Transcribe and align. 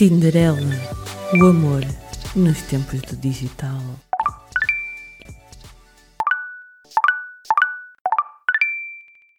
Tinderela, 0.00 0.56
o 1.38 1.44
amor 1.44 1.82
nos 2.34 2.62
tempos 2.62 3.02
do 3.02 3.16
digital. 3.16 3.78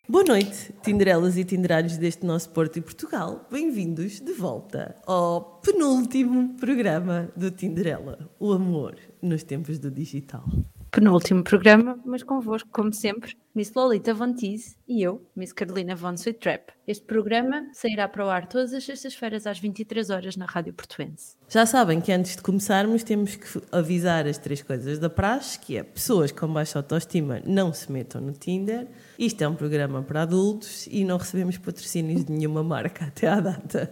Boa 0.07 0.23
noite, 0.23 0.71
Tinderelas 0.83 1.35
e 1.35 1.43
Tinderalhos 1.43 1.97
deste 1.97 2.25
nosso 2.25 2.51
Porto 2.51 2.77
e 2.77 2.81
Portugal. 2.81 3.47
Bem-vindos 3.49 4.19
de 4.19 4.33
volta 4.33 4.95
ao 5.07 5.59
penúltimo 5.61 6.55
programa 6.59 7.31
do 7.35 7.49
Tinderela, 7.49 8.29
o 8.39 8.51
amor 8.51 8.97
nos 9.19 9.41
tempos 9.41 9.79
do 9.79 9.89
digital 9.89 10.45
penúltimo 10.91 11.41
programa, 11.41 11.97
mas 12.05 12.21
convosco, 12.21 12.69
como 12.69 12.93
sempre, 12.93 13.33
Miss 13.55 13.71
Lolita 13.73 14.13
Von 14.13 14.33
Teese 14.33 14.75
e 14.85 15.01
eu, 15.01 15.25
Miss 15.33 15.53
Carolina 15.53 15.95
Von 15.95 16.15
Sweet 16.15 16.39
Este 16.85 17.05
programa 17.05 17.69
sairá 17.73 18.09
para 18.09 18.25
o 18.25 18.29
ar 18.29 18.45
todas 18.47 18.73
as 18.73 18.83
sextas-feiras 18.83 19.47
às 19.47 19.57
23 19.57 20.09
horas 20.09 20.35
na 20.35 20.45
Rádio 20.45 20.73
Portuense. 20.73 21.37
Já 21.47 21.65
sabem 21.65 22.01
que 22.01 22.11
antes 22.11 22.35
de 22.35 22.41
começarmos 22.41 23.03
temos 23.03 23.37
que 23.37 23.61
avisar 23.71 24.27
as 24.27 24.37
três 24.37 24.61
coisas 24.61 24.99
da 24.99 25.09
praxe, 25.09 25.57
que 25.57 25.77
é 25.77 25.83
pessoas 25.83 26.31
com 26.31 26.47
baixa 26.47 26.79
autoestima 26.79 27.41
não 27.45 27.73
se 27.73 27.89
metam 27.89 28.19
no 28.19 28.33
Tinder. 28.33 28.87
Isto 29.17 29.43
é 29.43 29.47
um 29.47 29.55
programa 29.55 30.03
para 30.03 30.23
adultos 30.23 30.87
e 30.87 31.05
não 31.05 31.17
recebemos 31.17 31.57
patrocínios 31.57 32.25
de 32.25 32.33
nenhuma 32.33 32.63
marca 32.63 33.05
até 33.05 33.27
à 33.27 33.39
data. 33.39 33.91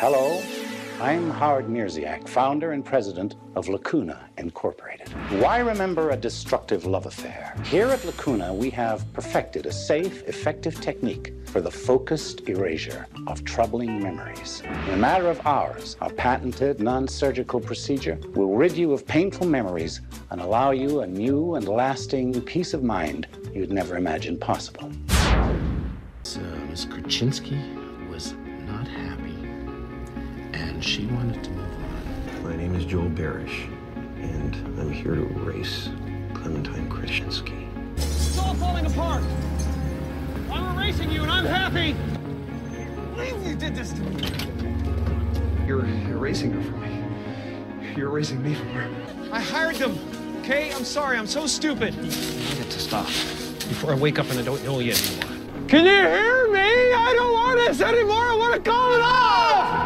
Hello. 0.00 0.67
I'm 1.00 1.30
Howard 1.30 1.68
Mirziak, 1.68 2.28
founder 2.28 2.72
and 2.72 2.84
president 2.84 3.36
of 3.54 3.68
Lacuna 3.68 4.28
Incorporated. 4.36 5.08
Why 5.40 5.58
remember 5.58 6.10
a 6.10 6.16
destructive 6.16 6.86
love 6.86 7.06
affair? 7.06 7.54
Here 7.62 7.86
at 7.86 8.04
Lacuna, 8.04 8.52
we 8.52 8.68
have 8.70 9.04
perfected 9.12 9.66
a 9.66 9.72
safe, 9.72 10.24
effective 10.26 10.80
technique 10.80 11.34
for 11.44 11.60
the 11.60 11.70
focused 11.70 12.48
erasure 12.48 13.06
of 13.28 13.44
troubling 13.44 14.02
memories. 14.02 14.60
In 14.88 14.94
a 14.94 14.96
matter 14.96 15.30
of 15.30 15.40
hours, 15.46 15.96
our 16.00 16.10
patented 16.10 16.80
non 16.80 17.06
surgical 17.06 17.60
procedure 17.60 18.18
will 18.34 18.56
rid 18.56 18.76
you 18.76 18.92
of 18.92 19.06
painful 19.06 19.46
memories 19.46 20.00
and 20.30 20.40
allow 20.40 20.72
you 20.72 21.02
a 21.02 21.06
new 21.06 21.54
and 21.54 21.68
lasting 21.68 22.42
peace 22.42 22.74
of 22.74 22.82
mind 22.82 23.28
you'd 23.54 23.70
never 23.70 23.96
imagined 23.96 24.40
possible. 24.40 24.90
So, 26.24 26.40
Ms. 26.40 26.86
Kraczynski 26.86 27.87
and 30.78 30.84
she 30.84 31.06
wanted 31.06 31.42
to 31.42 31.50
move 31.50 31.74
on. 31.74 32.44
My 32.44 32.54
name 32.54 32.76
is 32.76 32.84
Joel 32.84 33.10
Barish, 33.10 33.64
and 34.20 34.54
I'm 34.78 34.92
here 34.92 35.16
to 35.16 35.26
erase 35.40 35.88
Clementine 36.34 36.88
Krasinski. 36.88 37.66
It's 37.96 38.38
all 38.38 38.54
falling 38.54 38.86
apart. 38.86 39.24
I'm 40.52 40.78
erasing 40.78 41.10
you, 41.10 41.22
and 41.22 41.32
I'm 41.32 41.44
happy. 41.44 41.96
I 41.96 42.84
believe 43.12 43.44
you 43.44 43.56
did 43.56 43.74
this 43.74 43.92
to 43.92 44.00
me. 44.02 44.30
You're 45.66 45.84
erasing 45.84 46.52
her 46.52 46.62
from 46.62 46.80
me. 46.80 47.96
You're 47.96 48.10
erasing 48.10 48.40
me 48.40 48.54
from 48.54 48.68
her. 48.68 49.32
I 49.32 49.40
hired 49.40 49.74
them. 49.74 49.98
Okay, 50.42 50.72
I'm 50.72 50.84
sorry. 50.84 51.18
I'm 51.18 51.26
so 51.26 51.48
stupid. 51.48 51.92
I 51.92 52.02
need 52.02 52.60
it 52.60 52.70
to 52.70 52.78
stop 52.78 53.06
before 53.06 53.90
I 53.90 53.96
wake 53.96 54.20
up 54.20 54.30
and 54.30 54.38
I 54.38 54.42
don't 54.42 54.62
know 54.62 54.78
you 54.78 54.92
anymore. 54.92 55.66
Can 55.66 55.84
you 55.84 55.90
hear 55.90 56.48
me? 56.52 56.60
I 56.94 57.14
don't 57.16 57.32
want 57.32 57.58
this 57.66 57.80
anymore. 57.80 58.30
I 58.30 58.36
want 58.36 58.54
to 58.54 58.70
call 58.70 58.94
it 58.94 59.00
off. 59.00 59.77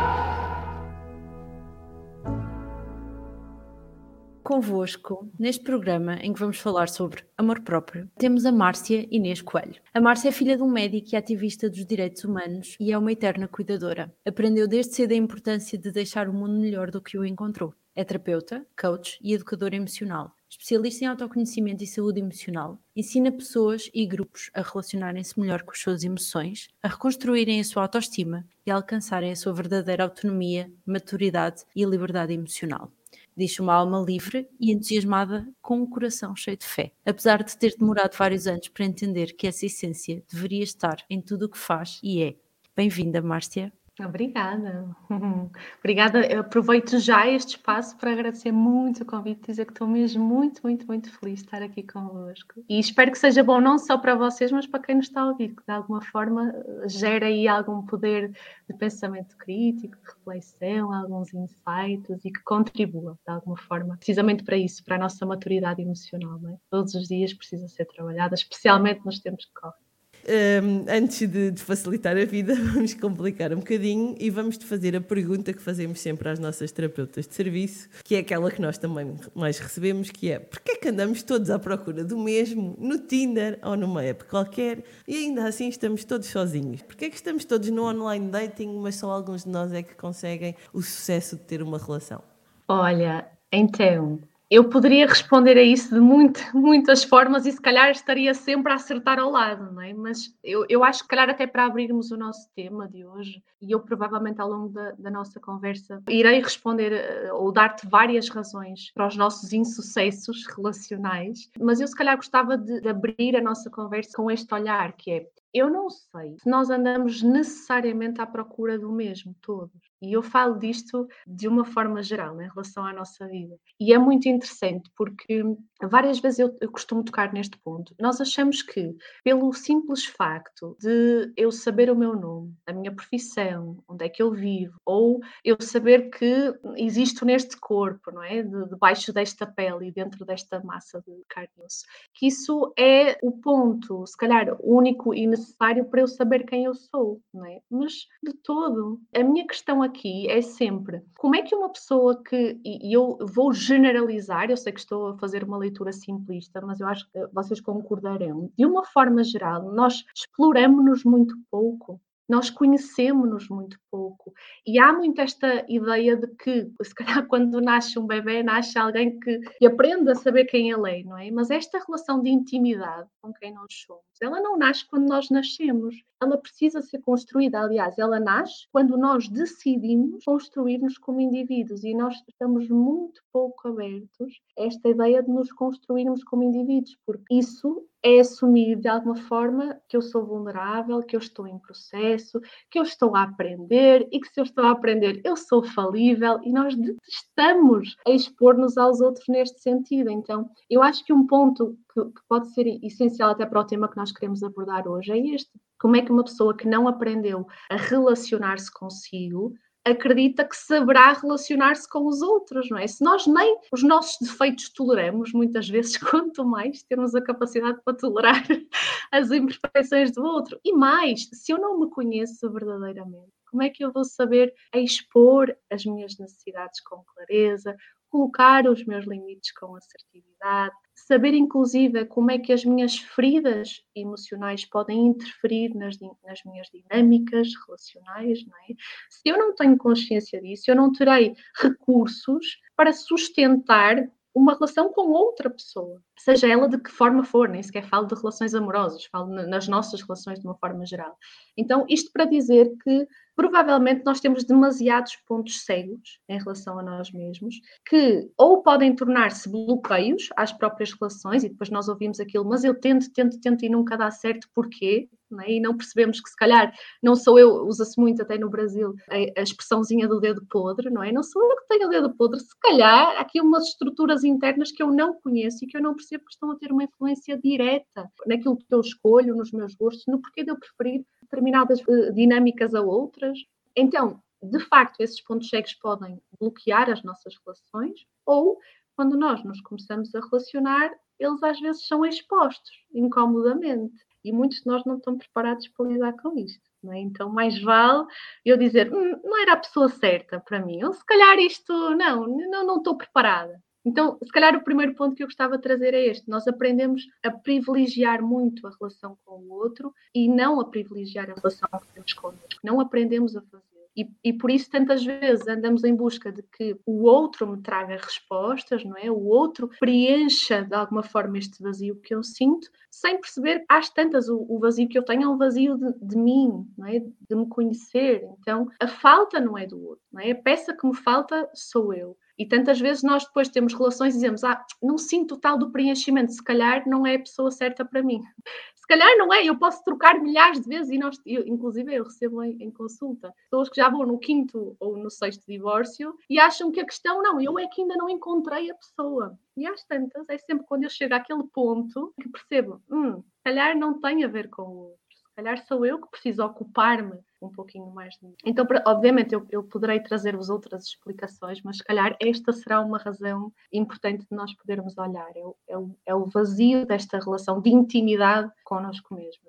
Convosco, 4.52 5.32
neste 5.38 5.64
programa 5.64 6.16
em 6.16 6.30
que 6.30 6.38
vamos 6.38 6.58
falar 6.58 6.86
sobre 6.86 7.24
amor 7.38 7.60
próprio, 7.60 8.06
temos 8.18 8.44
a 8.44 8.52
Márcia 8.52 9.08
Inês 9.10 9.40
Coelho. 9.40 9.80
A 9.94 9.98
Márcia 9.98 10.28
é 10.28 10.30
filha 10.30 10.58
de 10.58 10.62
um 10.62 10.70
médico 10.70 11.08
e 11.10 11.16
ativista 11.16 11.70
dos 11.70 11.86
direitos 11.86 12.22
humanos 12.22 12.76
e 12.78 12.92
é 12.92 12.98
uma 12.98 13.10
eterna 13.10 13.48
cuidadora. 13.48 14.14
Aprendeu 14.26 14.68
desde 14.68 14.94
cedo 14.94 15.12
a 15.12 15.16
importância 15.16 15.78
de 15.78 15.90
deixar 15.90 16.28
o 16.28 16.34
mundo 16.34 16.60
melhor 16.60 16.90
do 16.90 17.00
que 17.00 17.16
o 17.16 17.24
encontrou. 17.24 17.72
É 17.96 18.04
terapeuta, 18.04 18.66
coach 18.78 19.18
e 19.22 19.32
educadora 19.32 19.74
emocional. 19.74 20.30
Especialista 20.50 21.06
em 21.06 21.08
autoconhecimento 21.08 21.82
e 21.82 21.86
saúde 21.86 22.20
emocional, 22.20 22.78
ensina 22.94 23.32
pessoas 23.32 23.88
e 23.94 24.04
grupos 24.04 24.50
a 24.52 24.60
relacionarem-se 24.60 25.40
melhor 25.40 25.62
com 25.62 25.70
as 25.70 25.78
suas 25.78 26.04
emoções, 26.04 26.68
a 26.82 26.88
reconstruírem 26.88 27.58
a 27.58 27.64
sua 27.64 27.84
autoestima 27.84 28.46
e 28.66 28.70
a 28.70 28.74
alcançarem 28.74 29.32
a 29.32 29.36
sua 29.36 29.54
verdadeira 29.54 30.04
autonomia, 30.04 30.70
maturidade 30.84 31.62
e 31.74 31.86
liberdade 31.86 32.34
emocional 32.34 32.92
diz 33.36 33.58
uma 33.58 33.74
alma 33.74 34.00
livre 34.00 34.48
e 34.60 34.72
entusiasmada 34.72 35.48
com 35.60 35.80
um 35.80 35.86
coração 35.86 36.34
cheio 36.36 36.56
de 36.56 36.66
fé. 36.66 36.92
Apesar 37.04 37.42
de 37.42 37.56
ter 37.56 37.76
demorado 37.78 38.16
vários 38.16 38.46
anos 38.46 38.68
para 38.68 38.84
entender 38.84 39.34
que 39.34 39.46
essa 39.46 39.66
essência 39.66 40.22
deveria 40.30 40.62
estar 40.62 41.04
em 41.08 41.20
tudo 41.20 41.46
o 41.46 41.48
que 41.48 41.58
faz 41.58 42.00
e 42.02 42.22
é. 42.22 42.36
Bem-vinda, 42.76 43.20
Márcia. 43.20 43.72
Obrigada. 44.00 44.96
Obrigada. 45.78 46.26
Eu 46.26 46.40
aproveito 46.40 46.98
já 46.98 47.28
este 47.28 47.56
espaço 47.56 47.94
para 47.98 48.12
agradecer 48.12 48.50
muito 48.50 49.02
o 49.02 49.06
convite, 49.06 49.46
dizer 49.46 49.66
que 49.66 49.72
estou 49.72 49.86
mesmo 49.86 50.24
muito, 50.24 50.62
muito, 50.62 50.86
muito 50.86 51.12
feliz 51.18 51.40
de 51.40 51.44
estar 51.44 51.62
aqui 51.62 51.82
convosco. 51.82 52.64
E 52.68 52.78
espero 52.80 53.12
que 53.12 53.18
seja 53.18 53.44
bom 53.44 53.60
não 53.60 53.78
só 53.78 53.98
para 53.98 54.14
vocês, 54.14 54.50
mas 54.50 54.66
para 54.66 54.82
quem 54.82 54.96
nos 54.96 55.08
está 55.08 55.20
a 55.20 55.28
ouvir, 55.28 55.54
que 55.54 55.62
de 55.62 55.72
alguma 55.72 56.00
forma 56.00 56.54
gera 56.86 57.26
aí 57.26 57.46
algum 57.46 57.84
poder 57.84 58.30
de 58.66 58.74
pensamento 58.78 59.36
crítico, 59.36 59.94
de 59.94 60.06
reflexão, 60.06 60.90
alguns 60.90 61.34
insights 61.34 62.24
e 62.24 62.30
que 62.30 62.42
contribua 62.44 63.18
de 63.26 63.32
alguma 63.32 63.58
forma, 63.58 63.98
precisamente 63.98 64.42
para 64.42 64.56
isso, 64.56 64.82
para 64.82 64.96
a 64.96 65.00
nossa 65.00 65.26
maturidade 65.26 65.82
emocional. 65.82 66.40
É? 66.48 66.56
Todos 66.70 66.94
os 66.94 67.08
dias 67.08 67.34
precisa 67.34 67.68
ser 67.68 67.84
trabalhada, 67.84 68.34
especialmente 68.34 69.04
nos 69.04 69.20
tempos 69.20 69.44
que 69.44 69.52
correm. 69.52 69.91
Um, 70.24 70.84
antes 70.88 71.28
de, 71.28 71.50
de, 71.50 71.62
facilitar 71.62 72.16
a 72.16 72.24
vida, 72.24 72.54
vamos 72.72 72.94
complicar 72.94 73.52
um 73.52 73.56
bocadinho 73.56 74.14
e 74.20 74.30
vamos 74.30 74.56
te 74.56 74.64
fazer 74.64 74.94
a 74.94 75.00
pergunta 75.00 75.52
que 75.52 75.60
fazemos 75.60 76.00
sempre 76.00 76.28
às 76.28 76.38
nossas 76.38 76.70
terapeutas 76.70 77.26
de 77.26 77.34
serviço, 77.34 77.88
que 78.04 78.14
é 78.14 78.18
aquela 78.18 78.50
que 78.50 78.60
nós 78.60 78.78
também 78.78 79.16
mais 79.34 79.58
recebemos, 79.58 80.10
que 80.10 80.30
é 80.30 80.38
porquê 80.38 80.72
é 80.72 80.76
que 80.76 80.88
andamos 80.88 81.22
todos 81.22 81.50
à 81.50 81.58
procura 81.58 82.04
do 82.04 82.16
mesmo 82.16 82.76
no 82.78 82.98
Tinder 82.98 83.58
ou 83.62 83.76
numa 83.76 84.04
app 84.04 84.24
qualquer 84.26 84.84
e 85.08 85.16
ainda 85.16 85.44
assim 85.44 85.68
estamos 85.68 86.04
todos 86.04 86.28
sozinhos? 86.28 86.82
Porquê 86.82 87.06
é 87.06 87.10
que 87.10 87.16
estamos 87.16 87.44
todos 87.44 87.68
no 87.70 87.84
online 87.84 88.30
dating, 88.30 88.78
mas 88.80 88.96
só 88.96 89.10
alguns 89.10 89.42
de 89.42 89.50
nós 89.50 89.72
é 89.72 89.82
que 89.82 89.94
conseguem 89.96 90.54
o 90.72 90.82
sucesso 90.82 91.36
de 91.36 91.42
ter 91.42 91.62
uma 91.62 91.78
relação? 91.78 92.22
Olha, 92.68 93.26
então, 93.50 94.20
eu 94.52 94.68
poderia 94.68 95.06
responder 95.06 95.56
a 95.56 95.62
isso 95.62 95.94
de 95.94 95.98
muito, 95.98 96.38
muitas 96.52 97.02
formas 97.02 97.46
e 97.46 97.52
se 97.52 97.60
calhar 97.60 97.90
estaria 97.90 98.34
sempre 98.34 98.70
a 98.70 98.74
acertar 98.74 99.18
ao 99.18 99.30
lado, 99.30 99.72
não 99.72 99.80
é? 99.80 99.94
Mas 99.94 100.34
eu, 100.44 100.66
eu 100.68 100.84
acho 100.84 101.04
que 101.04 101.08
calhar 101.08 101.30
até 101.30 101.46
para 101.46 101.64
abrirmos 101.64 102.10
o 102.10 102.18
nosso 102.18 102.50
tema 102.54 102.86
de 102.86 103.02
hoje, 103.06 103.42
e 103.62 103.72
eu 103.72 103.80
provavelmente 103.80 104.42
ao 104.42 104.50
longo 104.50 104.68
da, 104.68 104.92
da 104.92 105.10
nossa 105.10 105.40
conversa 105.40 106.02
irei 106.06 106.38
responder 106.42 106.92
eh, 106.92 107.32
ou 107.32 107.50
dar-te 107.50 107.86
várias 107.86 108.28
razões 108.28 108.92
para 108.92 109.06
os 109.06 109.16
nossos 109.16 109.54
insucessos 109.54 110.46
relacionais, 110.54 111.48
mas 111.58 111.80
eu 111.80 111.88
se 111.88 111.96
calhar 111.96 112.16
gostava 112.16 112.58
de, 112.58 112.82
de 112.82 112.88
abrir 112.90 113.34
a 113.34 113.40
nossa 113.40 113.70
conversa 113.70 114.12
com 114.14 114.30
este 114.30 114.52
olhar 114.52 114.92
que 114.92 115.12
é 115.12 115.26
eu 115.54 115.70
não 115.70 115.90
sei 115.90 116.36
se 116.38 116.48
nós 116.48 116.70
andamos 116.70 117.22
necessariamente 117.22 118.20
à 118.20 118.26
procura 118.26 118.78
do 118.78 118.90
mesmo, 118.90 119.34
todos. 119.42 119.70
E 120.00 120.12
eu 120.12 120.22
falo 120.22 120.58
disto 120.58 121.06
de 121.26 121.46
uma 121.46 121.64
forma 121.64 122.02
geral, 122.02 122.40
em 122.40 122.48
relação 122.48 122.84
à 122.84 122.92
nossa 122.92 123.26
vida. 123.26 123.56
E 123.78 123.92
é 123.92 123.98
muito 123.98 124.28
interessante 124.28 124.90
porque 124.96 125.42
várias 125.82 126.18
vezes 126.18 126.38
eu, 126.38 126.56
eu, 126.60 126.70
costumo 126.70 127.04
tocar 127.04 127.32
neste 127.32 127.58
ponto. 127.58 127.94
Nós 128.00 128.20
achamos 128.20 128.62
que, 128.62 128.96
pelo 129.22 129.52
simples 129.52 130.06
facto 130.06 130.76
de 130.80 131.32
eu 131.36 131.52
saber 131.52 131.90
o 131.90 131.96
meu 131.96 132.16
nome, 132.16 132.54
a 132.66 132.72
minha 132.72 132.92
profissão, 132.92 133.78
onde 133.86 134.04
é 134.04 134.08
que 134.08 134.22
eu 134.22 134.32
vivo, 134.32 134.74
ou 134.84 135.20
eu 135.44 135.56
saber 135.60 136.10
que 136.10 136.54
existo 136.76 137.24
neste 137.24 137.56
corpo, 137.58 138.10
não 138.10 138.22
é? 138.22 138.42
De, 138.42 138.68
debaixo 138.68 139.12
desta 139.12 139.46
pele 139.46 139.92
dentro 139.92 140.24
desta 140.24 140.60
massa 140.62 141.02
de 141.06 141.12
carne 141.28 141.50
e 141.58 141.62
osso, 141.62 141.84
que 142.14 142.26
isso 142.26 142.72
é 142.78 143.18
o 143.22 143.32
ponto, 143.32 144.06
se 144.06 144.16
calhar, 144.16 144.56
único 144.60 145.14
e 145.14 145.26
necessário 145.26 145.41
para 145.84 146.00
eu 146.00 146.06
saber 146.06 146.44
quem 146.44 146.64
eu 146.64 146.74
sou, 146.74 147.20
não 147.32 147.44
é? 147.46 147.60
Mas 147.70 148.06
de 148.22 148.32
todo. 148.42 149.00
A 149.14 149.22
minha 149.22 149.46
questão 149.46 149.82
aqui 149.82 150.28
é 150.28 150.40
sempre 150.40 151.02
como 151.16 151.36
é 151.36 151.42
que 151.42 151.54
uma 151.54 151.70
pessoa 151.70 152.22
que, 152.22 152.60
e 152.64 152.92
eu 152.92 153.18
vou 153.34 153.52
generalizar, 153.52 154.50
eu 154.50 154.56
sei 154.56 154.72
que 154.72 154.80
estou 154.80 155.08
a 155.08 155.18
fazer 155.18 155.44
uma 155.44 155.58
leitura 155.58 155.92
simplista, 155.92 156.60
mas 156.60 156.80
eu 156.80 156.86
acho 156.86 157.10
que 157.10 157.26
vocês 157.32 157.60
concordarão, 157.60 158.50
de 158.56 158.66
uma 158.66 158.84
forma 158.84 159.22
geral, 159.24 159.72
nós 159.72 160.04
exploramos-nos 160.14 161.04
muito 161.04 161.34
pouco 161.50 162.00
nós 162.28 162.48
conhecemos-nos 162.48 163.48
muito 163.48 163.78
pouco. 163.92 164.32
E 164.66 164.78
há 164.78 164.90
muito 164.90 165.20
esta 165.20 165.66
ideia 165.68 166.16
de 166.16 166.26
que, 166.28 166.72
se 166.82 166.94
calhar, 166.94 167.26
quando 167.28 167.60
nasce 167.60 167.98
um 167.98 168.06
bebê, 168.06 168.42
nasce 168.42 168.78
alguém 168.78 169.20
que, 169.20 169.40
aprende 169.66 170.10
a 170.10 170.14
saber 170.14 170.46
quem 170.46 170.70
ele 170.70 171.00
é, 171.00 171.04
não 171.04 171.18
é? 171.18 171.30
Mas 171.30 171.50
esta 171.50 171.78
relação 171.86 172.22
de 172.22 172.30
intimidade 172.30 173.08
com 173.20 173.32
quem 173.34 173.52
nós 173.52 173.68
somos, 173.86 174.02
ela 174.22 174.40
não 174.40 174.56
nasce 174.56 174.88
quando 174.88 175.06
nós 175.06 175.28
nascemos. 175.28 175.94
Ela 176.22 176.38
precisa 176.38 176.80
ser 176.80 177.00
construída. 177.00 177.60
Aliás, 177.60 177.98
ela 177.98 178.20
nasce 178.20 178.66
quando 178.72 178.96
nós 178.96 179.28
decidimos 179.28 180.24
construir-nos 180.24 180.96
como 180.96 181.20
indivíduos 181.20 181.82
e 181.82 181.94
nós 181.94 182.14
estamos 182.28 182.68
muito 182.68 183.20
pouco 183.32 183.68
abertos 183.68 184.40
a 184.56 184.62
esta 184.62 184.88
ideia 184.88 185.22
de 185.22 185.30
nos 185.30 185.52
construirmos 185.52 186.22
como 186.22 186.44
indivíduos, 186.44 186.96
porque 187.04 187.34
isso 187.34 187.84
é 188.04 188.20
assumir 188.20 188.76
de 188.76 188.88
alguma 188.88 189.16
forma 189.16 189.80
que 189.88 189.96
eu 189.96 190.02
sou 190.02 190.24
vulnerável, 190.24 191.02
que 191.02 191.16
eu 191.16 191.20
estou 191.20 191.46
em 191.46 191.58
processo, 191.58 192.40
que 192.70 192.78
eu 192.78 192.82
estou 192.82 193.16
a 193.16 193.22
aprender 193.22 193.81
e 194.10 194.20
que 194.20 194.28
se 194.28 194.40
eu 194.40 194.44
estou 194.44 194.64
a 194.64 194.70
aprender 194.70 195.20
eu 195.24 195.36
sou 195.36 195.62
falível 195.62 196.40
e 196.42 196.52
nós 196.52 196.74
detestamos 196.76 197.96
a 198.06 198.10
expor-nos 198.10 198.76
aos 198.78 199.00
outros 199.00 199.26
neste 199.28 199.60
sentido. 199.60 200.10
Então, 200.10 200.48
eu 200.68 200.82
acho 200.82 201.04
que 201.04 201.12
um 201.12 201.26
ponto 201.26 201.76
que, 201.92 202.04
que 202.04 202.20
pode 202.28 202.52
ser 202.54 202.66
essencial 202.82 203.30
até 203.30 203.46
para 203.46 203.60
o 203.60 203.66
tema 203.66 203.88
que 203.88 203.96
nós 203.96 204.12
queremos 204.12 204.42
abordar 204.42 204.88
hoje 204.88 205.12
é 205.12 205.18
este. 205.34 205.50
Como 205.78 205.96
é 205.96 206.02
que 206.02 206.12
uma 206.12 206.24
pessoa 206.24 206.56
que 206.56 206.68
não 206.68 206.86
aprendeu 206.86 207.46
a 207.70 207.76
relacionar-se 207.76 208.72
consigo 208.72 209.52
acredita 209.84 210.44
que 210.44 210.56
saberá 210.56 211.12
relacionar-se 211.12 211.88
com 211.88 212.06
os 212.06 212.22
outros, 212.22 212.70
não 212.70 212.78
é? 212.78 212.86
Se 212.86 213.02
nós 213.02 213.26
nem 213.26 213.58
os 213.72 213.82
nossos 213.82 214.16
defeitos 214.20 214.68
toleramos, 214.70 215.32
muitas 215.32 215.68
vezes, 215.68 215.96
quanto 215.98 216.44
mais 216.44 216.82
termos 216.84 217.14
a 217.14 217.22
capacidade 217.22 217.80
para 217.84 217.96
tolerar 217.96 218.42
as 219.10 219.30
imperfeições 219.30 220.12
do 220.12 220.22
outro. 220.22 220.58
E 220.64 220.72
mais, 220.72 221.28
se 221.32 221.52
eu 221.52 221.58
não 221.58 221.80
me 221.80 221.90
conheço 221.90 222.50
verdadeiramente, 222.50 223.32
como 223.52 223.62
é 223.62 223.68
que 223.68 223.84
eu 223.84 223.92
vou 223.92 224.02
saber 224.02 224.52
expor 224.74 225.54
as 225.70 225.84
minhas 225.84 226.18
necessidades 226.18 226.80
com 226.80 227.04
clareza, 227.04 227.76
colocar 228.08 228.66
os 228.66 228.84
meus 228.86 229.06
limites 229.06 229.52
com 229.52 229.76
assertividade, 229.76 230.74
saber 230.94 231.34
inclusive 231.34 232.06
como 232.06 232.30
é 232.30 232.38
que 232.38 232.52
as 232.52 232.64
minhas 232.64 232.96
feridas 232.96 233.82
emocionais 233.94 234.64
podem 234.64 235.08
interferir 235.08 235.74
nas, 235.74 235.98
nas 236.00 236.40
minhas 236.46 236.68
dinâmicas 236.72 237.48
relacionais, 237.66 238.44
não 238.46 238.56
é? 238.56 238.74
Se 239.10 239.28
eu 239.28 239.38
não 239.38 239.54
tenho 239.54 239.76
consciência 239.76 240.40
disso, 240.40 240.70
eu 240.70 240.76
não 240.76 240.90
terei 240.92 241.34
recursos 241.60 242.58
para 242.74 242.92
sustentar 242.92 243.96
uma 244.34 244.54
relação 244.54 244.90
com 244.92 245.10
outra 245.10 245.50
pessoa, 245.50 246.02
seja 246.18 246.48
ela 246.48 246.68
de 246.68 246.78
que 246.78 246.90
forma 246.90 247.22
for, 247.22 247.48
nem 247.48 247.62
sequer 247.62 247.84
falo 247.84 248.06
de 248.06 248.14
relações 248.14 248.54
amorosas, 248.54 249.04
falo 249.06 249.28
nas 249.28 249.68
nossas 249.68 250.00
relações 250.00 250.40
de 250.40 250.46
uma 250.46 250.56
forma 250.56 250.86
geral. 250.86 251.16
Então, 251.56 251.84
isto 251.88 252.10
para 252.12 252.24
dizer 252.24 252.70
que 252.82 253.06
provavelmente 253.34 254.04
nós 254.04 254.20
temos 254.20 254.44
demasiados 254.44 255.16
pontos 255.26 255.64
cegos 255.64 256.20
em 256.28 256.38
relação 256.38 256.78
a 256.78 256.82
nós 256.82 257.10
mesmos, 257.12 257.56
que 257.86 258.30
ou 258.36 258.62
podem 258.62 258.94
tornar-se 258.94 259.48
bloqueios 259.48 260.28
às 260.36 260.52
próprias 260.52 260.92
relações, 260.92 261.44
e 261.44 261.48
depois 261.48 261.70
nós 261.70 261.88
ouvimos 261.88 262.20
aquilo, 262.20 262.44
mas 262.44 262.64
eu 262.64 262.78
tento, 262.78 263.10
tento, 263.12 263.40
tento 263.40 263.64
e 263.64 263.68
nunca 263.68 263.96
dá 263.96 264.10
certo, 264.10 264.48
porquê? 264.54 265.08
Não 265.30 265.40
é? 265.40 265.52
E 265.52 265.60
não 265.60 265.74
percebemos 265.74 266.20
que 266.20 266.28
se 266.28 266.36
calhar 266.36 266.72
não 267.02 267.16
sou 267.16 267.38
eu, 267.38 267.64
usa-se 267.66 267.98
muito 267.98 268.20
até 268.20 268.36
no 268.36 268.50
Brasil 268.50 268.94
a, 269.10 269.40
a, 269.40 269.42
expressãozinha 269.42 270.06
do 270.06 270.20
dedo 270.20 270.44
podre, 270.50 270.90
não 270.90 271.02
é? 271.02 271.10
Não 271.10 271.22
sou 271.22 271.42
eu 271.42 271.56
que 271.56 271.68
tenho 271.68 271.86
o 271.86 271.90
dedo 271.90 272.14
podre, 272.14 272.38
se 272.38 272.58
calhar 272.60 273.16
há 273.16 273.20
aqui 273.20 273.40
umas 273.40 273.64
estruturas 273.68 274.24
internas 274.24 274.70
que 274.70 274.82
eu 274.82 274.90
não 274.90 275.14
conheço 275.14 275.64
e 275.64 275.66
que 275.66 275.76
eu 275.76 275.82
não 275.82 275.94
percebo 275.94 276.24
que 276.24 276.32
estão 276.32 276.50
a 276.50 276.56
ter 276.56 276.70
uma 276.70 276.84
influência 276.84 277.38
direta 277.38 278.10
naquilo 278.26 278.58
que 278.58 278.66
eu 278.70 278.80
escolho, 278.80 279.34
nos 279.34 279.52
meus 279.52 279.74
gostos, 279.74 280.04
no 280.06 280.20
porquê 280.20 280.44
de 280.44 280.50
eu 280.50 280.58
preferir 280.58 281.02
determinadas 281.32 281.80
uh, 281.80 282.12
dinâmicas 282.12 282.74
a 282.74 282.82
outras. 282.82 283.38
Então, 283.74 284.22
de 284.42 284.60
facto, 284.60 285.00
esses 285.00 285.20
pontos 285.22 285.48
cegos 285.48 285.72
podem 285.74 286.20
bloquear 286.38 286.90
as 286.90 287.02
nossas 287.02 287.34
relações 287.44 288.04
ou, 288.26 288.58
quando 288.94 289.16
nós 289.16 289.42
nos 289.42 289.60
começamos 289.62 290.14
a 290.14 290.20
relacionar, 290.20 290.92
eles 291.18 291.42
às 291.42 291.58
vezes 291.58 291.86
são 291.86 292.04
expostos 292.04 292.70
incomodamente 292.92 293.94
e 294.24 294.32
muitos 294.32 294.58
de 294.58 294.66
nós 294.66 294.84
não 294.84 294.96
estão 294.96 295.16
preparados 295.16 295.66
para 295.68 295.86
lidar 295.86 296.12
com 296.14 296.36
isto. 296.38 296.60
É? 296.90 296.98
Então, 296.98 297.28
mais 297.28 297.60
vale 297.62 298.06
eu 298.44 298.56
dizer, 298.56 298.92
hum, 298.92 299.20
não 299.22 299.40
era 299.40 299.52
a 299.52 299.56
pessoa 299.56 299.88
certa 299.88 300.40
para 300.40 300.64
mim, 300.64 300.82
ou 300.82 300.92
se 300.92 301.04
calhar 301.04 301.38
isto, 301.38 301.72
não, 301.94 302.26
não, 302.26 302.66
não 302.66 302.76
estou 302.78 302.96
preparada. 302.96 303.62
Então, 303.84 304.18
se 304.22 304.30
calhar 304.30 304.56
o 304.56 304.62
primeiro 304.62 304.94
ponto 304.94 305.16
que 305.16 305.22
eu 305.22 305.26
gostava 305.26 305.56
de 305.56 305.62
trazer 305.62 305.94
é 305.94 306.06
este: 306.06 306.28
nós 306.28 306.46
aprendemos 306.46 307.06
a 307.22 307.30
privilegiar 307.30 308.22
muito 308.22 308.66
a 308.66 308.70
relação 308.78 309.18
com 309.24 309.40
o 309.40 309.52
outro 309.52 309.92
e 310.14 310.28
não 310.28 310.60
a 310.60 310.68
privilegiar 310.68 311.30
a 311.30 311.34
relação 311.34 311.68
que 311.80 311.94
temos 311.94 312.12
connosco. 312.12 312.60
Não 312.62 312.80
aprendemos 312.80 313.36
a 313.36 313.42
fazer. 313.42 313.72
E, 313.94 314.08
e, 314.24 314.32
por 314.32 314.50
isso 314.50 314.70
tantas 314.70 315.04
vezes 315.04 315.46
andamos 315.46 315.84
em 315.84 315.94
busca 315.94 316.32
de 316.32 316.42
que 316.42 316.78
o 316.86 317.04
outro 317.04 317.46
me 317.46 317.60
traga 317.60 317.96
respostas, 317.96 318.82
não 318.84 318.96
é? 318.96 319.10
O 319.10 319.26
outro 319.26 319.68
preencha 319.78 320.62
de 320.62 320.74
alguma 320.74 321.02
forma 321.02 321.36
este 321.36 321.62
vazio 321.62 321.96
que 321.96 322.14
eu 322.14 322.22
sinto, 322.22 322.70
sem 322.90 323.20
perceber 323.20 323.62
às 323.68 323.90
tantas 323.90 324.28
o, 324.30 324.46
o 324.48 324.58
vazio 324.58 324.88
que 324.88 324.96
eu 324.96 325.04
tenho 325.04 325.24
é 325.24 325.28
um 325.28 325.36
vazio 325.36 325.76
de, 325.76 325.92
de, 326.00 326.16
mim, 326.16 326.66
não 326.76 326.86
é? 326.86 327.00
De 327.00 327.36
me 327.36 327.46
conhecer. 327.46 328.26
Então 328.40 328.66
a 328.80 328.88
falta 328.88 329.38
não 329.38 329.58
é 329.58 329.66
do 329.66 329.78
outro, 329.84 330.04
não 330.10 330.22
é? 330.22 330.30
A 330.30 330.36
peça 330.36 330.74
que 330.74 330.86
me 330.86 330.96
falta 330.96 331.48
sou 331.52 331.92
eu. 331.92 332.16
E 332.42 332.46
tantas 332.48 332.80
vezes 332.80 333.04
nós 333.04 333.24
depois 333.24 333.48
temos 333.48 333.72
relações 333.72 334.14
e 334.14 334.16
dizemos, 334.16 334.42
ah, 334.42 334.60
não 334.82 334.98
sinto 334.98 335.36
tal 335.36 335.56
do 335.56 335.70
preenchimento, 335.70 336.32
se 336.32 336.42
calhar 336.42 336.82
não 336.88 337.06
é 337.06 337.14
a 337.14 337.18
pessoa 337.20 337.52
certa 337.52 337.84
para 337.84 338.02
mim. 338.02 338.20
Se 338.82 338.86
calhar 338.88 339.16
não 339.16 339.32
é, 339.32 339.44
eu 339.44 339.56
posso 339.56 339.82
trocar 339.84 340.20
milhares 340.20 340.60
de 340.60 340.68
vezes 340.68 340.90
e 340.90 340.98
nós, 340.98 341.16
eu, 341.24 341.46
inclusive 341.46 341.94
eu 341.94 342.02
recebo 342.02 342.42
em, 342.42 342.60
em, 342.60 342.70
consulta 342.70 343.32
pessoas 343.48 343.68
que 343.68 343.76
já 343.76 343.88
vão 343.88 344.04
no 344.04 344.18
quinto 344.18 344.76
ou 344.80 344.98
no 344.98 345.08
sexto 345.08 345.46
divórcio 345.46 346.12
e 346.28 346.38
acham 346.38 346.72
que 346.72 346.80
a 346.80 346.84
questão, 346.84 347.22
não, 347.22 347.40
eu 347.40 347.56
é 347.60 347.68
que 347.68 347.80
ainda 347.80 347.94
não 347.96 348.08
encontrei 348.08 348.72
a 348.72 348.74
pessoa. 348.74 349.38
E 349.56 349.64
às 349.68 349.84
tantas, 349.84 350.28
é 350.28 350.36
sempre 350.36 350.66
quando 350.66 350.82
eu 350.82 350.90
chego 350.90 351.14
àquele 351.14 351.44
ponto 351.44 352.12
que 352.20 352.28
percebo, 352.28 352.82
hum, 352.90 353.22
se 353.22 353.42
calhar 353.44 353.78
não 353.78 354.00
tem 354.00 354.24
a 354.24 354.28
ver 354.28 354.50
com 354.50 354.92
calhar 355.34 355.58
sou 355.66 355.84
eu 355.84 356.00
que 356.00 356.10
preciso 356.10 356.44
ocupar-me 356.44 357.18
um 357.40 357.48
pouquinho 357.48 357.90
mais 357.90 358.16
Então, 358.44 358.66
obviamente, 358.86 359.34
eu, 359.34 359.46
eu 359.50 359.62
poderei 359.64 360.00
trazer-vos 360.00 360.48
outras 360.48 360.84
explicações, 360.84 361.60
mas 361.62 361.78
se 361.78 361.84
calhar 361.84 362.16
esta 362.20 362.52
será 362.52 362.80
uma 362.80 362.98
razão 362.98 363.52
importante 363.72 364.20
de 364.20 364.36
nós 364.36 364.54
podermos 364.54 364.96
olhar. 364.96 365.30
É 365.36 365.40
o, 365.40 365.56
é 365.68 365.78
o, 365.78 365.96
é 366.06 366.14
o 366.14 366.26
vazio 366.26 366.86
desta 366.86 367.18
relação 367.18 367.60
de 367.60 367.70
intimidade 367.70 368.50
connosco 368.64 369.14
mesmo. 369.14 369.42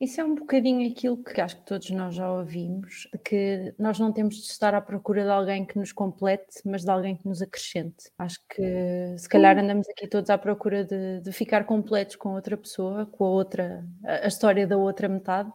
Isso 0.00 0.20
é 0.20 0.24
um 0.24 0.36
bocadinho 0.36 0.88
aquilo 0.88 1.16
que 1.16 1.40
acho 1.40 1.56
que 1.56 1.66
todos 1.66 1.90
nós 1.90 2.14
já 2.14 2.30
ouvimos, 2.30 3.08
de 3.12 3.18
que 3.18 3.74
nós 3.76 3.98
não 3.98 4.12
temos 4.12 4.36
de 4.36 4.42
estar 4.42 4.72
à 4.72 4.80
procura 4.80 5.24
de 5.24 5.30
alguém 5.30 5.66
que 5.66 5.76
nos 5.76 5.90
complete, 5.90 6.60
mas 6.64 6.84
de 6.84 6.90
alguém 6.90 7.16
que 7.16 7.26
nos 7.26 7.42
acrescente. 7.42 8.08
Acho 8.16 8.38
que 8.48 9.16
se 9.18 9.28
calhar 9.28 9.58
andamos 9.58 9.88
aqui 9.88 10.06
todos 10.06 10.30
à 10.30 10.38
procura 10.38 10.84
de, 10.84 11.20
de 11.20 11.32
ficar 11.32 11.64
completos 11.64 12.14
com 12.14 12.28
outra 12.34 12.56
pessoa, 12.56 13.06
com 13.06 13.24
a 13.24 13.28
outra, 13.30 13.84
a 14.04 14.28
história 14.28 14.68
da 14.68 14.76
outra 14.76 15.08
metade, 15.08 15.52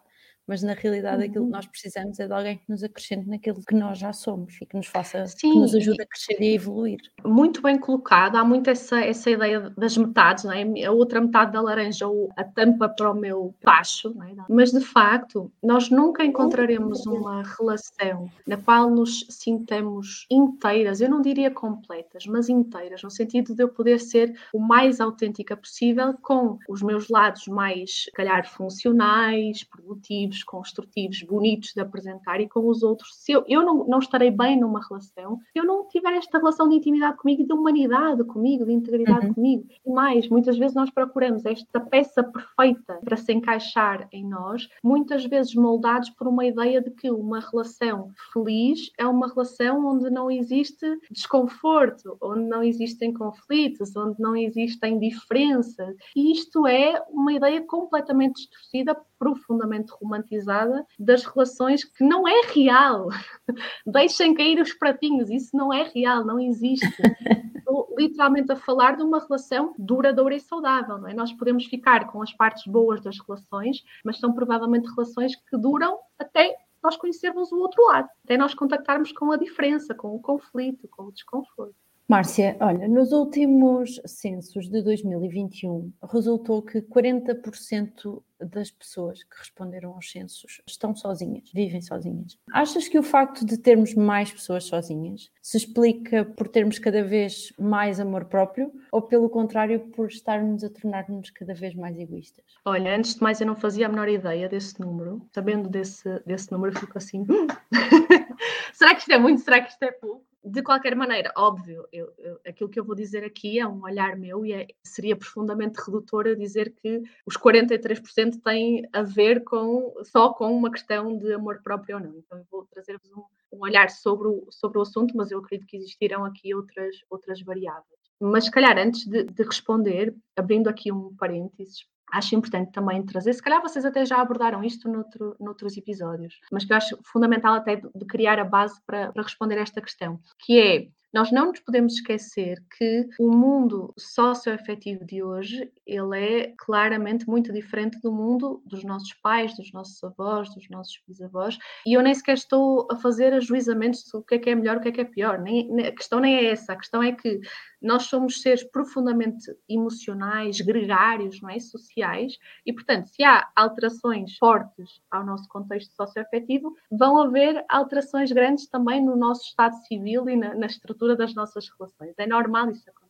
mas 0.48 0.62
na 0.62 0.74
realidade 0.74 1.18
uhum. 1.18 1.30
aquilo 1.30 1.45
que 1.45 1.51
uhum. 1.51 1.56
nós 1.56 1.66
precisamos 1.66 2.19
é 2.19 2.28
de 2.28 2.34
alguém 2.34 2.57
que 2.57 2.69
nos 2.69 2.84
acrescente 2.84 3.28
naquilo 3.28 3.62
que 3.66 3.75
nós 3.75 3.98
já 3.98 4.12
somos 4.12 4.56
e 4.62 4.66
que 4.66 4.75
nos 4.75 4.88
faça, 4.88 5.25
Sim. 5.28 5.51
que 5.51 5.60
nos 5.60 5.75
ajude 5.75 6.01
a 6.01 6.06
crescer 6.06 6.38
e 6.40 6.50
a 6.50 6.54
evoluir. 6.54 7.00
Muito 7.25 7.62
bem 7.62 7.78
colocado, 7.78 8.36
há 8.36 8.44
muito 8.44 8.69
essa, 8.69 9.00
essa 9.00 9.30
ideia 9.30 9.69
das 9.78 9.98
metades, 9.98 10.44
não 10.44 10.51
é? 10.51 10.84
a 10.86 10.92
outra 10.92 11.22
metade 11.22 11.54
da 11.54 11.62
laranja 11.62 12.07
ou 12.07 12.30
a 12.36 12.44
tampa 12.44 12.90
para 12.90 13.12
o 13.12 13.16
meu 13.16 13.54
tacho, 13.62 14.13
é? 14.24 14.36
mas 14.50 14.72
de 14.72 14.81
facto 14.81 15.51
nós 15.62 15.90
nunca 15.90 16.23
encontraremos 16.26 17.06
uma 17.06 17.44
relação 17.44 18.30
na 18.45 18.57
qual 18.57 18.90
nos 18.90 19.26
sintamos 19.30 20.26
inteiras, 20.30 21.02
eu 21.02 21.09
não 21.09 21.21
diria 21.21 21.52
completas, 21.52 22.26
mas 22.26 22.50
inteiras, 22.50 23.02
no 23.04 23.09
sentido 23.09 23.56
de 23.56 23.64
eu 23.64 23.69
poder 23.69 24.00
ser 24.00 24.33
o 24.54 24.59
mais 24.59 25.00
autêntica 25.00 25.56
possível 25.56 26.14
com 26.21 26.57
os 26.68 26.81
meus 26.81 27.09
lados 27.09 27.47
mais, 27.47 28.09
calhar, 28.14 28.47
funcionais, 28.50 29.64
produtivos, 29.64 30.32
positivos, 30.33 30.44
construtivos, 30.44 31.21
bonitos 31.23 31.73
de 31.73 31.81
apresentar 31.81 32.42
e 32.42 32.47
com 32.47 32.68
os 32.68 32.81
outros. 32.81 33.09
Se 33.16 33.31
eu, 33.31 33.44
eu 33.47 33.63
não, 33.63 33.85
não 33.85 33.99
estarei 33.99 34.31
bem 34.31 34.59
numa 34.59 34.81
relação, 34.87 35.37
se 35.52 35.59
eu 35.59 35.66
não 35.66 35.87
tiver 35.87 36.13
esta 36.13 36.37
relação 36.37 36.68
de 36.68 36.75
intimidade 36.75 37.18
comigo, 37.18 37.45
de 37.45 37.54
humanidade 37.54 38.23
comigo, 38.23 38.66
de 38.66 38.73
integridade 38.73 39.28
uhum. 39.28 39.33
comigo. 39.33 39.68
E 39.85 39.92
mais, 39.92 40.28
muitas 40.30 40.57
vezes 40.57 40.75
nós 40.75 40.90
procuramos 40.90 41.45
esta 41.45 41.80
peça 41.80 42.23
perfeita 42.23 42.99
para 43.04 43.18
se 43.18 43.31
encaixar 43.33 44.07
em 44.11 44.28
nós, 44.28 44.68
muitas 44.83 45.25
vezes 45.25 45.54
moldados 45.54 46.09
por 46.11 46.28
uma 46.28 46.45
ideia 46.45 46.81
de 46.81 46.90
que 46.92 47.11
uma 47.11 47.40
relação 47.40 48.11
feliz 48.31 48.92
é 48.97 49.06
uma 49.06 49.28
relação 49.28 49.85
onde 49.85 50.09
não 50.09 50.31
existe 50.31 50.85
desconforto, 51.11 52.18
onde 52.21 52.47
não 52.47 52.63
existem 52.63 53.13
conflitos, 53.13 53.95
onde 53.95 54.19
não 54.19 54.35
existem 54.35 54.97
diferenças. 54.97 55.95
E 56.16 56.31
isto 56.31 56.66
é 56.66 57.04
uma 57.09 57.33
ideia 57.33 57.61
completamente 57.61 58.35
distorcida 58.35 58.95
profundamente 59.23 59.92
romantizada 59.94 60.85
das 60.99 61.23
relações 61.23 61.83
que 61.83 62.03
não 62.03 62.27
é 62.27 62.42
real. 62.53 63.07
Deixem 63.85 64.33
cair 64.33 64.59
os 64.59 64.73
pratinhos, 64.73 65.30
isso 65.30 65.56
não 65.56 65.71
é 65.71 65.83
real, 65.83 66.25
não 66.25 66.39
existe. 66.39 66.85
Estou 67.56 67.87
literalmente 67.97 68.51
a 68.51 68.56
falar 68.56 68.97
de 68.97 69.03
uma 69.03 69.19
relação 69.19 69.73
duradoura 69.77 70.35
e 70.35 70.39
saudável, 70.39 70.97
não 70.97 71.07
é? 71.07 71.13
Nós 71.13 71.31
podemos 71.31 71.65
ficar 71.65 72.11
com 72.11 72.21
as 72.21 72.33
partes 72.33 72.65
boas 72.68 73.01
das 73.01 73.18
relações, 73.19 73.83
mas 74.03 74.19
são 74.19 74.33
provavelmente 74.33 74.89
relações 74.89 75.35
que 75.35 75.57
duram 75.57 75.97
até 76.19 76.56
nós 76.83 76.97
conhecermos 76.97 77.51
o 77.53 77.59
outro 77.59 77.81
lado, 77.85 78.09
até 78.25 78.35
nós 78.35 78.53
contactarmos 78.53 79.13
com 79.13 79.31
a 79.31 79.37
diferença, 79.37 79.95
com 79.95 80.13
o 80.13 80.21
conflito, 80.21 80.87
com 80.89 81.03
o 81.03 81.11
desconforto. 81.13 81.82
Márcia, 82.06 82.57
olha, 82.60 82.86
nos 82.86 83.14
últimos 83.14 84.02
censos 84.06 84.69
de 84.69 84.81
2021 84.81 85.92
resultou 86.12 86.62
que 86.62 86.81
40% 86.81 88.22
das 88.42 88.69
pessoas 88.69 89.24
que 89.24 89.38
responderam 89.40 89.94
aos 89.94 90.12
censos 90.12 90.62
estão 90.68 90.94
sozinhas, 90.94 91.50
vivem 91.54 91.81
sozinhas. 91.81 92.38
Achas 92.52 92.90
que 92.90 93.00
o 93.00 93.04
facto 93.04 93.45
de 93.45 93.57
termos 93.57 93.94
mais 93.95 94.31
pessoas 94.33 94.66
sozinhas 94.66 95.31
se 95.42 95.56
explica 95.56 96.26
por 96.26 96.50
termos 96.50 96.78
cada 96.78 97.02
vez 97.02 97.54
mais 97.57 98.02
amor 98.02 98.26
próprio 98.26 98.69
ou, 98.92 99.02
pelo 99.02 99.30
contrário, 99.30 99.80
por 99.80 100.07
estarmos 100.07 100.62
a 100.62 100.69
tornar-nos 100.69 101.30
cada 101.30 101.54
vez 101.54 101.74
mais 101.74 101.98
egoístas? 101.98 102.44
Olha, 102.66 102.98
antes 102.98 103.16
de 103.16 103.24
mais, 103.24 103.40
eu 103.40 103.48
não 103.48 103.56
fazia 103.56 103.86
a 103.86 103.90
menor 103.90 104.10
ideia 104.10 104.50
desse 104.50 104.78
número. 104.78 105.26
Sabendo 105.31 105.69
desse, 105.69 106.19
desse 106.26 106.52
número, 106.52 106.78
fico 106.78 106.98
assim. 106.98 107.26
será 108.74 108.94
que 108.94 109.00
isto 109.00 109.12
é 109.14 109.18
muito? 109.18 109.42
Será 109.42 109.62
que 109.62 109.72
isto 109.72 109.83
é 109.83 109.92
pouco? 109.92 110.32
De 110.44 110.62
qualquer 110.62 110.95
maneira, 110.95 111.31
óbvio, 111.38 111.88
eu, 111.92 112.14
eu, 112.18 112.40
aquilo 112.45 112.69
que 112.69 112.80
eu 112.80 112.83
vou 112.83 112.95
dizer 112.95 113.23
aqui 113.23 113.59
é 113.59 113.68
um 113.68 113.81
olhar 113.83 114.18
meu 114.18 114.45
e 114.45 114.52
é, 114.52 114.68
seria 114.83 115.16
profundamente 115.16 115.80
redutor 115.80 116.28
a 116.28 116.35
dizer 116.35 116.73
que 116.73 117.02
os 117.26 117.38
43% 117.38 118.42
têm 118.44 118.88
a 118.92 119.02
ver 119.02 119.44
com, 119.45 119.94
só 120.04 120.33
com 120.33 120.52
uma 120.52 120.69
questão 120.69 121.18
de 121.18 121.33
amor 121.33 121.62
próprio 121.64 121.95
ou 121.95 122.04
não. 122.04 122.18
Então, 122.18 122.38
eu 122.38 122.45
vou 122.52 122.66
trazer-vos 122.66 123.09
um, 123.14 123.23
um, 123.54 123.62
olhar 123.62 123.90
sobre 123.90 124.28
o, 124.28 124.45
sobre 124.50 124.78
o 124.78 124.81
assunto, 124.81 125.16
mas 125.16 125.31
eu 125.31 125.40
acredito 125.40 125.68
que 125.68 125.78
existirão 125.78 126.26
aqui 126.26 126.54
outras, 126.54 126.97
outras 127.09 127.42
variáveis. 127.42 127.85
Mas, 128.19 128.45
se 128.45 128.52
calhar, 128.52 128.78
antes 128.78 129.07
de, 129.07 129.23
de 129.23 129.44
responder, 129.44 130.14
abrindo 130.35 130.68
aqui 130.68 130.92
um 130.92 131.16
parênteses, 131.16 131.85
acho 132.14 132.36
importante 132.36 132.72
também 132.72 133.04
trazer, 133.04 133.34
se 133.34 133.42
calhar 133.42 133.62
vocês 133.62 133.84
até 133.84 134.06
já 134.06 134.22
abordaram 134.22 134.64
isto 134.64 134.88
noutro, 134.88 135.36
noutros 135.40 135.76
episódios, 135.76 136.40
mas 136.52 136.64
que 136.64 136.72
eu 136.72 136.78
acho 136.78 136.98
fundamental 137.04 137.56
até 137.56 137.78
de, 137.78 138.06
criar 138.06 138.40
a 138.40 138.46
base 138.46 138.80
para, 138.86 139.12
para 139.12 139.24
responder 139.24 139.58
esta 139.58 139.82
questão, 139.82 140.20
que 140.40 140.60
é 140.60 140.88
nós 141.14 141.32
não 141.32 141.48
nos 141.48 141.60
podemos 141.60 141.94
esquecer 141.94 142.58
que 142.76 143.08
o 143.20 143.30
mundo 143.30 143.94
socioafetivo 143.96 145.06
de 145.06 145.22
hoje, 145.22 145.72
ele 145.86 146.18
é 146.18 146.54
claramente 146.58 147.28
muito 147.28 147.54
diferente 147.54 148.00
do 148.02 148.12
mundo 148.12 148.64
dos 148.66 148.84
nossos 148.84 149.14
pais, 149.22 149.56
dos 149.56 149.72
nossos 149.72 150.04
avós, 150.04 150.52
dos 150.56 150.68
nossos 150.72 151.00
bisavós, 151.08 151.60
e 151.86 151.94
eu 151.94 152.02
nem 152.02 152.16
sequer 152.16 152.34
estou 152.34 152.88
a 152.92 152.96
fazer 152.96 153.32
ajuizamentos 153.32 154.02
sobre 154.10 154.24
o 154.24 154.28
que 154.28 154.36
é 154.36 154.40
que 154.40 154.50
é 154.50 154.56
melhor, 154.56 154.78
o 154.78 154.82
que 154.82 154.88
é 154.88 154.92
que 154.92 155.02
é 155.02 155.06
pior, 155.06 155.40
nem, 155.40 155.86
a 155.86 155.92
questão 155.92 156.20
nem 156.20 156.36
é 156.36 156.46
essa, 156.46 156.74
a 156.74 156.78
questão 156.78 157.04
é 157.04 157.12
que 157.12 157.40
nós 157.83 158.04
somos 158.04 158.42
seres 158.42 158.63
profundamente 158.63 159.54
emocionais, 159.68 160.61
gregários, 160.61 161.42
não 161.42 161.49
é? 161.49 161.59
sociais, 161.59 162.37
e 162.66 162.73
portanto, 162.73 163.07
se 163.07 163.23
há 163.23 163.47
alterações 163.56 164.37
fortes 164.37 165.02
ao 165.11 165.25
nosso 165.25 165.47
contexto 165.49 165.94
socioafetivo, 165.94 166.73
vão 166.90 167.21
haver 167.21 167.63
alterações 167.69 168.31
grandes 168.31 168.68
também 168.68 169.04
no 169.04 169.16
nosso 169.16 169.44
estado 169.44 169.75
civil 169.87 170.30
e 170.30 170.35
na, 170.35 170.56
na 170.56 170.66
estrutura 170.66 171.16
das 171.16 171.35
nossas 171.35 171.69
relações. 171.78 172.13
É 172.18 172.25
normal 172.25 172.71
isso 172.71 172.90
acontecer. 172.90 173.03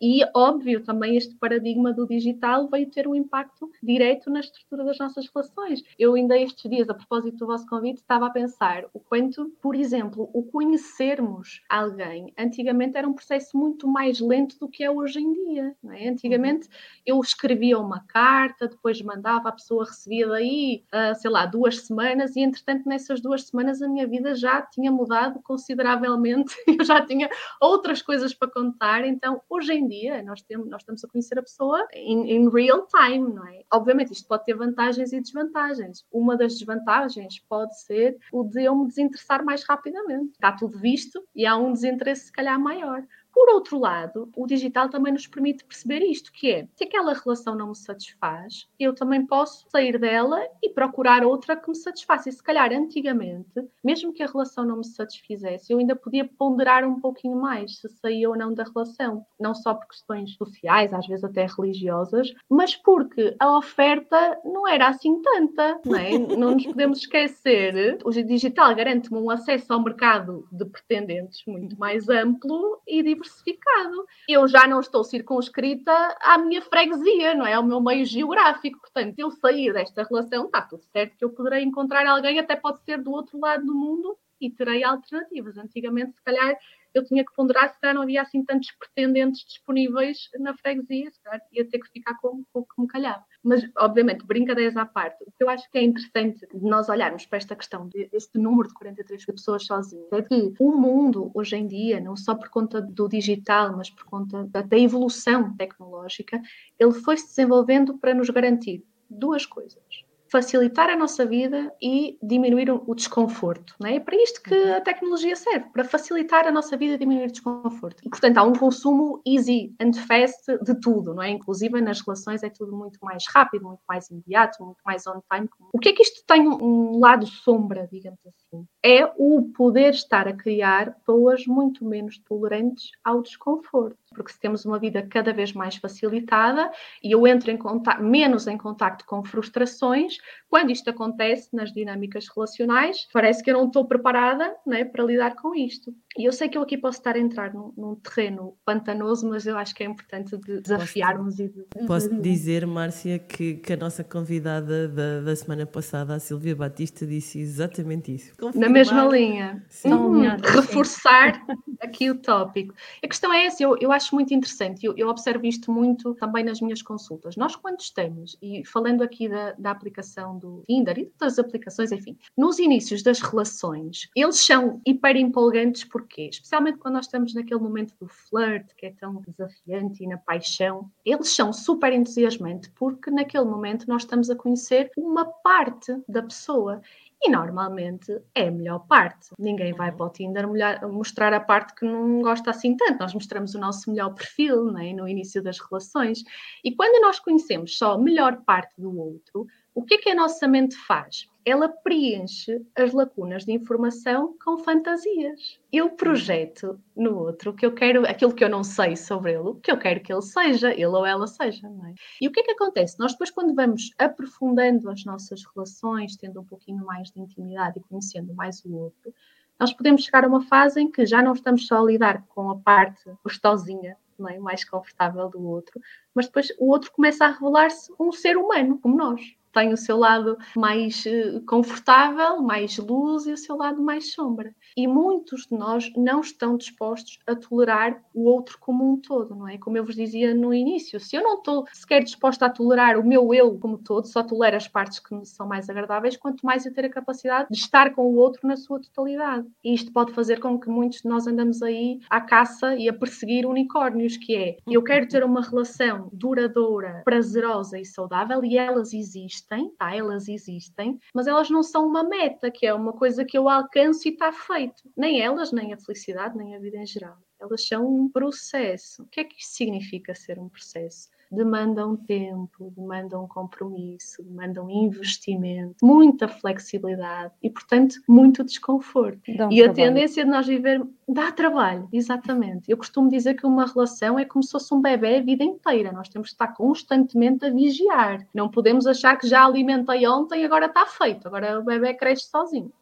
E, 0.00 0.20
óbvio, 0.34 0.82
também 0.82 1.16
este 1.16 1.34
paradigma 1.36 1.92
do 1.92 2.06
digital 2.06 2.68
veio 2.68 2.90
ter 2.90 3.06
um 3.06 3.14
impacto 3.14 3.70
direto 3.82 4.30
na 4.30 4.40
estrutura 4.40 4.84
das 4.84 4.98
nossas 4.98 5.28
relações. 5.32 5.82
Eu 5.98 6.14
ainda 6.14 6.38
estes 6.38 6.70
dias, 6.70 6.88
a 6.88 6.94
propósito 6.94 7.38
do 7.38 7.46
vosso 7.46 7.66
convite, 7.66 7.98
estava 7.98 8.26
a 8.26 8.30
pensar 8.30 8.84
o 8.92 9.00
quanto, 9.00 9.52
por 9.60 9.74
exemplo, 9.74 10.28
o 10.32 10.42
conhecermos 10.42 11.62
alguém, 11.68 12.32
antigamente 12.38 12.96
era 12.96 13.08
um 13.08 13.12
processo 13.12 13.56
muito 13.56 13.88
mais 13.88 14.20
lento 14.20 14.58
do 14.58 14.68
que 14.68 14.84
é 14.84 14.90
hoje 14.90 15.20
em 15.20 15.32
dia. 15.32 15.76
É? 15.90 16.08
Antigamente 16.08 16.68
eu 17.04 17.20
escrevia 17.20 17.78
uma 17.78 18.00
carta, 18.00 18.68
depois 18.68 19.00
mandava, 19.02 19.48
a 19.48 19.52
pessoa 19.52 19.84
recebia 19.84 20.28
daí, 20.28 20.84
uh, 20.92 21.14
sei 21.18 21.30
lá, 21.30 21.46
duas 21.46 21.80
semanas, 21.82 22.36
e 22.36 22.40
entretanto 22.40 22.88
nessas 22.88 23.20
duas 23.20 23.44
semanas 23.44 23.82
a 23.82 23.88
minha 23.88 24.06
vida 24.06 24.34
já 24.34 24.62
tinha 24.62 24.90
mudado 24.90 25.40
consideravelmente, 25.42 26.54
eu 26.66 26.84
já 26.84 27.04
tinha 27.04 27.28
outras 27.60 28.02
coisas 28.02 28.34
para 28.34 28.50
contar, 28.50 29.04
então 29.04 29.40
hoje 29.48 29.72
em 29.72 29.87
dia 29.88 30.22
nós, 30.22 30.42
temos, 30.42 30.68
nós 30.68 30.82
estamos 30.82 31.04
a 31.04 31.08
conhecer 31.08 31.38
a 31.38 31.42
pessoa 31.42 31.86
em, 31.92 32.48
real 32.50 32.86
time, 32.86 33.32
não 33.32 33.46
é? 33.46 33.62
Obviamente 33.72 34.12
isto 34.12 34.26
pode 34.26 34.44
ter 34.44 34.54
vantagens 34.54 35.12
e 35.12 35.20
desvantagens. 35.20 36.04
Uma 36.12 36.36
das 36.36 36.54
desvantagens 36.54 37.38
pode 37.48 37.80
ser 37.80 38.18
o 38.32 38.44
de 38.44 38.64
eu 38.64 38.76
me 38.76 38.86
desinteressar 38.86 39.44
mais 39.44 39.64
rapidamente. 39.64 40.32
Está 40.32 40.52
tudo 40.52 40.78
visto 40.78 41.22
e 41.34 41.46
há 41.46 41.56
um 41.56 41.72
desinteresse 41.72 42.26
se 42.26 42.32
calhar 42.32 42.58
maior. 42.58 43.02
Por 43.38 43.50
outro 43.50 43.78
lado, 43.78 44.28
o 44.36 44.48
digital 44.48 44.88
também 44.88 45.12
nos 45.12 45.28
permite 45.28 45.64
perceber 45.64 46.00
isto, 46.00 46.32
que 46.32 46.50
é, 46.50 46.66
se 46.74 46.82
aquela 46.82 47.14
relação 47.14 47.54
não 47.54 47.68
me 47.68 47.76
satisfaz, 47.76 48.66
eu 48.80 48.92
também 48.92 49.24
posso 49.24 49.64
sair 49.70 49.96
dela 49.96 50.44
e 50.60 50.68
procurar 50.68 51.24
outra 51.24 51.56
que 51.56 51.68
me 51.68 51.76
satisfaça. 51.76 52.28
E 52.28 52.32
se 52.32 52.42
calhar 52.42 52.72
antigamente, 52.72 53.64
mesmo 53.82 54.12
que 54.12 54.24
a 54.24 54.26
relação 54.26 54.64
não 54.64 54.78
me 54.78 54.84
satisfizesse, 54.84 55.72
eu 55.72 55.78
ainda 55.78 55.94
podia 55.94 56.24
ponderar 56.24 56.84
um 56.84 56.98
pouquinho 56.98 57.40
mais 57.40 57.78
se 57.78 57.88
saía 57.88 58.28
ou 58.28 58.36
não 58.36 58.52
da 58.52 58.64
relação. 58.64 59.24
Não 59.38 59.54
só 59.54 59.72
por 59.72 59.86
questões 59.86 60.34
sociais, 60.34 60.92
às 60.92 61.06
vezes 61.06 61.22
até 61.22 61.46
religiosas, 61.46 62.34
mas 62.50 62.74
porque 62.74 63.36
a 63.38 63.56
oferta 63.56 64.36
não 64.44 64.66
era 64.66 64.88
assim 64.88 65.22
tanta, 65.22 65.80
não 65.86 65.96
é? 65.96 66.18
não 66.36 66.54
nos 66.54 66.66
podemos 66.66 66.98
esquecer. 66.98 67.98
O 68.04 68.10
digital 68.10 68.74
garante-me 68.74 69.16
um 69.16 69.30
acesso 69.30 69.72
ao 69.72 69.80
mercado 69.80 70.44
de 70.50 70.64
pretendentes 70.64 71.44
muito 71.46 71.78
mais 71.78 72.08
amplo 72.08 72.80
e 72.84 73.00
diverso 73.00 73.27
diversificado. 73.28 74.06
Eu 74.28 74.48
já 74.48 74.66
não 74.66 74.80
estou 74.80 75.04
circunscrita 75.04 75.92
à 76.20 76.38
minha 76.38 76.62
freguesia, 76.62 77.34
não 77.34 77.46
é? 77.46 77.54
Ao 77.54 77.62
meu 77.62 77.80
meio 77.80 78.04
geográfico. 78.04 78.80
Portanto, 78.80 79.18
eu 79.18 79.30
sair 79.30 79.72
desta 79.72 80.02
relação, 80.02 80.46
está 80.46 80.62
tudo 80.62 80.82
certo 80.92 81.16
que 81.16 81.24
eu 81.24 81.30
poderei 81.30 81.62
encontrar 81.62 82.06
alguém, 82.06 82.38
até 82.38 82.56
pode 82.56 82.80
ser 82.82 82.98
do 83.02 83.12
outro 83.12 83.38
lado 83.38 83.64
do 83.64 83.74
mundo, 83.74 84.18
e 84.40 84.50
terei 84.50 84.84
alternativas. 84.84 85.58
Antigamente, 85.58 86.14
se 86.14 86.22
calhar, 86.22 86.56
eu 86.94 87.04
tinha 87.04 87.24
que 87.24 87.32
ponderar 87.34 87.72
se 87.72 87.80
calhar 87.80 87.94
não 87.94 88.02
havia 88.02 88.22
assim 88.22 88.44
tantos 88.44 88.70
pretendentes 88.72 89.44
disponíveis 89.44 90.28
na 90.38 90.56
freguesia, 90.56 91.10
se 91.10 91.22
calhar 91.22 91.40
ia 91.52 91.68
ter 91.68 91.78
que 91.78 91.88
ficar 91.90 92.14
com, 92.20 92.44
o 92.52 92.62
que 92.62 92.80
me 92.80 92.86
calhava. 92.86 93.24
Mas, 93.42 93.68
obviamente, 93.76 94.26
brincadeiras 94.26 94.76
à 94.76 94.84
parte, 94.86 95.22
o 95.26 95.32
que 95.32 95.42
eu 95.42 95.48
acho 95.48 95.70
que 95.70 95.78
é 95.78 95.82
interessante 95.82 96.46
de 96.52 96.64
nós 96.64 96.88
olharmos 96.88 97.26
para 97.26 97.38
esta 97.38 97.56
questão 97.56 97.88
deste 97.88 98.38
número 98.38 98.68
de 98.68 98.74
43 98.74 99.24
pessoas 99.26 99.64
sozinhas 99.64 100.12
é 100.12 100.22
que 100.22 100.54
o 100.58 100.72
mundo, 100.72 101.30
hoje 101.34 101.56
em 101.56 101.66
dia, 101.66 102.00
não 102.00 102.16
só 102.16 102.34
por 102.34 102.48
conta 102.48 102.80
do 102.80 103.08
digital, 103.08 103.76
mas 103.76 103.90
por 103.90 104.04
conta 104.04 104.44
da 104.44 104.78
evolução 104.78 105.56
tecnológica, 105.56 106.40
ele 106.78 106.92
foi 106.92 107.16
se 107.16 107.28
desenvolvendo 107.28 107.98
para 107.98 108.14
nos 108.14 108.30
garantir 108.30 108.84
duas 109.08 109.46
coisas 109.46 110.07
facilitar 110.30 110.90
a 110.90 110.96
nossa 110.96 111.24
vida 111.24 111.72
e 111.80 112.18
diminuir 112.22 112.70
o 112.70 112.94
desconforto. 112.94 113.74
Não 113.80 113.88
é? 113.88 113.96
é 113.96 114.00
para 114.00 114.16
isto 114.16 114.42
que 114.42 114.54
a 114.54 114.80
tecnologia 114.80 115.34
serve, 115.36 115.66
para 115.72 115.84
facilitar 115.84 116.46
a 116.46 116.52
nossa 116.52 116.76
vida 116.76 116.94
e 116.94 116.98
diminuir 116.98 117.26
o 117.26 117.32
desconforto. 117.32 118.02
E, 118.04 118.08
portanto, 118.08 118.38
há 118.38 118.42
um 118.42 118.52
consumo 118.52 119.20
easy 119.26 119.74
and 119.80 119.92
fast 119.92 120.58
de 120.62 120.80
tudo, 120.80 121.14
não 121.14 121.22
é? 121.22 121.30
Inclusive 121.30 121.80
nas 121.80 122.00
relações 122.00 122.42
é 122.42 122.50
tudo 122.50 122.76
muito 122.76 122.98
mais 123.02 123.24
rápido, 123.28 123.66
muito 123.66 123.82
mais 123.88 124.08
imediato, 124.10 124.62
muito 124.64 124.80
mais 124.84 125.06
on 125.06 125.20
time. 125.32 125.48
O 125.72 125.78
que 125.78 125.90
é 125.90 125.92
que 125.92 126.02
isto 126.02 126.22
tem 126.26 126.48
um 126.48 126.98
lado 126.98 127.26
sombra, 127.26 127.88
digamos 127.90 128.20
assim? 128.26 128.66
É 128.84 129.04
o 129.16 129.50
poder 129.54 129.90
estar 129.90 130.28
a 130.28 130.32
criar 130.32 130.94
pessoas 130.98 131.46
muito 131.46 131.84
menos 131.84 132.18
tolerantes 132.18 132.90
ao 133.04 133.22
desconforto. 133.22 133.98
Porque 134.14 134.32
se 134.32 134.40
temos 134.40 134.64
uma 134.64 134.78
vida 134.78 135.02
cada 135.02 135.32
vez 135.32 135.52
mais 135.52 135.76
facilitada 135.76 136.70
e 137.02 137.12
eu 137.12 137.26
entro 137.26 137.50
em 137.50 137.56
contato, 137.56 138.02
menos 138.02 138.46
em 138.46 138.56
contacto 138.56 139.04
com 139.04 139.24
frustrações, 139.24 140.18
quando 140.48 140.70
isto 140.70 140.88
acontece 140.88 141.54
nas 141.54 141.72
dinâmicas 141.72 142.26
relacionais, 142.34 143.06
parece 143.12 143.42
que 143.42 143.50
eu 143.50 143.58
não 143.58 143.66
estou 143.66 143.84
preparada 143.84 144.54
né, 144.66 144.84
para 144.84 145.04
lidar 145.04 145.36
com 145.36 145.54
isto. 145.54 145.94
E 146.16 146.24
eu 146.24 146.32
sei 146.32 146.48
que 146.48 146.58
eu 146.58 146.62
aqui 146.62 146.76
posso 146.76 146.98
estar 146.98 147.14
a 147.14 147.18
entrar 147.18 147.52
num, 147.52 147.72
num 147.76 147.94
terreno 147.94 148.56
pantanoso, 148.64 149.28
mas 149.28 149.46
eu 149.46 149.56
acho 149.56 149.74
que 149.74 149.82
é 149.82 149.86
importante 149.86 150.36
de 150.36 150.60
desafiarmos 150.60 151.36
posso, 151.36 151.42
e 151.42 151.48
de... 151.48 151.86
Posso 151.86 152.20
dizer, 152.20 152.66
Márcia, 152.66 153.18
que, 153.18 153.54
que 153.54 153.72
a 153.72 153.76
nossa 153.76 154.02
convidada 154.02 154.88
da, 154.88 155.20
da 155.20 155.36
semana 155.36 155.66
passada, 155.66 156.14
a 156.14 156.18
Silvia 156.18 156.56
Batista, 156.56 157.06
disse 157.06 157.38
exatamente 157.38 158.14
isso. 158.14 158.32
Confirmar... 158.36 158.68
Na 158.68 158.72
mesma 158.72 159.04
linha. 159.04 159.64
Sim. 159.68 159.92
Hum, 159.92 160.22
reforçar 160.42 161.44
aqui 161.80 162.10
o 162.10 162.16
tópico. 162.16 162.74
A 163.02 163.06
questão 163.06 163.32
é 163.32 163.46
essa, 163.46 163.62
eu, 163.62 163.76
eu 163.80 163.92
acho 163.92 163.97
muito 164.14 164.32
interessante, 164.32 164.84
eu, 164.84 164.94
eu 164.96 165.08
observo 165.08 165.46
isto 165.46 165.70
muito 165.72 166.14
também 166.14 166.44
nas 166.44 166.60
minhas 166.60 166.82
consultas. 166.82 167.36
Nós, 167.36 167.56
quando 167.56 167.80
estamos, 167.80 168.36
e 168.40 168.64
falando 168.64 169.02
aqui 169.02 169.28
da, 169.28 169.52
da 169.52 169.70
aplicação 169.70 170.38
do 170.38 170.64
Tinder 170.68 170.98
e 170.98 171.12
das 171.18 171.38
aplicações, 171.38 171.92
enfim, 171.92 172.16
nos 172.36 172.58
inícios 172.58 173.02
das 173.02 173.20
relações, 173.20 174.08
eles 174.14 174.36
são 174.36 174.80
hiper 174.86 175.16
empolgantes 175.16 175.84
porquê? 175.84 176.28
Especialmente 176.30 176.78
quando 176.78 176.94
nós 176.94 177.06
estamos 177.06 177.34
naquele 177.34 177.60
momento 177.60 177.94
do 178.00 178.08
flirt, 178.08 178.66
que 178.76 178.86
é 178.86 178.90
tão 178.92 179.22
desafiante 179.26 180.04
e 180.04 180.06
na 180.06 180.18
paixão, 180.18 180.90
eles 181.04 181.34
são 181.34 181.52
super 181.52 181.92
entusiasmantes 181.92 182.70
porque 182.74 183.10
naquele 183.10 183.44
momento 183.44 183.86
nós 183.88 184.02
estamos 184.02 184.30
a 184.30 184.36
conhecer 184.36 184.90
uma 184.96 185.24
parte 185.24 185.96
da 186.08 186.22
pessoa 186.22 186.80
e 187.20 187.30
normalmente 187.30 188.20
é 188.34 188.46
a 188.48 188.50
melhor 188.50 188.80
parte. 188.86 189.30
Ninguém 189.38 189.72
vai 189.72 189.90
para 189.90 190.06
o 190.06 190.10
Tinder 190.10 190.46
mostrar 190.88 191.32
a 191.32 191.40
parte 191.40 191.74
que 191.74 191.84
não 191.84 192.22
gosta 192.22 192.50
assim 192.50 192.76
tanto. 192.76 193.00
Nós 193.00 193.12
mostramos 193.12 193.54
o 193.54 193.58
nosso 193.58 193.90
melhor 193.90 194.14
perfil 194.14 194.70
né, 194.72 194.92
no 194.92 195.08
início 195.08 195.42
das 195.42 195.58
relações. 195.58 196.22
E 196.62 196.74
quando 196.74 197.02
nós 197.02 197.18
conhecemos 197.18 197.76
só 197.76 197.94
a 197.94 197.98
melhor 197.98 198.42
parte 198.44 198.80
do 198.80 198.96
outro, 198.96 199.46
O 199.78 199.84
que 199.84 199.94
é 199.94 199.98
que 199.98 200.10
a 200.10 200.14
nossa 200.16 200.48
mente 200.48 200.76
faz? 200.76 201.28
Ela 201.46 201.68
preenche 201.68 202.60
as 202.76 202.92
lacunas 202.92 203.44
de 203.44 203.52
informação 203.52 204.36
com 204.44 204.58
fantasias. 204.58 205.60
Eu 205.72 205.90
projeto 205.90 206.80
no 206.96 207.16
outro 207.16 207.54
que 207.54 207.64
eu 207.64 207.72
quero, 207.72 208.04
aquilo 208.04 208.34
que 208.34 208.42
eu 208.42 208.48
não 208.48 208.64
sei 208.64 208.96
sobre 208.96 209.34
ele, 209.34 209.54
que 209.62 209.70
eu 209.70 209.78
quero 209.78 210.00
que 210.00 210.12
ele 210.12 210.20
seja, 210.20 210.72
ele 210.72 210.86
ou 210.86 211.06
ela 211.06 211.28
seja. 211.28 211.68
É? 211.68 211.94
E 212.20 212.26
o 212.26 212.32
que 212.32 212.40
é 212.40 212.42
que 212.42 212.50
acontece? 212.50 212.98
Nós 212.98 213.12
depois, 213.12 213.30
quando 213.30 213.54
vamos 213.54 213.92
aprofundando 213.96 214.90
as 214.90 215.04
nossas 215.04 215.44
relações, 215.54 216.16
tendo 216.16 216.40
um 216.40 216.44
pouquinho 216.44 216.84
mais 216.84 217.12
de 217.12 217.20
intimidade 217.20 217.78
e 217.78 217.82
conhecendo 217.82 218.34
mais 218.34 218.64
o 218.64 218.74
outro, 218.74 219.14
nós 219.60 219.72
podemos 219.72 220.02
chegar 220.02 220.24
a 220.24 220.28
uma 220.28 220.42
fase 220.42 220.80
em 220.80 220.90
que 220.90 221.06
já 221.06 221.22
não 221.22 221.34
estamos 221.34 221.68
só 221.68 221.78
a 221.78 221.84
lidar 221.84 222.24
com 222.26 222.50
a 222.50 222.56
parte 222.56 223.08
gostosinha 223.22 223.96
é? 224.28 224.40
mais 224.40 224.64
confortável 224.64 225.28
do 225.28 225.40
outro, 225.40 225.80
mas 226.12 226.26
depois 226.26 226.48
o 226.58 226.68
outro 226.68 226.90
começa 226.90 227.24
a 227.24 227.30
revelar-se 227.30 227.92
um 228.00 228.10
ser 228.10 228.36
humano, 228.36 228.76
como 228.80 228.96
nós 228.96 229.38
tem 229.52 229.72
o 229.72 229.76
seu 229.76 229.98
lado 229.98 230.36
mais 230.56 231.04
eh, 231.06 231.40
confortável, 231.46 232.42
mais 232.42 232.76
luz 232.78 233.26
e 233.26 233.32
o 233.32 233.36
seu 233.36 233.56
lado 233.56 233.82
mais 233.82 234.12
sombra. 234.12 234.54
E 234.76 234.86
muitos 234.86 235.46
de 235.46 235.56
nós 235.56 235.90
não 235.96 236.20
estão 236.20 236.56
dispostos 236.56 237.18
a 237.26 237.34
tolerar 237.34 238.02
o 238.14 238.24
outro 238.24 238.58
como 238.60 238.92
um 238.92 238.96
todo, 238.96 239.34
não 239.34 239.48
é? 239.48 239.58
Como 239.58 239.76
eu 239.76 239.84
vos 239.84 239.94
dizia 239.94 240.34
no 240.34 240.52
início, 240.52 241.00
se 241.00 241.16
eu 241.16 241.22
não 241.22 241.34
estou 241.34 241.64
sequer 241.72 242.02
disposta 242.02 242.46
a 242.46 242.50
tolerar 242.50 242.98
o 242.98 243.06
meu 243.06 243.32
eu 243.34 243.58
como 243.58 243.78
todo, 243.78 244.06
só 244.06 244.22
tolero 244.22 244.56
as 244.56 244.68
partes 244.68 244.98
que 244.98 245.14
me 245.14 245.26
são 245.26 245.46
mais 245.46 245.68
agradáveis, 245.68 246.16
quanto 246.16 246.44
mais 246.44 246.64
eu 246.66 246.72
ter 246.72 246.84
a 246.84 246.90
capacidade 246.90 247.48
de 247.50 247.58
estar 247.58 247.94
com 247.94 248.02
o 248.02 248.16
outro 248.16 248.46
na 248.46 248.56
sua 248.56 248.80
totalidade. 248.80 249.46
E 249.64 249.74
isto 249.74 249.92
pode 249.92 250.12
fazer 250.12 250.40
com 250.40 250.58
que 250.58 250.68
muitos 250.68 251.02
de 251.02 251.08
nós 251.08 251.26
andamos 251.26 251.62
aí 251.62 252.00
à 252.10 252.20
caça 252.20 252.74
e 252.76 252.88
a 252.88 252.92
perseguir 252.92 253.46
unicórnios, 253.46 254.16
que 254.16 254.34
é 254.34 254.56
eu 254.66 254.82
quero 254.82 255.08
ter 255.08 255.24
uma 255.24 255.42
relação 255.42 256.08
duradoura, 256.12 257.02
prazerosa 257.04 257.78
e 257.78 257.84
saudável 257.84 258.44
e 258.44 258.56
elas 258.56 258.92
existem 258.92 259.37
existem, 259.38 259.70
tá? 259.78 259.94
Elas 259.94 260.28
existem, 260.28 260.98
mas 261.14 261.26
elas 261.26 261.48
não 261.50 261.62
são 261.62 261.86
uma 261.86 262.02
meta, 262.02 262.50
que 262.50 262.66
é 262.66 262.74
uma 262.74 262.92
coisa 262.92 263.24
que 263.24 263.38
eu 263.38 263.48
alcanço 263.48 264.08
e 264.08 264.12
está 264.12 264.32
feito. 264.32 264.82
Nem 264.96 265.20
elas, 265.20 265.52
nem 265.52 265.72
a 265.72 265.78
felicidade, 265.78 266.36
nem 266.36 266.56
a 266.56 266.58
vida 266.58 266.78
em 266.78 266.86
geral. 266.86 267.16
Elas 267.40 267.66
são 267.66 267.86
um 267.86 268.08
processo. 268.08 269.02
O 269.02 269.06
que 269.06 269.20
é 269.20 269.24
que 269.24 269.36
isto 269.36 269.54
significa 269.54 270.14
ser 270.14 270.38
um 270.38 270.48
processo? 270.48 271.08
demandam 271.30 271.94
tempo, 271.94 272.72
demandam 272.74 273.28
compromisso, 273.28 274.22
demandam 274.22 274.70
investimento, 274.70 275.76
muita 275.82 276.26
flexibilidade 276.26 277.34
e, 277.42 277.50
portanto, 277.50 277.96
muito 278.08 278.42
desconforto. 278.42 279.20
Dá 279.36 279.46
e 279.52 279.62
a 279.62 279.70
tendência 279.70 280.24
de 280.24 280.30
nós 280.30 280.46
viver 280.46 280.82
dá 281.08 281.32
trabalho, 281.32 281.88
exatamente. 281.92 282.70
Eu 282.70 282.76
costumo 282.76 283.08
dizer 283.08 283.34
que 283.34 283.46
uma 283.46 283.66
relação 283.66 284.18
é 284.18 284.24
como 284.24 284.42
se 284.42 284.52
fosse 284.52 284.74
um 284.74 284.80
bebê 284.80 285.16
a 285.16 285.22
vida 285.22 285.42
inteira. 285.42 285.90
Nós 285.90 286.08
temos 286.08 286.28
que 286.28 286.34
estar 286.34 286.48
constantemente 286.48 287.46
a 287.46 287.50
vigiar. 287.50 288.26
Não 288.34 288.50
podemos 288.50 288.86
achar 288.86 289.16
que 289.16 289.26
já 289.26 289.44
alimentei 289.44 290.06
ontem, 290.06 290.44
agora 290.44 290.66
está 290.66 290.84
feito, 290.86 291.26
agora 291.26 291.58
o 291.58 291.64
bebê 291.64 291.94
cresce 291.94 292.28
sozinho. 292.28 292.72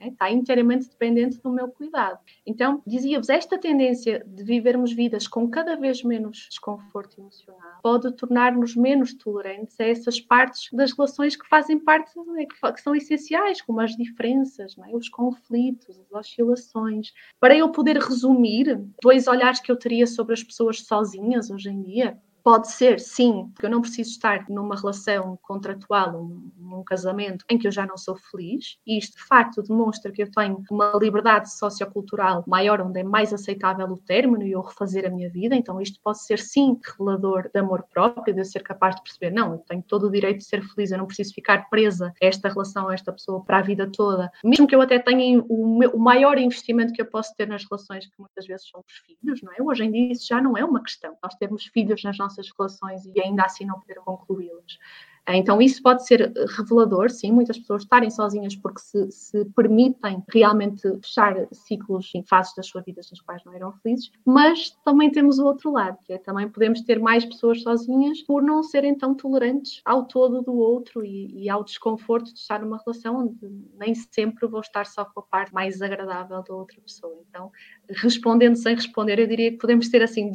É, 0.00 0.08
está 0.08 0.30
inteiramente 0.30 0.88
dependente 0.88 1.40
do 1.40 1.50
meu 1.50 1.68
cuidado. 1.68 2.18
Então, 2.44 2.82
dizia-vos, 2.86 3.28
esta 3.28 3.58
tendência 3.58 4.24
de 4.26 4.42
vivermos 4.42 4.92
vidas 4.92 5.28
com 5.28 5.48
cada 5.48 5.76
vez 5.76 6.02
menos 6.02 6.46
desconforto 6.48 7.20
emocional 7.20 7.78
pode 7.82 8.10
tornar-nos 8.12 8.74
menos 8.74 9.14
tolerantes 9.14 9.78
a 9.80 9.84
essas 9.84 10.20
partes 10.20 10.68
das 10.72 10.92
relações 10.92 11.36
que 11.36 11.48
fazem 11.48 11.78
parte, 11.78 12.12
né, 12.32 12.44
que 12.46 12.80
são 12.80 12.94
essenciais, 12.94 13.60
como 13.60 13.80
as 13.80 13.96
diferenças, 13.96 14.76
é? 14.78 14.94
os 14.94 15.08
conflitos, 15.08 15.98
as 15.98 16.12
oscilações. 16.12 17.12
Para 17.40 17.56
eu 17.56 17.67
poder 17.70 17.98
resumir 17.98 18.80
dois 19.02 19.26
olhares 19.26 19.60
que 19.60 19.70
eu 19.70 19.76
teria 19.76 20.06
sobre 20.06 20.34
as 20.34 20.42
pessoas 20.42 20.80
sozinhas 20.80 21.50
hoje 21.50 21.70
em 21.70 21.82
dia, 21.82 22.18
Pode 22.42 22.70
ser, 22.72 22.98
sim, 22.98 23.52
que 23.58 23.66
eu 23.66 23.70
não 23.70 23.80
preciso 23.80 24.10
estar 24.10 24.46
numa 24.48 24.76
relação 24.76 25.38
contratual, 25.42 26.30
num 26.56 26.82
casamento 26.82 27.44
em 27.50 27.58
que 27.58 27.66
eu 27.66 27.72
já 27.72 27.84
não 27.84 27.96
sou 27.96 28.16
feliz, 28.16 28.78
e 28.86 28.98
isto 28.98 29.16
de 29.18 29.24
facto 29.24 29.62
demonstra 29.62 30.10
que 30.10 30.22
eu 30.22 30.30
tenho 30.30 30.62
uma 30.70 30.92
liberdade 31.00 31.52
sociocultural 31.52 32.44
maior, 32.46 32.80
onde 32.80 33.00
é 33.00 33.04
mais 33.04 33.32
aceitável 33.32 33.86
o 33.86 33.98
término 33.98 34.42
e 34.44 34.52
eu 34.52 34.60
refazer 34.60 35.06
a 35.06 35.10
minha 35.10 35.28
vida. 35.28 35.54
Então, 35.54 35.80
isto 35.80 36.00
pode 36.02 36.22
ser, 36.22 36.38
sim, 36.38 36.78
revelador 36.82 37.50
de 37.52 37.60
amor 37.60 37.84
próprio, 37.92 38.32
de 38.32 38.40
eu 38.40 38.44
ser 38.44 38.62
capaz 38.62 38.94
de 38.96 39.02
perceber, 39.02 39.30
não, 39.30 39.52
eu 39.52 39.58
tenho 39.58 39.82
todo 39.82 40.06
o 40.06 40.10
direito 40.10 40.38
de 40.38 40.44
ser 40.44 40.62
feliz, 40.62 40.90
eu 40.90 40.98
não 40.98 41.06
preciso 41.06 41.34
ficar 41.34 41.68
presa 41.68 42.12
a 42.22 42.26
esta 42.26 42.48
relação, 42.48 42.88
a 42.88 42.94
esta 42.94 43.12
pessoa 43.12 43.44
para 43.44 43.58
a 43.58 43.62
vida 43.62 43.90
toda. 43.90 44.30
Mesmo 44.42 44.66
que 44.66 44.74
eu 44.74 44.80
até 44.80 44.98
tenha 44.98 45.42
o, 45.48 45.78
meu, 45.78 45.90
o 45.90 45.98
maior 45.98 46.38
investimento 46.38 46.92
que 46.92 47.02
eu 47.02 47.06
posso 47.06 47.34
ter 47.36 47.46
nas 47.46 47.64
relações, 47.68 48.06
que 48.06 48.18
muitas 48.18 48.46
vezes 48.46 48.68
são 48.68 48.80
os 48.80 48.92
filhos, 48.98 49.42
não 49.42 49.52
é? 49.52 49.56
Hoje 49.60 49.84
em 49.84 49.90
dia 49.90 50.12
isso 50.12 50.26
já 50.26 50.40
não 50.40 50.56
é 50.56 50.64
uma 50.64 50.82
questão. 50.82 51.16
Nós 51.22 51.34
temos 51.34 51.66
filhos 51.66 52.02
nas 52.02 52.16
nossas 52.16 52.27
essas 52.28 52.48
relações 52.56 53.04
e 53.04 53.20
ainda 53.20 53.44
assim 53.44 53.66
não 53.66 53.80
poder 53.80 53.96
concluí-las. 53.96 54.78
Então, 55.30 55.60
isso 55.60 55.82
pode 55.82 56.06
ser 56.06 56.32
revelador, 56.56 57.10
sim, 57.10 57.30
muitas 57.30 57.58
pessoas 57.58 57.82
estarem 57.82 58.10
sozinhas 58.10 58.56
porque 58.56 58.80
se, 58.80 59.10
se, 59.10 59.44
permitem 59.54 60.22
realmente 60.32 60.82
fechar 61.02 61.46
ciclos 61.52 62.10
em 62.14 62.22
fases 62.22 62.54
das 62.54 62.66
suas 62.66 62.84
vidas 62.84 63.10
nas 63.10 63.20
quais 63.20 63.44
não 63.44 63.52
eram 63.52 63.72
felizes, 63.72 64.10
mas 64.24 64.70
também 64.84 65.10
temos 65.10 65.38
o 65.38 65.44
outro 65.44 65.70
lado, 65.70 65.98
que 66.04 66.14
é 66.14 66.18
também 66.18 66.48
podemos 66.48 66.80
ter 66.80 66.98
mais 66.98 67.26
pessoas 67.26 67.62
sozinhas 67.62 68.22
por 68.22 68.42
não 68.42 68.62
serem 68.62 68.96
tão 68.96 69.14
tolerantes 69.14 69.82
ao 69.84 70.06
todo 70.06 70.40
do 70.40 70.56
outro 70.56 71.04
e, 71.04 71.44
e 71.44 71.50
ao 71.50 71.62
desconforto 71.62 72.32
de 72.32 72.38
estar 72.38 72.62
numa 72.62 72.78
relação 72.78 73.18
onde 73.18 73.36
nem 73.78 73.94
sempre 73.94 74.46
vou 74.46 74.60
estar 74.60 74.86
só 74.86 75.04
com 75.04 75.20
a 75.20 75.22
parte 75.22 75.52
mais 75.52 75.82
agradável 75.82 76.42
da 76.42 76.54
outra 76.54 76.80
pessoa. 76.80 77.22
Então, 77.28 77.52
respondendo 77.90 78.56
sem 78.56 78.74
responder, 78.74 79.18
eu 79.18 79.26
diria 79.26 79.50
que 79.50 79.58
podemos 79.58 79.88
ter 79.88 80.02
assim 80.02 80.30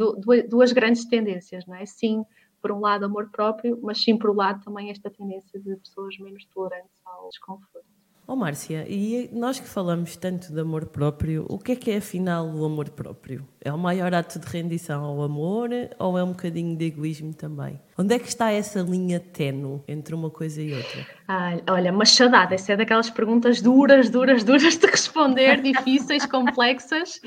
duas 0.48 0.72
grandes 0.72 1.06
tendências, 1.06 1.66
não 1.66 1.76
é? 1.76 1.86
Sim, 1.86 2.24
por 2.62 2.72
um 2.72 2.80
lado, 2.80 3.06
amor 3.06 3.30
próprio, 3.30 3.80
mas 3.82 4.02
sim, 4.02 4.18
por 4.18 4.30
um 4.30 4.36
lado, 4.36 4.64
também 4.64 4.90
esta 4.90 5.10
tendência 5.10 5.60
de 5.60 5.76
pessoas 5.78 6.18
menos 6.18 6.46
tolerantes 6.46 7.02
ao 7.06 7.30
desconforto. 7.30 7.86
Oh, 8.26 8.38
Márcia, 8.38 8.86
e 8.90 9.30
nós 9.34 9.60
que 9.60 9.68
falamos 9.68 10.16
tanto 10.16 10.54
de 10.54 10.60
amor 10.60 10.86
próprio, 10.86 11.46
o 11.50 11.60
que 11.60 11.74
é 11.74 11.76
que 11.76 11.92
é 11.92 11.98
afinal 11.98 12.48
o 12.48 12.64
amor 12.64 12.90
próprio? 12.92 13.46
É 13.66 13.72
o 13.72 13.78
maior 13.78 14.14
ato 14.14 14.40
de 14.40 14.46
rendição 14.46 15.06
ao 15.06 15.22
amor 15.22 15.70
ou 15.98 16.18
é 16.18 16.24
um 16.24 16.32
bocadinho 16.32 16.76
de 16.76 16.84
egoísmo 16.84 17.34
também? 17.34 17.80
Onde 17.98 18.16
é 18.16 18.20
que 18.20 18.28
está 18.28 18.52
essa 18.52 18.82
linha 18.82 19.20
tenue 19.20 19.82
entre 19.88 20.14
uma 20.14 20.30
coisa 20.30 20.62
e 20.62 20.74
outra? 20.74 21.06
Ah, 21.28 21.54
olha, 21.70 21.92
machadada, 21.92 22.56
essa 22.56 22.74
é 22.74 22.76
daquelas 22.76 23.10
perguntas 23.10 23.62
duras, 23.62 24.10
duras, 24.10 24.44
duras 24.44 24.76
de 24.76 24.86
responder, 24.88 25.62
difíceis, 25.64 26.26
complexas. 26.26 27.22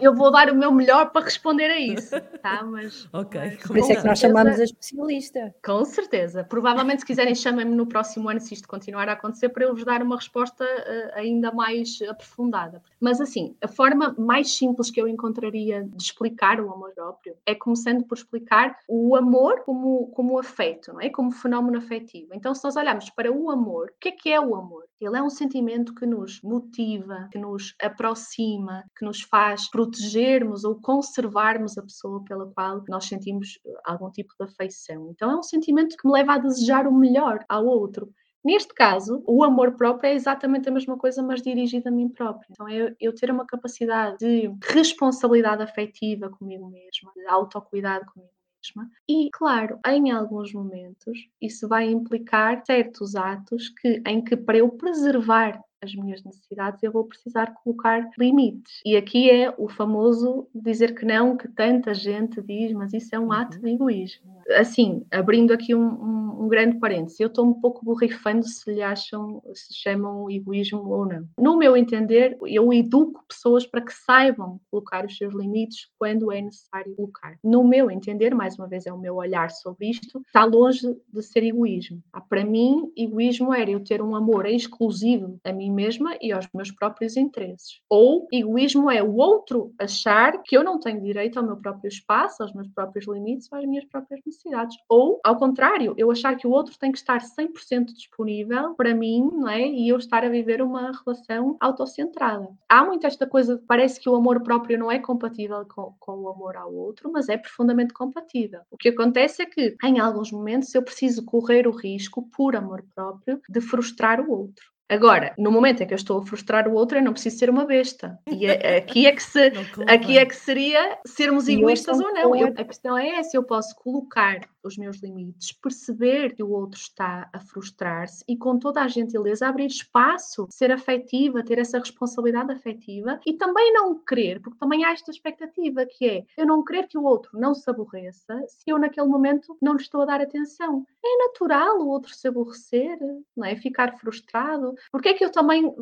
Eu 0.00 0.14
vou 0.14 0.32
dar 0.32 0.50
o 0.50 0.56
meu 0.56 0.72
melhor 0.72 1.10
para 1.10 1.24
responder 1.24 1.70
a 1.70 1.78
isso, 1.78 2.20
tá? 2.42 2.64
Mas, 2.64 3.08
ok. 3.12 3.40
Mas, 3.40 3.62
Por 3.62 3.78
isso 3.78 3.92
é 3.92 3.96
que 3.96 4.06
nós 4.06 4.18
chamamos 4.18 4.58
a 4.58 4.64
especialista. 4.64 5.54
Com 5.64 5.84
certeza. 5.84 6.42
Provavelmente, 6.42 7.00
se 7.00 7.06
quiserem, 7.06 7.34
chamem-me 7.34 7.74
no 7.74 7.86
próximo 7.86 8.28
ano, 8.28 8.40
se 8.40 8.54
isto 8.54 8.66
continuar 8.66 9.08
a 9.08 9.12
acontecer, 9.12 9.50
para 9.50 9.64
eu 9.64 9.74
vos 9.74 9.84
dar 9.84 10.02
uma 10.02 10.16
resposta 10.16 10.64
uh, 10.64 11.18
ainda 11.18 11.52
mais 11.52 11.98
aprofundada. 12.08 12.82
Mas, 12.98 13.20
assim, 13.20 13.54
a 13.62 13.68
forma 13.68 14.14
mais 14.18 14.50
simples 14.56 14.90
que 14.90 15.00
eu 15.00 15.06
encontraria 15.36 15.84
de 15.84 16.02
explicar 16.02 16.60
o 16.60 16.72
amor 16.72 16.92
próprio 16.94 17.36
é 17.44 17.54
começando 17.54 18.04
por 18.04 18.16
explicar 18.16 18.76
o 18.88 19.14
amor 19.14 19.62
como, 19.64 20.08
como 20.08 20.38
afeto, 20.38 20.92
não 20.92 21.00
é? 21.00 21.10
Como 21.10 21.30
fenómeno 21.30 21.78
afetivo. 21.78 22.30
Então, 22.32 22.54
se 22.54 22.64
nós 22.64 22.76
olharmos 22.76 23.10
para 23.10 23.30
o 23.30 23.50
amor, 23.50 23.88
o 23.88 24.00
que 24.00 24.08
é 24.08 24.12
que 24.12 24.32
é 24.32 24.40
o 24.40 24.54
amor? 24.54 24.84
Ele 25.00 25.16
é 25.16 25.22
um 25.22 25.30
sentimento 25.30 25.94
que 25.94 26.06
nos 26.06 26.40
motiva, 26.42 27.28
que 27.30 27.38
nos 27.38 27.74
aproxima, 27.80 28.84
que 28.96 29.04
nos 29.04 29.22
faz 29.22 29.70
protegermos 29.70 30.64
ou 30.64 30.80
conservarmos 30.80 31.76
a 31.76 31.82
pessoa 31.82 32.24
pela 32.24 32.50
qual 32.52 32.82
nós 32.88 33.06
sentimos 33.06 33.58
eh, 33.64 33.70
algum 33.84 34.10
tipo 34.10 34.32
de 34.38 34.46
afeição. 34.46 35.10
Então, 35.10 35.30
é 35.30 35.36
um 35.36 35.42
sentimento 35.42 35.96
que 35.96 36.06
me 36.06 36.14
leva 36.14 36.34
a 36.34 36.38
desejar 36.38 36.86
o 36.86 36.94
melhor 36.94 37.44
ao 37.48 37.66
outro. 37.66 38.10
Neste 38.46 38.72
caso, 38.74 39.24
o 39.26 39.42
amor 39.42 39.72
próprio 39.76 40.08
é 40.08 40.14
exatamente 40.14 40.68
a 40.68 40.72
mesma 40.72 40.96
coisa, 40.96 41.20
mas 41.22 41.42
dirigido 41.42 41.88
a 41.88 41.92
mim 41.92 42.08
próprio. 42.08 42.46
Então, 42.52 42.68
eu, 42.68 42.94
eu 43.00 43.12
ter 43.14 43.28
uma 43.30 43.44
capacidade 43.44 44.18
de 44.18 44.48
responsabilidade 44.62 45.62
afetiva 45.62 46.30
comigo 46.30 46.68
mesma, 46.68 47.10
de 47.16 47.26
autocuidado 47.26 48.06
comigo 48.06 48.30
mesma. 48.62 48.88
E, 49.08 49.28
claro, 49.32 49.80
em 49.86 50.12
alguns 50.12 50.52
momentos, 50.52 51.18
isso 51.42 51.66
vai 51.66 51.86
implicar 51.90 52.64
certos 52.64 53.16
atos 53.16 53.68
que, 53.80 54.00
em 54.06 54.22
que, 54.22 54.36
para 54.36 54.58
eu 54.58 54.68
preservar 54.70 55.60
as 55.82 55.94
minhas 55.94 56.22
necessidades, 56.24 56.82
eu 56.82 56.92
vou 56.92 57.04
precisar 57.04 57.54
colocar 57.62 58.08
limites. 58.18 58.80
E 58.84 58.96
aqui 58.96 59.30
é 59.30 59.54
o 59.56 59.68
famoso 59.68 60.48
dizer 60.54 60.94
que 60.94 61.04
não, 61.04 61.36
que 61.36 61.48
tanta 61.48 61.94
gente 61.94 62.40
diz, 62.42 62.72
mas 62.72 62.92
isso 62.92 63.14
é 63.14 63.18
um 63.18 63.32
ato 63.32 63.60
de 63.60 63.70
egoísmo 63.70 64.36
assim, 64.54 65.04
abrindo 65.10 65.52
aqui 65.52 65.74
um, 65.74 65.86
um, 65.86 66.44
um 66.44 66.48
grande 66.48 66.78
parênteses, 66.78 67.18
eu 67.18 67.28
estou 67.28 67.46
um 67.46 67.54
pouco 67.54 67.84
borrifando 67.84 68.46
se 68.46 68.72
lhe 68.72 68.82
acham, 68.82 69.42
se 69.54 69.74
chamam 69.74 70.30
egoísmo 70.30 70.88
ou 70.88 71.06
não. 71.06 71.28
No 71.38 71.56
meu 71.56 71.76
entender, 71.76 72.36
eu 72.46 72.72
educo 72.72 73.24
pessoas 73.28 73.66
para 73.66 73.80
que 73.80 73.92
saibam 73.92 74.60
colocar 74.70 75.04
os 75.04 75.16
seus 75.16 75.34
limites 75.34 75.88
quando 75.98 76.30
é 76.30 76.40
necessário 76.40 76.94
colocar. 76.94 77.38
No 77.42 77.64
meu 77.64 77.90
entender, 77.90 78.34
mais 78.34 78.58
uma 78.58 78.68
vez 78.68 78.86
é 78.86 78.92
o 78.92 78.98
meu 78.98 79.16
olhar 79.16 79.50
sobre 79.50 79.90
isto, 79.90 80.22
está 80.26 80.44
longe 80.44 80.96
de 81.12 81.22
ser 81.22 81.42
egoísmo. 81.42 82.02
Ah, 82.12 82.20
para 82.20 82.44
mim, 82.44 82.92
egoísmo 82.96 83.52
era 83.52 83.70
eu 83.70 83.82
ter 83.82 84.02
um 84.02 84.14
amor 84.14 84.46
exclusivo 84.46 85.38
a 85.44 85.52
mim 85.52 85.65
mim 85.70 85.86
mesma 85.86 86.16
e 86.20 86.32
aos 86.32 86.48
meus 86.54 86.70
próprios 86.70 87.16
interesses. 87.16 87.80
Ou 87.88 88.26
egoísmo 88.32 88.90
é 88.90 89.02
o 89.02 89.16
outro 89.16 89.72
achar 89.78 90.42
que 90.42 90.56
eu 90.56 90.64
não 90.64 90.78
tenho 90.78 91.02
direito 91.02 91.38
ao 91.38 91.44
meu 91.44 91.56
próprio 91.56 91.88
espaço, 91.88 92.42
aos 92.42 92.52
meus 92.52 92.68
próprios 92.68 93.06
limites, 93.06 93.52
às 93.52 93.64
minhas 93.64 93.84
próprias 93.84 94.20
necessidades. 94.24 94.76
Ou, 94.88 95.20
ao 95.24 95.36
contrário, 95.36 95.94
eu 95.96 96.10
achar 96.10 96.36
que 96.36 96.46
o 96.46 96.50
outro 96.50 96.78
tem 96.78 96.92
que 96.92 96.98
estar 96.98 97.20
100% 97.20 97.86
disponível 97.94 98.74
para 98.74 98.94
mim, 98.94 99.30
não 99.32 99.48
é? 99.48 99.66
E 99.66 99.88
eu 99.88 99.96
estar 99.98 100.24
a 100.24 100.28
viver 100.28 100.62
uma 100.62 100.92
relação 101.04 101.56
autocentrada. 101.60 102.48
Há 102.68 102.84
muito 102.84 103.06
esta 103.06 103.26
coisa, 103.26 103.62
parece 103.66 104.00
que 104.00 104.08
o 104.08 104.14
amor 104.14 104.42
próprio 104.42 104.78
não 104.78 104.90
é 104.90 104.98
compatível 104.98 105.64
com, 105.66 105.94
com 105.98 106.12
o 106.20 106.28
amor 106.28 106.56
ao 106.56 106.72
outro, 106.72 107.10
mas 107.12 107.28
é 107.28 107.36
profundamente 107.36 107.92
compatível. 107.92 108.60
O 108.70 108.76
que 108.76 108.88
acontece 108.90 109.42
é 109.42 109.46
que, 109.46 109.76
em 109.84 109.98
alguns 109.98 110.30
momentos, 110.30 110.74
eu 110.74 110.82
preciso 110.82 111.24
correr 111.24 111.66
o 111.66 111.70
risco, 111.70 112.28
por 112.36 112.56
amor 112.56 112.84
próprio, 112.94 113.40
de 113.48 113.60
frustrar 113.60 114.20
o 114.20 114.30
outro. 114.30 114.75
Agora, 114.88 115.34
no 115.36 115.50
momento 115.50 115.82
em 115.82 115.86
que 115.86 115.92
eu 115.92 115.96
estou 115.96 116.20
a 116.20 116.26
frustrar 116.26 116.68
o 116.68 116.74
outro, 116.74 116.98
eu 116.98 117.02
não 117.02 117.12
preciso 117.12 117.38
ser 117.38 117.50
uma 117.50 117.64
besta. 117.64 118.18
E 118.30 118.46
é, 118.46 118.76
aqui, 118.76 119.06
é 119.06 119.12
que 119.12 119.22
se, 119.22 119.40
aqui 119.88 120.16
é 120.16 120.24
que 120.24 120.36
seria 120.36 120.98
sermos 121.04 121.48
egoístas 121.48 121.98
ou 121.98 122.12
não. 122.12 122.36
Eu, 122.36 122.48
a 122.48 122.64
questão 122.64 122.96
é 122.96 123.16
essa: 123.16 123.36
eu 123.36 123.42
posso 123.42 123.74
colocar 123.76 124.40
os 124.66 124.76
meus 124.76 124.98
limites, 124.98 125.52
perceber 125.52 126.34
que 126.34 126.42
o 126.42 126.50
outro 126.50 126.78
está 126.78 127.28
a 127.32 127.40
frustrar-se 127.40 128.24
e, 128.28 128.36
com 128.36 128.58
toda 128.58 128.82
a 128.82 128.88
gentileza, 128.88 129.46
abrir 129.46 129.66
espaço, 129.66 130.46
ser 130.50 130.70
afetiva, 130.72 131.44
ter 131.44 131.58
essa 131.58 131.78
responsabilidade 131.78 132.52
afetiva 132.52 133.20
e 133.26 133.34
também 133.34 133.72
não 133.72 133.98
querer, 133.98 134.40
porque 134.40 134.58
também 134.58 134.84
há 134.84 134.92
esta 134.92 135.10
expectativa 135.10 135.86
que 135.86 136.08
é 136.08 136.24
eu 136.36 136.46
não 136.46 136.64
querer 136.64 136.88
que 136.88 136.98
o 136.98 137.04
outro 137.04 137.38
não 137.38 137.54
se 137.54 137.68
aborreça 137.70 138.36
se 138.48 138.70
eu, 138.70 138.78
naquele 138.78 139.06
momento, 139.06 139.56
não 139.60 139.74
lhe 139.74 139.82
estou 139.82 140.02
a 140.02 140.04
dar 140.04 140.20
atenção. 140.20 140.86
É 141.04 141.18
natural 141.26 141.78
o 141.78 141.88
outro 141.88 142.14
se 142.14 142.26
aborrecer, 142.28 142.98
não 143.36 143.46
é? 143.46 143.56
Ficar 143.56 143.96
frustrado. 143.98 144.74
Porque 144.90 145.08
é 145.08 145.14
que 145.14 145.24
eu 145.24 145.30
também 145.30 145.72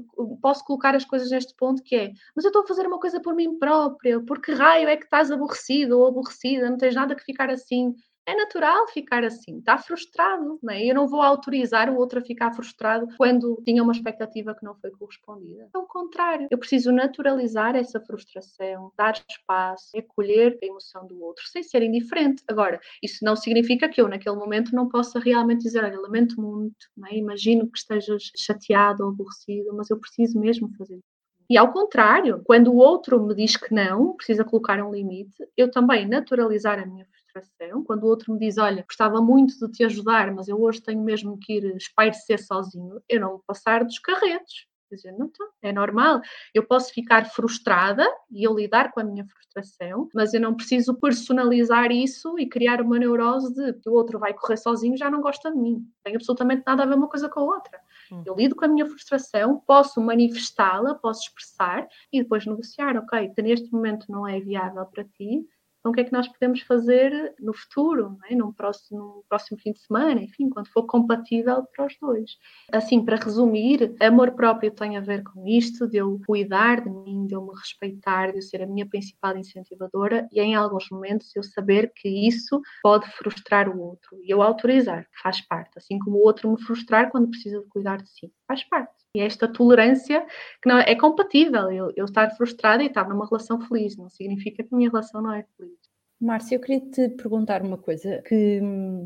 posso 0.40 0.64
colocar 0.64 0.94
as 0.94 1.04
coisas 1.04 1.30
neste 1.30 1.54
ponto 1.54 1.82
que 1.82 1.96
é, 1.96 2.12
mas 2.34 2.44
eu 2.44 2.48
estou 2.48 2.62
a 2.62 2.66
fazer 2.66 2.86
uma 2.86 2.98
coisa 2.98 3.20
por 3.20 3.34
mim 3.34 3.58
própria, 3.58 4.20
porque 4.20 4.52
raio 4.52 4.88
é 4.88 4.96
que 4.96 5.04
estás 5.04 5.30
aborrecido 5.30 5.98
ou 5.98 6.06
aborrecida, 6.06 6.70
não 6.70 6.76
tens 6.76 6.94
nada 6.94 7.14
que 7.14 7.24
ficar 7.24 7.50
assim 7.50 7.94
é 8.26 8.34
natural 8.34 8.88
ficar 8.88 9.24
assim, 9.24 9.58
está 9.58 9.76
frustrado, 9.76 10.58
não 10.62 10.72
é? 10.72 10.84
Eu 10.84 10.94
não 10.94 11.06
vou 11.06 11.20
autorizar 11.20 11.90
o 11.90 11.96
outro 11.96 12.18
a 12.18 12.22
ficar 12.22 12.52
frustrado 12.52 13.08
quando 13.16 13.60
tinha 13.64 13.82
uma 13.82 13.92
expectativa 13.92 14.54
que 14.54 14.64
não 14.64 14.74
foi 14.74 14.90
correspondida. 14.92 15.68
É 15.74 15.78
o 15.78 15.86
contrário, 15.86 16.48
eu 16.50 16.58
preciso 16.58 16.90
naturalizar 16.90 17.76
essa 17.76 18.00
frustração, 18.00 18.92
dar 18.96 19.14
espaço, 19.28 19.96
acolher 19.96 20.58
a 20.62 20.66
emoção 20.66 21.06
do 21.06 21.20
outro, 21.22 21.44
sem 21.46 21.62
ser 21.62 21.82
indiferente. 21.82 22.42
Agora, 22.48 22.80
isso 23.02 23.24
não 23.24 23.36
significa 23.36 23.88
que 23.88 24.00
eu, 24.00 24.08
naquele 24.08 24.36
momento, 24.36 24.74
não 24.74 24.88
possa 24.88 25.18
realmente 25.18 25.62
dizer: 25.62 25.84
Olha, 25.84 26.00
lamento 26.00 26.40
muito, 26.40 26.86
é? 27.10 27.16
imagino 27.16 27.70
que 27.70 27.78
estejas 27.78 28.30
chateado 28.36 29.04
ou 29.04 29.10
aborrecido, 29.10 29.74
mas 29.74 29.90
eu 29.90 29.98
preciso 29.98 30.38
mesmo 30.38 30.70
fazer 30.76 31.00
e 31.48 31.58
ao 31.58 31.72
contrário, 31.72 32.42
quando 32.44 32.72
o 32.72 32.76
outro 32.76 33.22
me 33.22 33.34
diz 33.34 33.56
que 33.56 33.74
não, 33.74 34.16
precisa 34.16 34.44
colocar 34.44 34.82
um 34.82 34.92
limite, 34.92 35.36
eu 35.56 35.70
também 35.70 36.08
naturalizar 36.08 36.78
a 36.78 36.86
minha 36.86 37.06
frustração. 37.34 37.82
Quando 37.84 38.04
o 38.04 38.08
outro 38.08 38.32
me 38.32 38.38
diz, 38.38 38.58
olha, 38.58 38.82
gostava 38.82 39.20
muito 39.20 39.58
de 39.58 39.72
te 39.72 39.84
ajudar, 39.84 40.32
mas 40.32 40.48
eu 40.48 40.60
hoje 40.60 40.80
tenho 40.80 41.02
mesmo 41.02 41.38
que 41.38 41.54
ir 41.54 41.76
espairecer 41.76 42.44
sozinho, 42.44 43.02
eu 43.08 43.20
não 43.20 43.30
vou 43.30 43.42
passar 43.46 43.84
dos 43.84 43.98
carretos. 43.98 44.66
Dizer, 44.90 45.12
não, 45.12 45.26
então, 45.26 45.48
é 45.62 45.72
normal. 45.72 46.20
Eu 46.52 46.64
posso 46.64 46.92
ficar 46.92 47.24
frustrada 47.24 48.06
e 48.30 48.44
eu 48.44 48.54
lidar 48.54 48.92
com 48.92 49.00
a 49.00 49.04
minha 49.04 49.26
frustração, 49.26 50.08
mas 50.14 50.34
eu 50.34 50.40
não 50.40 50.54
preciso 50.54 50.94
personalizar 50.94 51.90
isso 51.90 52.38
e 52.38 52.46
criar 52.46 52.80
uma 52.80 52.98
neurose 52.98 53.52
de 53.54 53.72
que 53.80 53.88
o 53.88 53.92
outro 53.92 54.20
vai 54.20 54.32
correr 54.34 54.56
sozinho 54.56 54.96
já 54.96 55.10
não 55.10 55.20
gosta 55.20 55.50
de 55.50 55.56
mim. 55.56 55.84
Tem 56.04 56.14
absolutamente 56.14 56.62
nada 56.64 56.84
a 56.84 56.86
ver 56.86 56.94
uma 56.94 57.08
coisa 57.08 57.28
com 57.28 57.40
a 57.40 57.42
outra. 57.42 57.80
Hum. 58.12 58.22
Eu 58.24 58.36
lido 58.36 58.54
com 58.54 58.66
a 58.66 58.68
minha 58.68 58.86
frustração, 58.86 59.60
posso 59.66 60.00
manifestá-la, 60.00 60.94
posso 60.94 61.22
expressar 61.22 61.88
e 62.12 62.22
depois 62.22 62.46
negociar. 62.46 62.96
Ok, 62.96 63.32
neste 63.42 63.72
momento 63.72 64.06
não 64.08 64.28
é 64.28 64.38
viável 64.38 64.86
para 64.86 65.02
ti, 65.04 65.44
então, 65.84 65.92
o 65.92 65.94
que 65.94 66.00
é 66.00 66.04
que 66.04 66.12
nós 66.14 66.26
podemos 66.26 66.62
fazer 66.62 67.34
no 67.38 67.52
futuro, 67.52 68.16
é? 68.30 68.34
próximo, 68.56 69.22
próximo 69.28 69.60
fim 69.60 69.70
de 69.70 69.80
semana, 69.80 70.22
enfim, 70.22 70.48
quando 70.48 70.66
for 70.68 70.84
compatível 70.86 71.62
para 71.76 71.84
os 71.84 71.94
dois. 72.00 72.38
Assim, 72.72 73.04
para 73.04 73.16
resumir, 73.16 73.94
amor 74.00 74.30
próprio 74.30 74.70
tem 74.70 74.96
a 74.96 75.02
ver 75.02 75.22
com 75.22 75.46
isto, 75.46 75.86
de 75.86 75.98
eu 75.98 76.18
cuidar 76.26 76.80
de 76.80 76.88
mim, 76.88 77.26
de 77.26 77.34
eu 77.34 77.42
me 77.42 77.52
respeitar, 77.54 78.30
de 78.30 78.38
eu 78.38 78.42
ser 78.42 78.62
a 78.62 78.66
minha 78.66 78.86
principal 78.86 79.36
incentivadora 79.36 80.26
e, 80.32 80.40
em 80.40 80.54
alguns 80.54 80.88
momentos, 80.88 81.36
eu 81.36 81.42
saber 81.42 81.92
que 81.94 82.08
isso 82.08 82.62
pode 82.82 83.06
frustrar 83.10 83.68
o 83.68 83.78
outro 83.78 84.18
e 84.22 84.30
eu 84.32 84.40
autorizar, 84.40 85.06
faz 85.22 85.46
parte, 85.46 85.76
assim 85.76 85.98
como 85.98 86.16
o 86.16 86.24
outro 86.24 86.50
me 86.50 86.58
frustrar 86.62 87.10
quando 87.10 87.28
precisa 87.28 87.60
de 87.60 87.66
cuidar 87.66 87.98
de 88.00 88.08
si, 88.08 88.32
faz 88.48 88.64
parte. 88.64 89.03
E 89.14 89.20
esta 89.20 89.46
tolerância 89.46 90.26
que 90.60 90.68
não 90.68 90.78
é, 90.78 90.90
é 90.90 90.94
compatível. 90.96 91.70
Eu, 91.70 91.92
eu 91.96 92.04
estar 92.04 92.30
frustrada 92.36 92.82
e 92.82 92.86
estar 92.86 93.08
numa 93.08 93.26
relação 93.26 93.60
feliz 93.60 93.96
não 93.96 94.10
significa 94.10 94.62
que 94.62 94.74
a 94.74 94.76
minha 94.76 94.90
relação 94.90 95.22
não 95.22 95.32
é 95.32 95.44
feliz. 95.56 95.78
Márcia, 96.20 96.56
eu 96.56 96.60
queria 96.60 96.80
te 96.80 97.08
perguntar 97.10 97.62
uma 97.62 97.78
coisa 97.78 98.22
que 98.22 98.60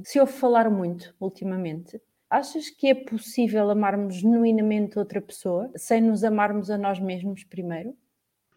se 0.04 0.20
ouve 0.20 0.32
falar 0.32 0.70
muito 0.70 1.14
ultimamente. 1.20 2.00
Achas 2.30 2.68
que 2.70 2.88
é 2.88 2.94
possível 2.94 3.70
amarmos 3.70 4.16
genuinamente 4.16 4.98
outra 4.98 5.20
pessoa 5.20 5.70
sem 5.76 6.00
nos 6.00 6.22
amarmos 6.22 6.70
a 6.70 6.78
nós 6.78 7.00
mesmos 7.00 7.44
primeiro? 7.44 7.96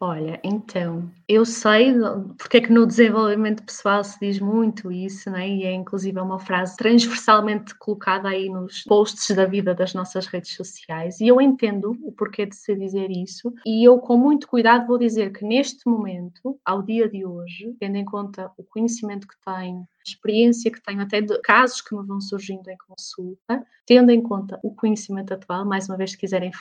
Olha, 0.04 0.42
então, 0.44 1.12
eu 1.28 1.46
sei 1.46 1.94
porque 2.36 2.58
é 2.58 2.62
que 2.62 2.74
no 2.74 2.88
desenvolvimento 2.88 3.64
pessoal 3.64 4.04
se 4.04 4.18
diz 4.20 4.40
muito 4.40 4.92
isso, 4.92 5.30
né? 5.30 5.48
e 5.48 5.64
é 5.64 5.72
inclusive 5.72 6.20
uma 6.20 6.40
frase 6.40 6.76
transversalmente 6.76 7.78
colocada 7.78 8.30
aí 8.30 8.50
nos 8.50 8.84
posts 8.86 9.36
da 9.36 9.46
vida 9.46 9.76
das 9.76 9.94
nossas 9.94 10.26
redes 10.26 10.56
sociais, 10.56 11.22
e 11.22 11.28
eu 11.28 11.40
entendo 11.40 11.96
o 12.02 12.12
porquê 12.12 12.48
de 12.48 12.56
se 12.56 12.76
dizer 12.76 13.12
isso, 13.12 13.54
e 13.64 13.88
eu 13.88 14.00
com 14.00 14.18
muito 14.18 14.48
cuidado 14.48 14.88
vou 14.88 14.98
dizer 14.98 15.32
que 15.34 15.46
neste 15.46 15.88
momento, 15.88 16.60
ao 16.66 16.82
dia 16.82 17.08
de 17.08 17.24
hoje, 17.24 17.76
tendo 17.80 17.98
em 17.98 18.06
conta 18.06 18.52
o 18.58 18.64
conhecimento 18.64 19.28
que 19.28 19.36
tenho, 19.46 19.88
experiência 20.06 20.72
que 20.72 20.82
tenho 20.82 21.02
até 21.02 21.22
de 21.22 21.40
casos 21.42 21.82
que 21.82 21.96
me 21.96 22.06
vão 22.06 22.20
surgindo 22.20 22.70
em 22.70 22.78
consulta, 22.88 23.66
tendo 23.86 24.12
em 24.12 24.22
conta 24.22 24.60
o 24.64 24.74
conhecimento 24.74 25.34
atual, 25.34 25.66
mais 25.66 25.88
uma 25.88 25.98
vez, 25.98 26.12
se 26.12 26.18
quiserem, 26.18 26.52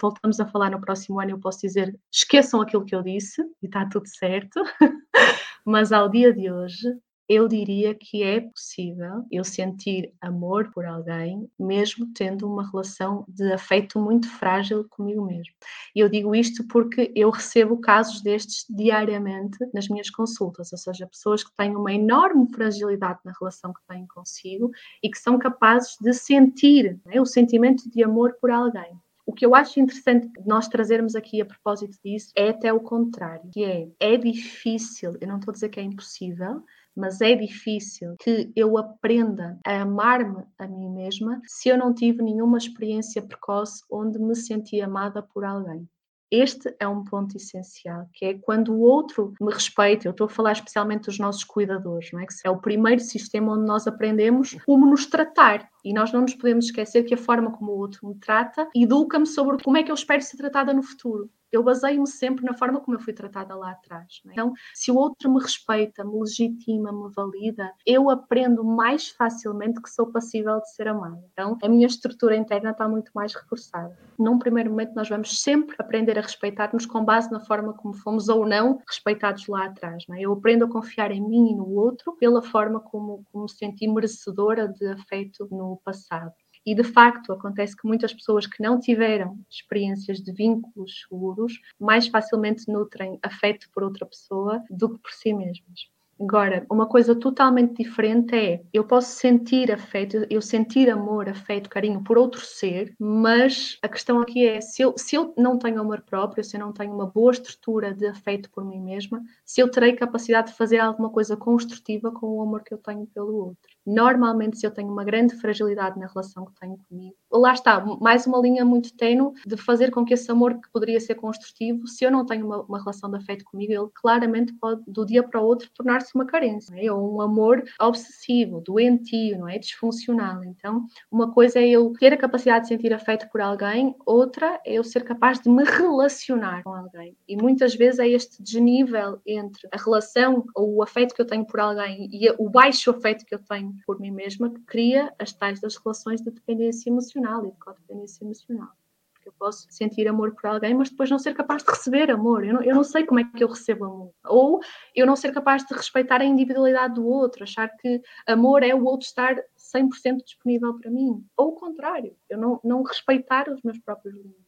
voltamos 0.00 0.40
a 0.40 0.46
falar 0.46 0.70
no 0.70 0.80
próximo 0.80 1.20
ano, 1.20 1.32
eu 1.32 1.38
posso 1.38 1.60
dizer, 1.60 1.98
esqueçam 2.12 2.60
aquilo 2.60 2.84
que 2.84 2.94
eu 2.94 3.02
disse 3.02 3.42
e 3.62 3.66
está 3.66 3.86
tudo 3.86 4.06
certo, 4.06 4.60
mas 5.64 5.92
ao 5.92 6.08
dia 6.08 6.32
de 6.32 6.50
hoje 6.50 6.88
eu 7.30 7.46
diria 7.46 7.94
que 7.94 8.24
é 8.24 8.40
possível 8.40 9.24
eu 9.30 9.44
sentir 9.44 10.12
amor 10.20 10.72
por 10.72 10.84
alguém, 10.84 11.48
mesmo 11.56 12.12
tendo 12.12 12.44
uma 12.52 12.68
relação 12.68 13.24
de 13.28 13.52
afeto 13.52 14.00
muito 14.00 14.28
frágil 14.28 14.84
comigo 14.90 15.24
mesmo. 15.24 15.54
E 15.94 16.00
eu 16.00 16.08
digo 16.08 16.34
isto 16.34 16.66
porque 16.66 17.12
eu 17.14 17.30
recebo 17.30 17.80
casos 17.80 18.20
destes 18.20 18.66
diariamente 18.68 19.58
nas 19.72 19.86
minhas 19.86 20.10
consultas, 20.10 20.72
ou 20.72 20.78
seja, 20.78 21.06
pessoas 21.06 21.44
que 21.44 21.54
têm 21.56 21.76
uma 21.76 21.92
enorme 21.92 22.52
fragilidade 22.52 23.20
na 23.24 23.32
relação 23.38 23.72
que 23.72 23.86
têm 23.86 24.04
consigo 24.08 24.72
e 25.00 25.08
que 25.08 25.18
são 25.18 25.38
capazes 25.38 25.96
de 26.00 26.12
sentir 26.12 26.98
né, 27.06 27.20
o 27.20 27.26
sentimento 27.26 27.88
de 27.88 28.02
amor 28.02 28.34
por 28.40 28.50
alguém. 28.50 28.98
O 29.24 29.32
que 29.32 29.46
eu 29.46 29.54
acho 29.54 29.78
interessante 29.78 30.28
nós 30.44 30.66
trazermos 30.66 31.14
aqui 31.14 31.40
a 31.40 31.46
propósito 31.46 31.96
disso 32.04 32.32
é 32.34 32.48
até 32.48 32.72
o 32.72 32.80
contrário, 32.80 33.48
que 33.52 33.62
é, 33.62 33.88
é 34.00 34.16
difícil, 34.16 35.16
eu 35.20 35.28
não 35.28 35.36
estou 35.36 35.52
a 35.52 35.54
dizer 35.54 35.68
que 35.68 35.78
é 35.78 35.84
impossível, 35.84 36.64
mas 36.96 37.20
é 37.20 37.34
difícil 37.34 38.14
que 38.18 38.50
eu 38.54 38.76
aprenda 38.76 39.58
a 39.66 39.82
amar-me 39.82 40.44
a 40.58 40.66
mim 40.66 40.90
mesma 40.90 41.40
se 41.46 41.68
eu 41.68 41.78
não 41.78 41.94
tive 41.94 42.22
nenhuma 42.22 42.58
experiência 42.58 43.22
precoce 43.22 43.82
onde 43.90 44.18
me 44.18 44.34
senti 44.34 44.80
amada 44.80 45.22
por 45.22 45.44
alguém. 45.44 45.88
Este 46.30 46.72
é 46.78 46.86
um 46.86 47.02
ponto 47.02 47.36
essencial, 47.36 48.08
que 48.14 48.24
é 48.24 48.34
quando 48.34 48.72
o 48.72 48.80
outro 48.80 49.34
me 49.40 49.52
respeita. 49.52 50.06
Eu 50.06 50.12
estou 50.12 50.26
a 50.26 50.30
falar 50.30 50.52
especialmente 50.52 51.06
dos 51.06 51.18
nossos 51.18 51.42
cuidadores, 51.42 52.12
não 52.12 52.20
é? 52.20 52.26
Que 52.26 52.34
é 52.44 52.50
o 52.50 52.60
primeiro 52.60 53.00
sistema 53.00 53.52
onde 53.52 53.66
nós 53.66 53.88
aprendemos 53.88 54.56
como 54.64 54.86
nos 54.86 55.06
tratar. 55.06 55.68
E 55.84 55.92
nós 55.92 56.12
não 56.12 56.20
nos 56.20 56.34
podemos 56.34 56.66
esquecer 56.66 57.02
que 57.02 57.14
a 57.14 57.18
forma 57.18 57.50
como 57.50 57.72
o 57.72 57.78
outro 57.78 58.06
me 58.06 58.14
trata 58.14 58.68
educa-me 58.76 59.26
sobre 59.26 59.60
como 59.60 59.76
é 59.76 59.82
que 59.82 59.90
eu 59.90 59.94
espero 59.94 60.22
ser 60.22 60.36
tratada 60.36 60.72
no 60.72 60.84
futuro 60.84 61.28
eu 61.52 61.62
baseio-me 61.62 62.06
sempre 62.06 62.44
na 62.44 62.54
forma 62.54 62.80
como 62.80 62.96
eu 62.96 63.00
fui 63.00 63.12
tratada 63.12 63.54
lá 63.54 63.70
atrás. 63.70 64.20
É? 64.26 64.32
Então, 64.32 64.52
se 64.74 64.90
o 64.90 64.96
outro 64.96 65.32
me 65.32 65.40
respeita, 65.40 66.04
me 66.04 66.18
legitima, 66.20 66.92
me 66.92 67.10
valida, 67.14 67.72
eu 67.86 68.10
aprendo 68.10 68.64
mais 68.64 69.08
facilmente 69.08 69.80
que 69.80 69.90
sou 69.90 70.06
passível 70.06 70.60
de 70.60 70.70
ser 70.70 70.88
amada. 70.88 71.22
Então, 71.32 71.58
a 71.62 71.68
minha 71.68 71.86
estrutura 71.86 72.36
interna 72.36 72.70
está 72.70 72.88
muito 72.88 73.10
mais 73.14 73.34
reforçada. 73.34 73.96
Num 74.18 74.38
primeiro 74.38 74.70
momento, 74.70 74.94
nós 74.94 75.08
vamos 75.08 75.40
sempre 75.42 75.76
aprender 75.78 76.18
a 76.18 76.22
respeitar-nos 76.22 76.86
com 76.86 77.04
base 77.04 77.30
na 77.30 77.40
forma 77.40 77.72
como 77.72 77.94
fomos 77.94 78.28
ou 78.28 78.46
não 78.46 78.80
respeitados 78.86 79.46
lá 79.46 79.66
atrás. 79.66 80.04
É? 80.10 80.20
Eu 80.20 80.32
aprendo 80.32 80.64
a 80.64 80.70
confiar 80.70 81.10
em 81.10 81.20
mim 81.20 81.50
e 81.50 81.54
no 81.54 81.68
outro 81.74 82.16
pela 82.16 82.42
forma 82.42 82.80
como, 82.80 83.24
como 83.32 83.44
me 83.44 83.50
senti 83.50 83.88
merecedora 83.88 84.68
de 84.68 84.86
afeto 84.86 85.48
no 85.50 85.80
passado. 85.84 86.32
E 86.64 86.74
de 86.74 86.82
facto, 86.84 87.32
acontece 87.32 87.76
que 87.76 87.86
muitas 87.86 88.12
pessoas 88.14 88.46
que 88.46 88.62
não 88.62 88.80
tiveram 88.80 89.38
experiências 89.50 90.20
de 90.22 90.32
vínculos 90.32 91.02
seguros 91.02 91.60
mais 91.78 92.06
facilmente 92.08 92.66
nutrem 92.70 93.18
afeto 93.22 93.68
por 93.72 93.82
outra 93.82 94.06
pessoa 94.06 94.62
do 94.70 94.88
que 94.94 94.98
por 95.02 95.10
si 95.12 95.32
mesmas. 95.34 95.90
Agora, 96.20 96.66
uma 96.70 96.86
coisa 96.86 97.14
totalmente 97.14 97.82
diferente 97.82 98.34
é 98.36 98.62
eu 98.74 98.84
posso 98.84 99.12
sentir 99.12 99.72
afeto, 99.72 100.26
eu 100.28 100.42
sentir 100.42 100.90
amor, 100.90 101.30
afeto, 101.30 101.70
carinho 101.70 102.04
por 102.04 102.18
outro 102.18 102.42
ser, 102.42 102.94
mas 102.98 103.78
a 103.82 103.88
questão 103.88 104.20
aqui 104.20 104.46
é 104.46 104.60
se 104.60 104.82
eu, 104.82 104.92
se 104.98 105.16
eu 105.16 105.32
não 105.38 105.58
tenho 105.58 105.80
amor 105.80 106.02
próprio, 106.02 106.44
se 106.44 106.58
eu 106.58 106.60
não 106.60 106.74
tenho 106.74 106.92
uma 106.92 107.06
boa 107.06 107.32
estrutura 107.32 107.94
de 107.94 108.06
afeto 108.06 108.50
por 108.50 108.62
mim 108.62 108.82
mesma, 108.82 109.22
se 109.46 109.62
eu 109.62 109.70
terei 109.70 109.94
capacidade 109.94 110.48
de 110.48 110.58
fazer 110.58 110.78
alguma 110.78 111.08
coisa 111.08 111.38
construtiva 111.38 112.12
com 112.12 112.26
o 112.26 112.42
amor 112.42 112.62
que 112.64 112.74
eu 112.74 112.78
tenho 112.78 113.06
pelo 113.06 113.34
outro. 113.34 113.70
Normalmente, 113.86 114.58
se 114.58 114.66
eu 114.66 114.70
tenho 114.70 114.92
uma 114.92 115.04
grande 115.04 115.34
fragilidade 115.36 115.98
na 115.98 116.06
relação 116.06 116.44
que 116.44 116.60
tenho 116.60 116.76
comigo, 116.86 117.16
lá 117.32 117.54
está, 117.54 117.80
mais 117.98 118.26
uma 118.26 118.38
linha 118.38 118.62
muito 118.62 118.94
tenue 118.94 119.32
de 119.46 119.56
fazer 119.56 119.90
com 119.90 120.04
que 120.04 120.12
esse 120.12 120.30
amor 120.30 120.60
que 120.60 120.70
poderia 120.70 121.00
ser 121.00 121.14
construtivo, 121.14 121.86
se 121.86 122.04
eu 122.04 122.10
não 122.10 122.26
tenho 122.26 122.44
uma, 122.44 122.60
uma 122.60 122.78
relação 122.78 123.10
de 123.10 123.16
afeto 123.16 123.42
comigo, 123.44 123.72
ele 123.72 123.88
claramente 123.94 124.52
pode, 124.60 124.82
do 124.86 125.06
dia 125.06 125.22
para 125.22 125.40
o 125.40 125.44
outro, 125.44 125.70
tornar-se 125.74 126.09
uma 126.14 126.26
carência, 126.26 126.74
é? 126.76 126.90
ou 126.90 127.16
um 127.16 127.20
amor 127.20 127.62
obsessivo, 127.80 128.60
doentio, 128.60 129.38
não 129.38 129.48
é? 129.48 129.58
Disfuncional. 129.58 130.44
Então, 130.44 130.86
uma 131.10 131.32
coisa 131.32 131.58
é 131.58 131.68
eu 131.68 131.92
ter 131.98 132.12
a 132.12 132.16
capacidade 132.16 132.64
de 132.64 132.68
sentir 132.68 132.92
afeto 132.92 133.28
por 133.30 133.40
alguém, 133.40 133.94
outra 134.04 134.60
é 134.64 134.74
eu 134.74 134.84
ser 134.84 135.04
capaz 135.04 135.40
de 135.40 135.48
me 135.48 135.64
relacionar 135.64 136.62
com 136.62 136.74
alguém. 136.74 137.16
E 137.28 137.36
muitas 137.36 137.74
vezes 137.74 138.00
é 138.00 138.08
este 138.08 138.42
desnível 138.42 139.20
entre 139.26 139.68
a 139.72 139.76
relação 139.76 140.44
ou 140.54 140.76
o 140.76 140.82
afeto 140.82 141.14
que 141.14 141.22
eu 141.22 141.26
tenho 141.26 141.44
por 141.44 141.60
alguém 141.60 142.08
e 142.12 142.30
o 142.38 142.48
baixo 142.48 142.90
afeto 142.90 143.24
que 143.24 143.34
eu 143.34 143.38
tenho 143.38 143.74
por 143.86 144.00
mim 144.00 144.10
mesma 144.10 144.50
que 144.50 144.60
cria 144.60 145.12
as 145.18 145.32
tais 145.32 145.60
das 145.60 145.76
relações 145.76 146.20
de 146.20 146.30
dependência 146.30 146.90
emocional 146.90 147.46
e 147.46 147.50
de 147.50 147.58
codependência 147.58 148.24
emocional. 148.24 148.79
Porque 149.20 149.28
eu 149.28 149.34
posso 149.38 149.66
sentir 149.70 150.08
amor 150.08 150.34
por 150.34 150.46
alguém, 150.46 150.72
mas 150.72 150.88
depois 150.88 151.10
não 151.10 151.18
ser 151.18 151.34
capaz 151.34 151.62
de 151.62 151.70
receber 151.70 152.10
amor. 152.10 152.42
Eu 152.42 152.54
não, 152.54 152.62
eu 152.62 152.74
não 152.74 152.82
sei 152.82 153.04
como 153.04 153.20
é 153.20 153.24
que 153.24 153.44
eu 153.44 153.48
recebo 153.48 153.84
amor. 153.84 154.14
Ou 154.24 154.60
eu 154.96 155.06
não 155.06 155.14
ser 155.14 155.30
capaz 155.30 155.62
de 155.62 155.74
respeitar 155.74 156.22
a 156.22 156.24
individualidade 156.24 156.94
do 156.94 157.06
outro, 157.06 157.42
achar 157.42 157.68
que 157.68 158.00
amor 158.26 158.62
é 158.62 158.74
o 158.74 158.82
outro 158.82 159.06
estar 159.06 159.36
100% 159.58 160.24
disponível 160.24 160.72
para 160.78 160.90
mim. 160.90 161.22
Ou 161.36 161.48
o 161.48 161.52
contrário, 161.52 162.16
eu 162.30 162.38
não, 162.38 162.58
não 162.64 162.82
respeitar 162.82 163.50
os 163.50 163.60
meus 163.62 163.78
próprios 163.78 164.14
limites. 164.14 164.40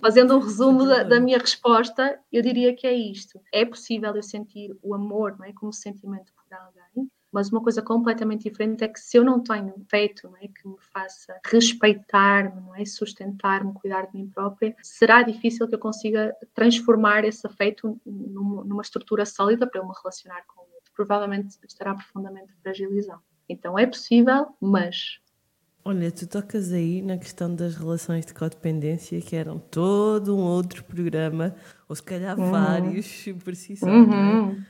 Fazendo 0.00 0.36
um 0.36 0.40
resumo 0.40 0.84
da, 0.84 1.04
da, 1.04 1.20
minha 1.20 1.38
resposta, 1.38 2.18
eu 2.32 2.42
diria 2.42 2.74
que 2.74 2.88
é 2.88 2.92
isto. 2.92 3.40
É 3.52 3.64
possível 3.64 4.16
eu 4.16 4.22
sentir 4.22 4.76
o 4.82 4.94
amor 4.94 5.38
não 5.38 5.46
é, 5.46 5.52
como 5.52 5.72
sentimento 5.72 6.32
por 6.34 6.52
alguém, 6.52 7.08
mas 7.32 7.50
uma 7.50 7.62
coisa 7.62 7.80
completamente 7.80 8.48
diferente 8.48 8.84
é 8.84 8.88
que 8.88 9.00
se 9.00 9.16
eu 9.16 9.24
não 9.24 9.40
tenho 9.40 9.68
um 9.68 9.84
peito 9.90 10.28
não 10.28 10.36
é, 10.36 10.48
que 10.48 10.68
me 10.68 10.76
faça 10.92 11.40
respeitar-me, 11.46 12.60
não 12.60 12.76
é, 12.76 12.84
sustentar-me, 12.84 13.72
cuidar 13.72 14.06
de 14.06 14.16
mim 14.16 14.28
própria, 14.28 14.76
será 14.82 15.22
difícil 15.22 15.66
que 15.66 15.74
eu 15.74 15.78
consiga 15.78 16.36
transformar 16.54 17.24
esse 17.24 17.46
afeto 17.46 17.98
numa 18.04 18.82
estrutura 18.82 19.24
sólida 19.24 19.66
para 19.66 19.80
eu 19.80 19.86
me 19.86 19.94
relacionar 19.94 20.44
com 20.46 20.60
o 20.60 20.74
outro. 20.74 20.92
Provavelmente 20.94 21.56
estará 21.66 21.94
profundamente 21.94 22.52
fragilizado. 22.62 23.22
Então 23.48 23.78
é 23.78 23.86
possível, 23.86 24.54
mas 24.60 25.20
Olha, 25.84 26.12
tu 26.12 26.28
tocas 26.28 26.72
aí 26.72 27.02
na 27.02 27.18
questão 27.18 27.52
das 27.52 27.74
relações 27.74 28.24
de 28.24 28.32
codependência, 28.32 29.20
que 29.20 29.34
eram 29.34 29.58
todo 29.58 30.36
um 30.36 30.40
outro 30.40 30.84
programa, 30.84 31.56
ou 31.88 31.96
se 31.96 32.02
calhar 32.02 32.38
uhum. 32.38 32.52
vários, 32.52 33.24
por 33.42 33.56
si 33.56 33.76
só. 33.76 33.88
É? 33.88 33.90
Uhum. 33.90 34.62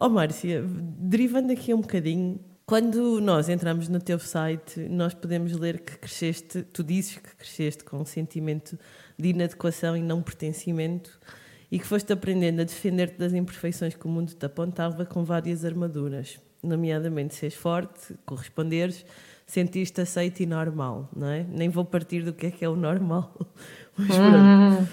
Oh, 0.00 0.08
Márcia, 0.08 0.62
derivando 0.62 1.52
aqui 1.52 1.74
um 1.74 1.80
bocadinho, 1.80 2.38
quando 2.64 3.20
nós 3.20 3.48
entramos 3.48 3.88
no 3.88 3.98
teu 3.98 4.16
site, 4.20 4.78
nós 4.88 5.12
podemos 5.12 5.52
ler 5.54 5.80
que 5.80 5.98
cresceste, 5.98 6.62
tu 6.62 6.84
dizes 6.84 7.16
que 7.16 7.34
cresceste 7.34 7.82
com 7.82 7.96
um 7.96 8.04
sentimento 8.04 8.78
de 9.18 9.30
inadequação 9.30 9.96
e 9.96 10.00
não 10.00 10.22
pertencimento 10.22 11.18
e 11.68 11.80
que 11.80 11.84
foste 11.84 12.12
aprendendo 12.12 12.60
a 12.60 12.64
defender-te 12.64 13.18
das 13.18 13.32
imperfeições 13.32 13.96
que 13.96 14.06
o 14.06 14.08
mundo 14.08 14.34
te 14.34 14.46
apontava 14.46 15.04
com 15.04 15.24
várias 15.24 15.64
armaduras, 15.64 16.38
nomeadamente 16.62 17.34
seres 17.34 17.56
forte, 17.56 18.14
corresponderes, 18.24 19.04
sentiste 19.48 20.00
aceito 20.02 20.40
e 20.40 20.46
normal, 20.46 21.08
não 21.16 21.26
é? 21.26 21.44
Nem 21.50 21.70
vou 21.70 21.84
partir 21.84 22.22
do 22.22 22.34
que 22.34 22.46
é 22.46 22.50
que 22.50 22.64
é 22.64 22.68
o 22.68 22.76
normal, 22.76 23.34
mas 23.96 24.08
pronto. 24.08 24.36
Hum. 24.36 24.86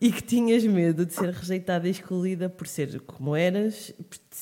E 0.00 0.12
que 0.12 0.22
tinhas 0.22 0.62
medo 0.64 1.06
de 1.06 1.14
ser 1.14 1.30
rejeitada 1.30 1.88
e 1.88 1.90
excluída 1.90 2.48
por 2.48 2.68
ser 2.68 3.00
como 3.00 3.34
eras 3.34 3.92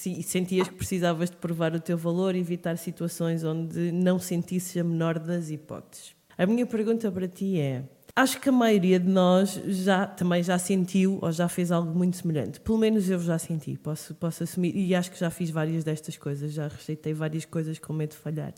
e 0.05 0.23
sentias 0.23 0.69
que 0.69 0.75
precisavas 0.75 1.31
de 1.31 1.37
provar 1.37 1.73
o 1.75 1.81
teu 1.81 1.97
valor 1.97 2.35
e 2.35 2.40
evitar 2.40 2.77
situações 2.77 3.45
onde 3.45 3.93
não 3.93 4.19
sentisses 4.19 4.77
a 4.77 4.85
menor 4.85 5.19
das 5.19 5.49
hipóteses. 5.51 6.14
A 6.37 6.45
minha 6.45 6.67
pergunta 6.67 7.11
para 7.11 7.29
ti 7.29 7.59
é: 7.61 7.85
acho 8.17 8.40
que 8.40 8.49
a 8.49 8.53
maioria 8.53 8.99
de 8.99 9.09
nós 9.09 9.55
já 9.67 10.05
também 10.05 10.43
já 10.43 10.59
sentiu 10.59 11.21
ou 11.23 11.31
já 11.31 11.49
fez 11.49 11.71
algo 11.71 11.97
muito 11.97 12.17
semelhante. 12.17 12.59
Pelo 12.59 12.77
menos 12.77 13.09
eu 13.09 13.21
já 13.21 13.38
senti, 13.38 13.79
posso, 13.79 14.14
posso 14.17 14.43
assumir. 14.43 14.77
E 14.77 14.95
acho 14.97 15.12
que 15.12 15.19
já 15.19 15.31
fiz 15.31 15.49
várias 15.49 15.85
destas 15.85 16.19
coisas, 16.19 16.53
já 16.53 16.67
rejeitei 16.67 17.14
várias 17.14 17.45
coisas 17.45 17.79
com 17.79 17.93
medo 17.93 18.11
de 18.11 18.17
falhar. 18.17 18.53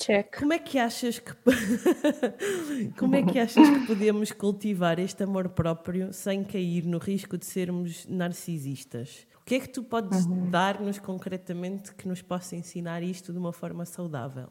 Check. 0.00 0.38
Como 0.38 0.54
é 0.54 0.58
que 0.58 0.78
achas 0.78 1.18
que 1.18 1.32
como 2.98 3.16
é 3.16 3.22
que 3.22 3.38
achas 3.38 3.68
que 3.68 3.86
podemos 3.86 4.32
cultivar 4.32 4.98
este 4.98 5.24
amor 5.24 5.50
próprio 5.50 6.10
sem 6.10 6.42
cair 6.42 6.86
no 6.86 6.96
risco 6.96 7.36
de 7.36 7.44
sermos 7.44 8.06
narcisistas? 8.06 9.26
O 9.42 9.44
que 9.44 9.56
é 9.56 9.60
que 9.60 9.68
tu 9.68 9.82
podes 9.82 10.24
uhum. 10.24 10.50
dar-nos 10.50 10.98
concretamente 10.98 11.94
que 11.94 12.08
nos 12.08 12.22
possa 12.22 12.56
ensinar 12.56 13.02
isto 13.02 13.30
de 13.30 13.38
uma 13.38 13.52
forma 13.52 13.84
saudável? 13.84 14.48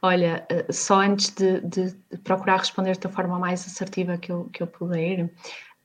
Olha, 0.00 0.46
eh, 0.48 0.66
só 0.72 1.00
antes 1.00 1.30
de, 1.30 1.60
de 1.60 1.94
procurar 2.24 2.58
responder 2.58 2.96
da 2.96 3.10
forma 3.10 3.38
mais 3.38 3.66
assertiva 3.66 4.16
que 4.16 4.32
eu, 4.32 4.44
que 4.52 4.62
eu 4.62 4.66
puder, 4.66 5.30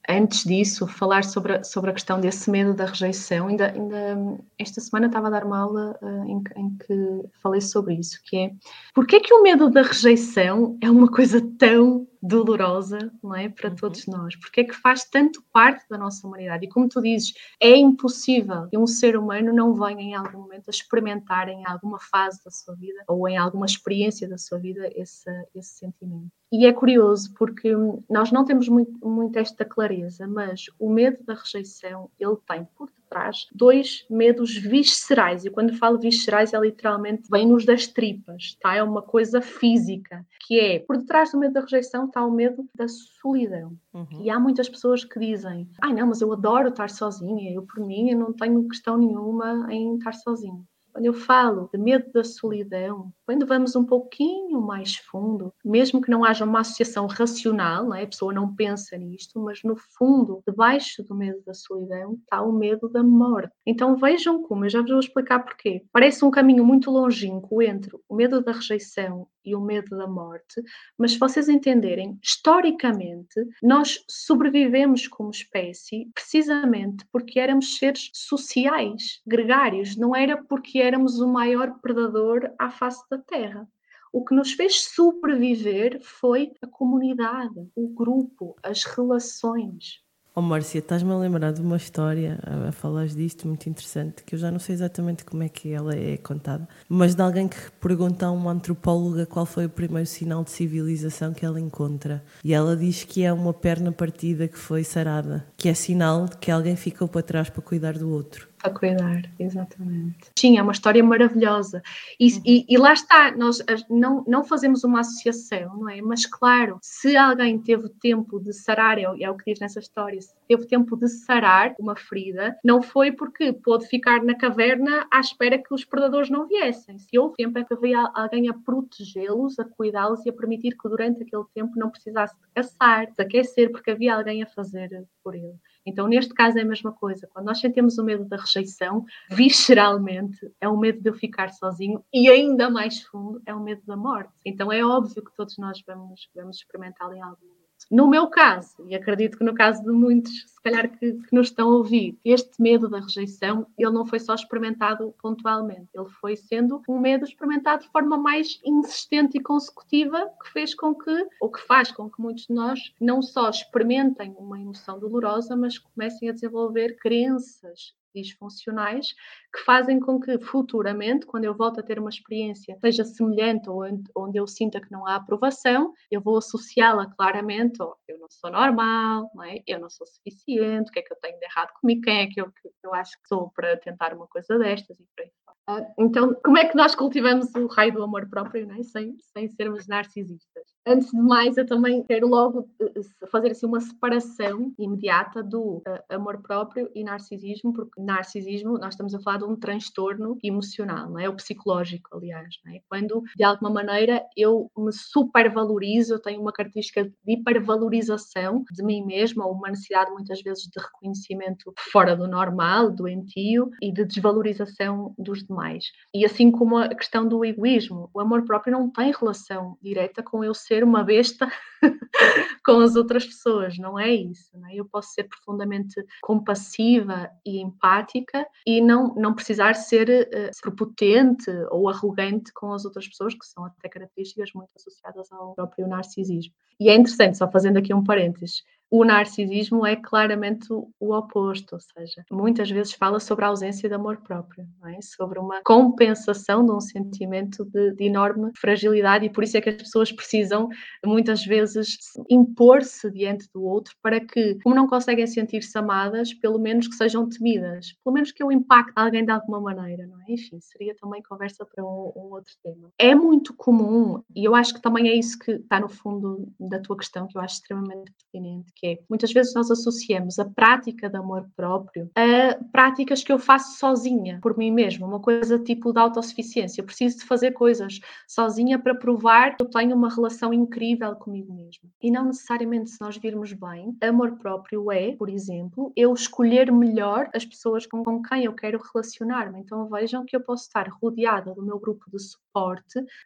antes 0.07 0.43
disso, 0.43 0.87
falar 0.87 1.23
sobre 1.23 1.57
a, 1.57 1.63
sobre 1.63 1.89
a 1.89 1.93
questão 1.93 2.19
desse 2.19 2.49
medo 2.49 2.73
da 2.73 2.85
rejeição. 2.85 3.47
Ainda, 3.47 3.71
ainda 3.71 4.39
esta 4.57 4.81
semana 4.81 5.07
estava 5.07 5.27
a 5.27 5.31
dar 5.31 5.45
uma 5.45 5.59
aula 5.59 5.97
uh, 6.01 6.25
em, 6.25 6.43
em, 6.57 6.77
que 6.77 7.29
falei 7.41 7.61
sobre 7.61 7.95
isso, 7.95 8.19
que 8.23 8.37
é 8.37 8.51
porque 8.93 9.17
é 9.17 9.19
que 9.19 9.33
o 9.33 9.43
medo 9.43 9.69
da 9.69 9.81
rejeição 9.81 10.77
é 10.81 10.89
uma 10.89 11.09
coisa 11.09 11.41
tão 11.57 12.07
dolorosa, 12.21 13.11
não 13.23 13.35
é, 13.35 13.49
para 13.49 13.69
uhum. 13.69 13.75
todos 13.75 14.05
nós? 14.05 14.35
Porque 14.35 14.61
é 14.61 14.63
que 14.63 14.75
faz 14.75 15.05
tanto 15.05 15.43
parte 15.51 15.87
da 15.89 15.97
nossa 15.97 16.25
humanidade? 16.27 16.65
E 16.65 16.69
como 16.69 16.87
tu 16.87 17.01
dizes, 17.01 17.33
é 17.59 17.75
impossível 17.75 18.67
que 18.69 18.77
um 18.77 18.85
ser 18.85 19.17
humano 19.17 19.51
não 19.51 19.73
venha 19.73 20.01
em 20.01 20.15
algum 20.15 20.39
momento 20.39 20.67
a 20.67 20.71
experimentar 20.71 21.49
em 21.49 21.65
alguma 21.65 21.99
fase 21.99 22.43
da 22.43 22.51
sua 22.51 22.75
vida 22.75 23.03
ou 23.07 23.27
em 23.27 23.37
alguma 23.37 23.65
experiência 23.65 24.27
da 24.29 24.37
sua 24.37 24.59
vida 24.59 24.89
esse, 24.95 25.29
esse 25.55 25.79
sentimento. 25.79 26.31
E 26.51 26.65
é 26.65 26.73
curioso 26.73 27.33
porque 27.35 27.71
nós 28.09 28.31
não 28.31 28.43
temos 28.45 28.67
muito, 28.67 29.07
muito 29.07 29.39
esta 29.39 29.63
clareza, 29.63 30.27
mas 30.27 30.65
o 30.77 30.89
medo 30.89 31.23
da 31.23 31.33
rejeição, 31.33 32.11
ele 32.19 32.35
tem 32.45 32.65
por 32.75 32.89
trás 33.11 33.45
dois 33.53 34.05
medos 34.09 34.55
viscerais. 34.55 35.43
E 35.43 35.49
quando 35.49 35.77
falo 35.77 35.99
viscerais, 35.99 36.53
é 36.53 36.59
literalmente 36.59 37.27
vem-nos 37.29 37.65
das 37.65 37.85
tripas, 37.85 38.57
tá? 38.61 38.75
É 38.75 38.81
uma 38.81 39.01
coisa 39.01 39.41
física, 39.41 40.25
que 40.47 40.59
é 40.59 40.79
por 40.79 40.97
detrás 40.97 41.31
do 41.31 41.37
medo 41.37 41.53
da 41.53 41.61
rejeição 41.61 42.05
está 42.05 42.25
o 42.25 42.31
medo 42.31 42.65
da 42.73 42.87
solidão. 42.87 43.77
Uhum. 43.93 44.21
E 44.21 44.29
há 44.29 44.39
muitas 44.39 44.69
pessoas 44.69 45.03
que 45.03 45.19
dizem: 45.19 45.67
ai 45.81 45.93
não, 45.93 46.07
mas 46.07 46.21
eu 46.21 46.31
adoro 46.31 46.69
estar 46.69 46.89
sozinha, 46.89 47.53
eu 47.53 47.63
por 47.63 47.85
mim 47.85 48.09
eu 48.09 48.17
não 48.17 48.31
tenho 48.31 48.67
questão 48.69 48.97
nenhuma 48.97 49.67
em 49.69 49.97
estar 49.97 50.13
sozinha. 50.13 50.63
Quando 50.93 51.05
eu 51.05 51.13
falo 51.13 51.69
de 51.71 51.79
medo 51.79 52.11
da 52.11 52.23
solidão, 52.23 53.13
quando 53.31 53.47
vamos 53.47 53.77
um 53.77 53.85
pouquinho 53.85 54.59
mais 54.59 54.97
fundo, 54.97 55.53
mesmo 55.63 56.01
que 56.01 56.11
não 56.11 56.25
haja 56.25 56.43
uma 56.43 56.59
associação 56.59 57.07
racional, 57.07 57.93
é? 57.93 58.03
a 58.03 58.07
pessoa 58.07 58.33
não 58.33 58.53
pensa 58.53 58.97
nisto, 58.97 59.39
mas 59.39 59.63
no 59.63 59.77
fundo, 59.77 60.43
debaixo 60.45 61.01
do 61.01 61.15
medo 61.15 61.41
da 61.45 61.53
solidão, 61.53 62.15
está 62.15 62.41
o 62.41 62.51
medo 62.51 62.89
da 62.89 63.01
morte. 63.01 63.53
Então 63.65 63.95
vejam 63.95 64.43
como, 64.43 64.65
eu 64.65 64.69
já 64.69 64.81
vos 64.81 64.91
vou 64.91 64.99
explicar 64.99 65.39
porquê. 65.39 65.85
Parece 65.93 66.25
um 66.25 66.29
caminho 66.29 66.65
muito 66.65 66.91
longínquo 66.91 67.61
entre 67.61 67.97
o 68.09 68.13
medo 68.13 68.41
da 68.41 68.51
rejeição 68.51 69.27
e 69.43 69.55
o 69.55 69.61
medo 69.61 69.97
da 69.97 70.07
morte, 70.07 70.61
mas 70.97 71.13
se 71.13 71.19
vocês 71.19 71.49
entenderem, 71.49 72.19
historicamente, 72.21 73.35
nós 73.61 74.03
sobrevivemos 74.07 75.07
como 75.07 75.31
espécie 75.31 76.09
precisamente 76.13 77.05
porque 77.11 77.39
éramos 77.39 77.77
seres 77.77 78.09
sociais, 78.13 79.19
gregários, 79.25 79.97
não 79.97 80.15
era 80.15 80.37
porque 80.43 80.79
éramos 80.79 81.19
o 81.19 81.27
maior 81.27 81.79
predador 81.81 82.51
à 82.59 82.69
face 82.69 83.03
da 83.09 83.17
Terra. 83.21 83.67
O 84.13 84.25
que 84.25 84.35
nos 84.35 84.51
fez 84.51 84.81
sobreviver 84.81 86.01
foi 86.01 86.51
a 86.61 86.67
comunidade, 86.67 87.69
o 87.75 87.87
grupo, 87.87 88.55
as 88.61 88.83
relações. 88.83 90.03
Oh 90.33 90.41
Márcia, 90.41 90.79
estás-me 90.79 91.11
a 91.11 91.17
lembrar 91.17 91.51
de 91.51 91.59
uma 91.59 91.75
história, 91.75 92.39
a, 92.43 92.69
a 92.69 92.71
falar 92.71 93.05
disto, 93.07 93.45
muito 93.45 93.67
interessante, 93.67 94.23
que 94.23 94.33
eu 94.33 94.39
já 94.39 94.49
não 94.49 94.59
sei 94.59 94.75
exatamente 94.75 95.25
como 95.25 95.43
é 95.43 95.49
que 95.49 95.73
ela 95.73 95.93
é 95.93 96.15
contada, 96.15 96.65
mas 96.87 97.13
de 97.13 97.21
alguém 97.21 97.49
que 97.49 97.69
pergunta 97.81 98.27
a 98.27 98.31
uma 98.31 98.51
antropóloga 98.51 99.25
qual 99.25 99.45
foi 99.45 99.65
o 99.65 99.69
primeiro 99.69 100.07
sinal 100.07 100.41
de 100.45 100.51
civilização 100.51 101.33
que 101.33 101.45
ela 101.45 101.59
encontra. 101.59 102.23
E 102.45 102.53
ela 102.53 102.77
diz 102.77 103.03
que 103.03 103.25
é 103.25 103.33
uma 103.33 103.53
perna 103.53 103.91
partida 103.91 104.47
que 104.47 104.57
foi 104.57 104.85
sarada, 104.85 105.45
que 105.57 105.67
é 105.67 105.73
sinal 105.73 106.25
de 106.25 106.37
que 106.37 106.49
alguém 106.49 106.77
ficou 106.77 107.09
para 107.09 107.23
trás 107.23 107.49
para 107.49 107.61
cuidar 107.61 107.97
do 107.97 108.09
outro. 108.09 108.47
A 108.63 108.69
cuidar, 108.69 109.23
exatamente. 109.39 110.29
Sim, 110.37 110.57
é 110.57 110.61
uma 110.61 110.71
história 110.71 111.03
maravilhosa. 111.03 111.81
E, 112.19 112.33
uhum. 112.33 112.41
e, 112.45 112.65
e, 112.69 112.77
lá 112.77 112.93
está, 112.93 113.31
nós 113.35 113.63
não, 113.89 114.23
não 114.27 114.43
fazemos 114.43 114.83
uma 114.83 114.99
associação, 115.01 115.77
não 115.77 115.89
é? 115.89 116.01
Mas 116.01 116.25
claro, 116.25 116.77
se 116.81 117.15
alguém 117.15 117.59
teve 117.59 117.89
tempo 118.01 118.39
de 118.39 118.53
sarar, 118.53 118.97
é, 118.97 119.03
é 119.03 119.29
o 119.29 119.35
que 119.35 119.51
diz 119.51 119.59
nessa 119.59 119.79
história, 119.79 120.21
se 120.21 120.33
teve 120.47 120.65
tempo 120.65 120.95
de 120.95 121.07
sarar 121.07 121.75
uma 121.79 121.95
ferida, 121.95 122.57
não 122.63 122.81
foi 122.81 123.11
porque 123.11 123.53
pôde 123.53 123.87
ficar 123.87 124.23
na 124.23 124.35
caverna 124.35 125.07
à 125.11 125.19
espera 125.19 125.57
que 125.57 125.73
os 125.73 125.85
predadores 125.85 126.29
não 126.29 126.47
viessem. 126.47 126.99
Se 126.99 127.17
houve 127.17 127.35
tempo 127.35 127.57
é 127.57 127.63
que 127.63 127.73
havia 127.73 128.11
alguém 128.13 128.49
a 128.49 128.53
protegê-los, 128.53 129.59
a 129.59 129.65
cuidá-los 129.65 130.25
e 130.25 130.29
a 130.29 130.33
permitir 130.33 130.77
que 130.77 130.89
durante 130.89 131.23
aquele 131.23 131.45
tempo 131.53 131.73
não 131.75 131.89
precisasse 131.89 132.35
de 132.35 132.47
caçar, 132.53 133.11
de 133.11 133.21
aquecer, 133.21 133.71
porque 133.71 133.91
havia 133.91 134.15
alguém 134.15 134.43
a 134.43 134.47
fazer 134.47 135.05
por 135.23 135.35
ele. 135.35 135.55
Então, 135.85 136.07
neste 136.07 136.33
caso, 136.33 136.57
é 136.57 136.61
a 136.61 136.65
mesma 136.65 136.91
coisa. 136.91 137.27
Quando 137.27 137.47
nós 137.47 137.59
sentimos 137.59 137.97
o 137.97 138.03
medo 138.03 138.25
da 138.25 138.37
rejeição, 138.37 139.05
visceralmente, 139.29 140.51
é 140.59 140.67
o 140.67 140.77
medo 140.77 141.01
de 141.01 141.09
eu 141.09 141.13
ficar 141.13 141.49
sozinho 141.49 142.03
e, 142.13 142.29
ainda 142.29 142.69
mais 142.69 143.01
fundo, 143.03 143.41
é 143.45 143.53
o 143.53 143.59
medo 143.59 143.81
da 143.85 143.95
morte. 143.97 144.33
Então, 144.45 144.71
é 144.71 144.83
óbvio 144.85 145.23
que 145.23 145.35
todos 145.35 145.57
nós 145.57 145.81
vamos, 145.85 146.29
vamos 146.35 146.57
experimentá-lo 146.57 147.13
em 147.13 147.21
algum 147.21 147.45
momento. 147.45 147.60
No 147.89 148.07
meu 148.07 148.27
caso, 148.27 148.85
e 148.87 148.95
acredito 148.95 149.37
que 149.37 149.43
no 149.43 149.53
caso 149.53 149.83
de 149.83 149.89
muitos, 149.89 150.31
se 150.47 150.61
calhar 150.61 150.89
que, 150.89 151.13
que, 151.13 151.35
nos 151.35 151.47
estão 151.47 151.69
a 151.69 151.75
ouvir, 151.77 152.17
este 152.23 152.61
medo 152.61 152.89
da 152.89 152.99
rejeição, 152.99 153.65
ele 153.77 153.91
não 153.91 154.05
foi 154.05 154.19
só 154.19 154.33
experimentado 154.33 155.13
pontualmente, 155.21 155.89
ele 155.93 156.09
foi 156.19 156.35
sendo 156.35 156.81
um 156.87 156.99
medo 156.99 157.25
experimentado 157.25 157.83
de 157.83 157.89
forma 157.89 158.17
mais 158.17 158.59
insistente 158.63 159.37
e 159.37 159.41
consecutiva, 159.41 160.31
que 160.41 160.51
fez 160.51 160.75
com 160.75 160.93
que, 160.93 161.27
ou 161.39 161.51
que 161.51 161.61
faz 161.61 161.91
com 161.91 162.09
que 162.09 162.21
muitos 162.21 162.45
de 162.47 162.53
nós 162.53 162.93
não 162.99 163.21
só 163.21 163.49
experimentem 163.49 164.35
uma 164.37 164.59
emoção 164.59 164.99
dolorosa, 164.99 165.55
mas 165.55 165.77
comecem 165.77 166.29
a 166.29 166.33
desenvolver 166.33 166.97
crenças 166.97 167.93
disfuncionais 168.13 169.07
que 169.53 169.63
fazem 169.65 169.99
com 169.99 170.19
que 170.19 170.39
futuramente, 170.39 171.25
quando 171.25 171.45
eu 171.45 171.55
volto 171.55 171.79
a 171.79 171.83
ter 171.83 171.99
uma 171.99 172.09
experiência 172.09 172.77
seja 172.79 173.03
semelhante 173.03 173.69
ou 173.69 173.83
onde 174.15 174.37
eu 174.37 174.47
sinta 174.47 174.81
que 174.81 174.91
não 174.91 175.05
há 175.07 175.15
aprovação, 175.15 175.93
eu 176.09 176.21
vou 176.21 176.37
associá-la 176.37 177.07
claramente 177.15 177.81
ao 177.81 177.97
eu 178.07 178.19
não 178.19 178.27
sou 178.29 178.51
normal, 178.51 179.29
não 179.33 179.43
é? 179.43 179.61
eu 179.67 179.79
não 179.79 179.89
sou 179.89 180.05
suficiente, 180.07 180.89
o 180.89 180.93
que 180.93 180.99
é 180.99 181.01
que 181.01 181.13
eu 181.13 181.17
tenho 181.21 181.39
de 181.39 181.45
errado 181.45 181.71
comigo, 181.79 182.01
quem 182.01 182.21
é 182.21 182.27
que 182.27 182.41
eu, 182.41 182.51
que 182.51 182.69
eu 182.83 182.93
acho 182.93 183.11
que 183.21 183.27
sou 183.27 183.49
para 183.51 183.77
tentar 183.77 184.13
uma 184.13 184.27
coisa 184.27 184.57
destas 184.57 184.99
e 184.99 185.05
fora. 185.15 185.93
Então, 185.97 186.33
como 186.43 186.57
é 186.57 186.67
que 186.67 186.75
nós 186.75 186.95
cultivamos 186.95 187.53
o 187.55 187.67
raio 187.67 187.93
do 187.93 188.03
amor 188.03 188.27
próprio, 188.29 188.67
não 188.67 188.75
é? 188.75 188.83
sem, 188.83 189.15
sem 189.33 189.47
sermos 189.49 189.87
narcisistas? 189.87 190.70
Antes 190.87 191.11
de 191.11 191.21
mais, 191.21 191.57
eu 191.57 191.65
também 191.65 192.03
quero 192.03 192.27
logo 192.27 192.67
eh, 192.81 193.27
fazer 193.31 193.51
assim 193.51 193.67
uma 193.67 193.79
separação 193.79 194.73
imediata 194.79 195.43
do 195.43 195.77
uh, 195.77 195.83
amor 196.09 196.41
próprio 196.41 196.89
e 196.95 197.03
narcisismo, 197.03 197.71
porque 197.71 198.01
narcisismo, 198.01 198.79
nós 198.79 198.95
estamos 198.95 199.13
a 199.13 199.19
falar 199.19 199.37
de 199.37 199.43
um 199.43 199.55
transtorno 199.55 200.39
emocional, 200.43 201.07
não 201.07 201.19
é? 201.19 201.29
O 201.29 201.35
psicológico, 201.35 202.09
aliás, 202.15 202.55
não 202.65 202.73
é? 202.73 202.79
Quando, 202.89 203.21
de 203.35 203.43
alguma 203.43 203.69
maneira, 203.69 204.25
eu 204.35 204.71
me 204.75 204.91
supervalorizo, 204.91 206.15
eu 206.15 206.19
tenho 206.19 206.41
uma 206.41 206.51
característica 206.51 207.03
de 207.03 207.13
hipervalorização 207.27 208.63
de 208.71 208.83
mim 208.83 209.05
mesma, 209.05 209.45
ou 209.45 209.53
uma 209.53 209.69
necessidade 209.69 210.09
muitas 210.11 210.41
vezes 210.41 210.63
de 210.63 210.79
reconhecimento 210.79 211.71
fora 211.91 212.15
do 212.15 212.27
normal, 212.27 212.89
doentio, 212.89 213.69
e 213.83 213.93
de 213.93 214.03
desvalorização 214.03 215.13
dos 215.15 215.43
demais. 215.43 215.85
E 216.11 216.25
assim 216.25 216.49
como 216.49 216.77
a 216.77 216.89
questão 216.89 217.27
do 217.27 217.45
egoísmo, 217.45 218.09
o 218.15 218.19
amor 218.19 218.45
próprio 218.45 218.73
não 218.73 218.89
tem 218.89 219.11
relação 219.11 219.77
direta 219.79 220.23
com 220.23 220.43
eu 220.43 220.55
ser 220.55 220.70
ser 220.71 220.85
uma 220.85 221.03
besta 221.03 221.51
com 222.65 222.79
as 222.79 222.95
outras 222.95 223.25
pessoas, 223.25 223.77
não 223.77 223.99
é 223.99 224.09
isso. 224.09 224.57
Não 224.57 224.69
é? 224.69 224.75
Eu 224.75 224.85
posso 224.85 225.13
ser 225.13 225.25
profundamente 225.25 226.01
compassiva 226.21 227.29
e 227.45 227.59
empática 227.59 228.47
e 228.65 228.79
não, 228.79 229.13
não 229.15 229.33
precisar 229.33 229.73
ser 229.73 230.29
uh, 230.29 230.61
prepotente 230.61 231.51
ou 231.71 231.89
arrogante 231.89 232.53
com 232.53 232.71
as 232.71 232.85
outras 232.85 233.05
pessoas, 233.05 233.33
que 233.33 233.45
são 233.45 233.65
até 233.65 233.89
características 233.89 234.53
muito 234.53 234.71
associadas 234.77 235.29
ao 235.33 235.55
próprio 235.55 235.87
narcisismo. 235.87 236.53
E 236.79 236.89
é 236.89 236.95
interessante, 236.95 237.37
só 237.37 237.51
fazendo 237.51 237.77
aqui 237.77 237.93
um 237.93 238.03
parênteses, 238.03 238.63
o 238.91 239.05
narcisismo 239.05 239.85
é 239.85 239.95
claramente 239.95 240.67
o 240.69 241.15
oposto, 241.15 241.75
ou 241.75 241.79
seja, 241.79 242.25
muitas 242.29 242.69
vezes 242.69 242.91
fala 242.91 243.21
sobre 243.21 243.45
a 243.45 243.47
ausência 243.47 243.87
de 243.87 243.95
amor 243.95 244.17
próprio, 244.17 244.67
é? 244.85 245.01
sobre 245.01 245.39
uma 245.39 245.61
compensação 245.63 246.65
de 246.65 246.73
um 246.73 246.81
sentimento 246.81 247.63
de, 247.63 247.93
de, 247.93 248.03
enorme 248.03 248.51
fragilidade, 248.53 249.25
e 249.25 249.29
por 249.29 249.45
isso 249.45 249.55
é 249.55 249.61
que 249.61 249.69
as 249.69 249.77
pessoas 249.77 250.11
precisam 250.11 250.67
muitas 251.05 251.45
vezes 251.45 251.97
impor-se 252.29 253.09
diante 253.11 253.47
do 253.53 253.63
outro 253.63 253.95
para 254.01 254.19
que, 254.19 254.59
como 254.61 254.75
não 254.75 254.87
conseguem 254.87 255.25
sentir-se 255.25 255.77
amadas, 255.77 256.33
pelo 256.33 256.59
menos 256.59 256.89
que 256.89 256.95
sejam 256.95 257.29
temidas, 257.29 257.93
pelo 258.03 258.13
menos 258.13 258.33
que 258.33 258.43
eu 258.43 258.51
impacte 258.51 258.91
alguém 258.97 259.23
de 259.23 259.31
alguma 259.31 259.61
maneira, 259.61 260.05
não 260.05 260.19
é? 260.19 260.25
Enfim, 260.27 260.59
seria 260.59 260.93
também 260.95 261.23
conversa 261.23 261.65
para 261.65 261.81
um, 261.81 262.11
um 262.13 262.33
outro 262.33 262.53
tema. 262.61 262.91
É 262.99 263.15
muito 263.15 263.53
comum, 263.53 264.21
e 264.35 264.43
eu 264.43 264.53
acho 264.53 264.73
que 264.73 264.81
também 264.81 265.07
é 265.07 265.15
isso 265.15 265.39
que 265.39 265.51
está 265.53 265.79
no 265.79 265.87
fundo 265.87 266.51
da 266.59 266.79
tua 266.79 266.97
questão, 266.97 267.25
que 267.25 267.37
eu 267.37 267.41
acho 267.41 267.55
extremamente 267.55 268.11
pertinente 268.11 268.73
que 268.81 268.87
é, 268.87 268.99
muitas 269.07 269.31
vezes 269.31 269.53
nós 269.53 269.69
associamos 269.69 270.39
a 270.39 270.45
prática 270.45 271.07
de 271.07 271.15
amor 271.15 271.47
próprio 271.55 272.09
a 272.15 272.57
práticas 272.71 273.23
que 273.23 273.31
eu 273.31 273.37
faço 273.37 273.77
sozinha, 273.77 274.39
por 274.41 274.57
mim 274.57 274.71
mesma, 274.71 275.05
uma 275.05 275.19
coisa 275.19 275.59
tipo 275.59 275.93
de 275.93 275.99
autossuficiência. 275.99 276.81
Eu 276.81 276.85
preciso 276.85 277.19
de 277.19 277.25
fazer 277.25 277.51
coisas 277.51 277.99
sozinha 278.27 278.79
para 278.79 278.95
provar 278.95 279.55
que 279.55 279.63
eu 279.63 279.69
tenho 279.69 279.95
uma 279.95 280.09
relação 280.09 280.51
incrível 280.51 281.15
comigo 281.15 281.53
mesma. 281.53 281.89
E 282.01 282.09
não 282.09 282.25
necessariamente, 282.25 282.89
se 282.89 283.01
nós 283.01 283.17
virmos 283.17 283.53
bem, 283.53 283.95
amor 284.01 284.37
próprio 284.37 284.91
é, 284.91 285.11
por 285.15 285.29
exemplo, 285.29 285.91
eu 285.95 286.13
escolher 286.13 286.71
melhor 286.71 287.29
as 287.35 287.45
pessoas 287.45 287.85
com, 287.85 288.21
quem 288.23 288.45
eu 288.45 288.53
quero 288.53 288.81
relacionar-me. 288.93 289.59
Então 289.59 289.87
vejam 289.87 290.25
que 290.25 290.35
eu 290.35 290.41
posso 290.41 290.63
estar 290.63 290.87
rodeada 290.89 291.53
do 291.53 291.61
meu 291.61 291.79
grupo 291.79 292.09
de 292.09 292.17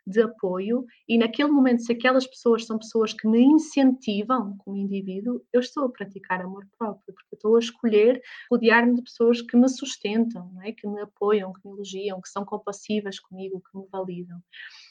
de 0.06 0.22
apoio, 0.22 0.86
e 1.08 1.18
naquele 1.18 1.52
momento, 1.52 1.84
se 1.84 1.92
aquelas 1.92 2.26
pessoas 2.28 2.66
são 2.66 2.78
pessoas 2.78 3.14
que 3.14 3.28
me 3.28 3.42
incentivam 3.42 4.58
como 4.60 4.78
indivíduo, 4.78 5.42
eu 5.52 5.60
estou 5.60 5.86
a 5.86 5.90
praticar 5.90 6.42
amor 6.42 6.68
próprio, 6.78 7.14
porque 7.14 7.36
estou 7.36 7.56
a 7.56 7.60
escolher 7.60 8.22
rodear-me 8.52 8.96
de 8.96 9.02
pessoas 9.02 9.42
que 9.42 9.58
me 9.58 9.70
sustentam, 9.70 10.52
é? 10.64 10.72
que 10.72 10.88
me 10.88 11.02
apoiam, 11.02 11.54
que 11.54 11.62
me 11.66 11.74
elogiam, 11.74 12.22
que 12.22 12.30
são 12.30 12.46
compassivas 12.46 13.20
comigo, 13.20 13.62
que 13.62 13.78
me 13.78 13.86
validam. 13.92 14.42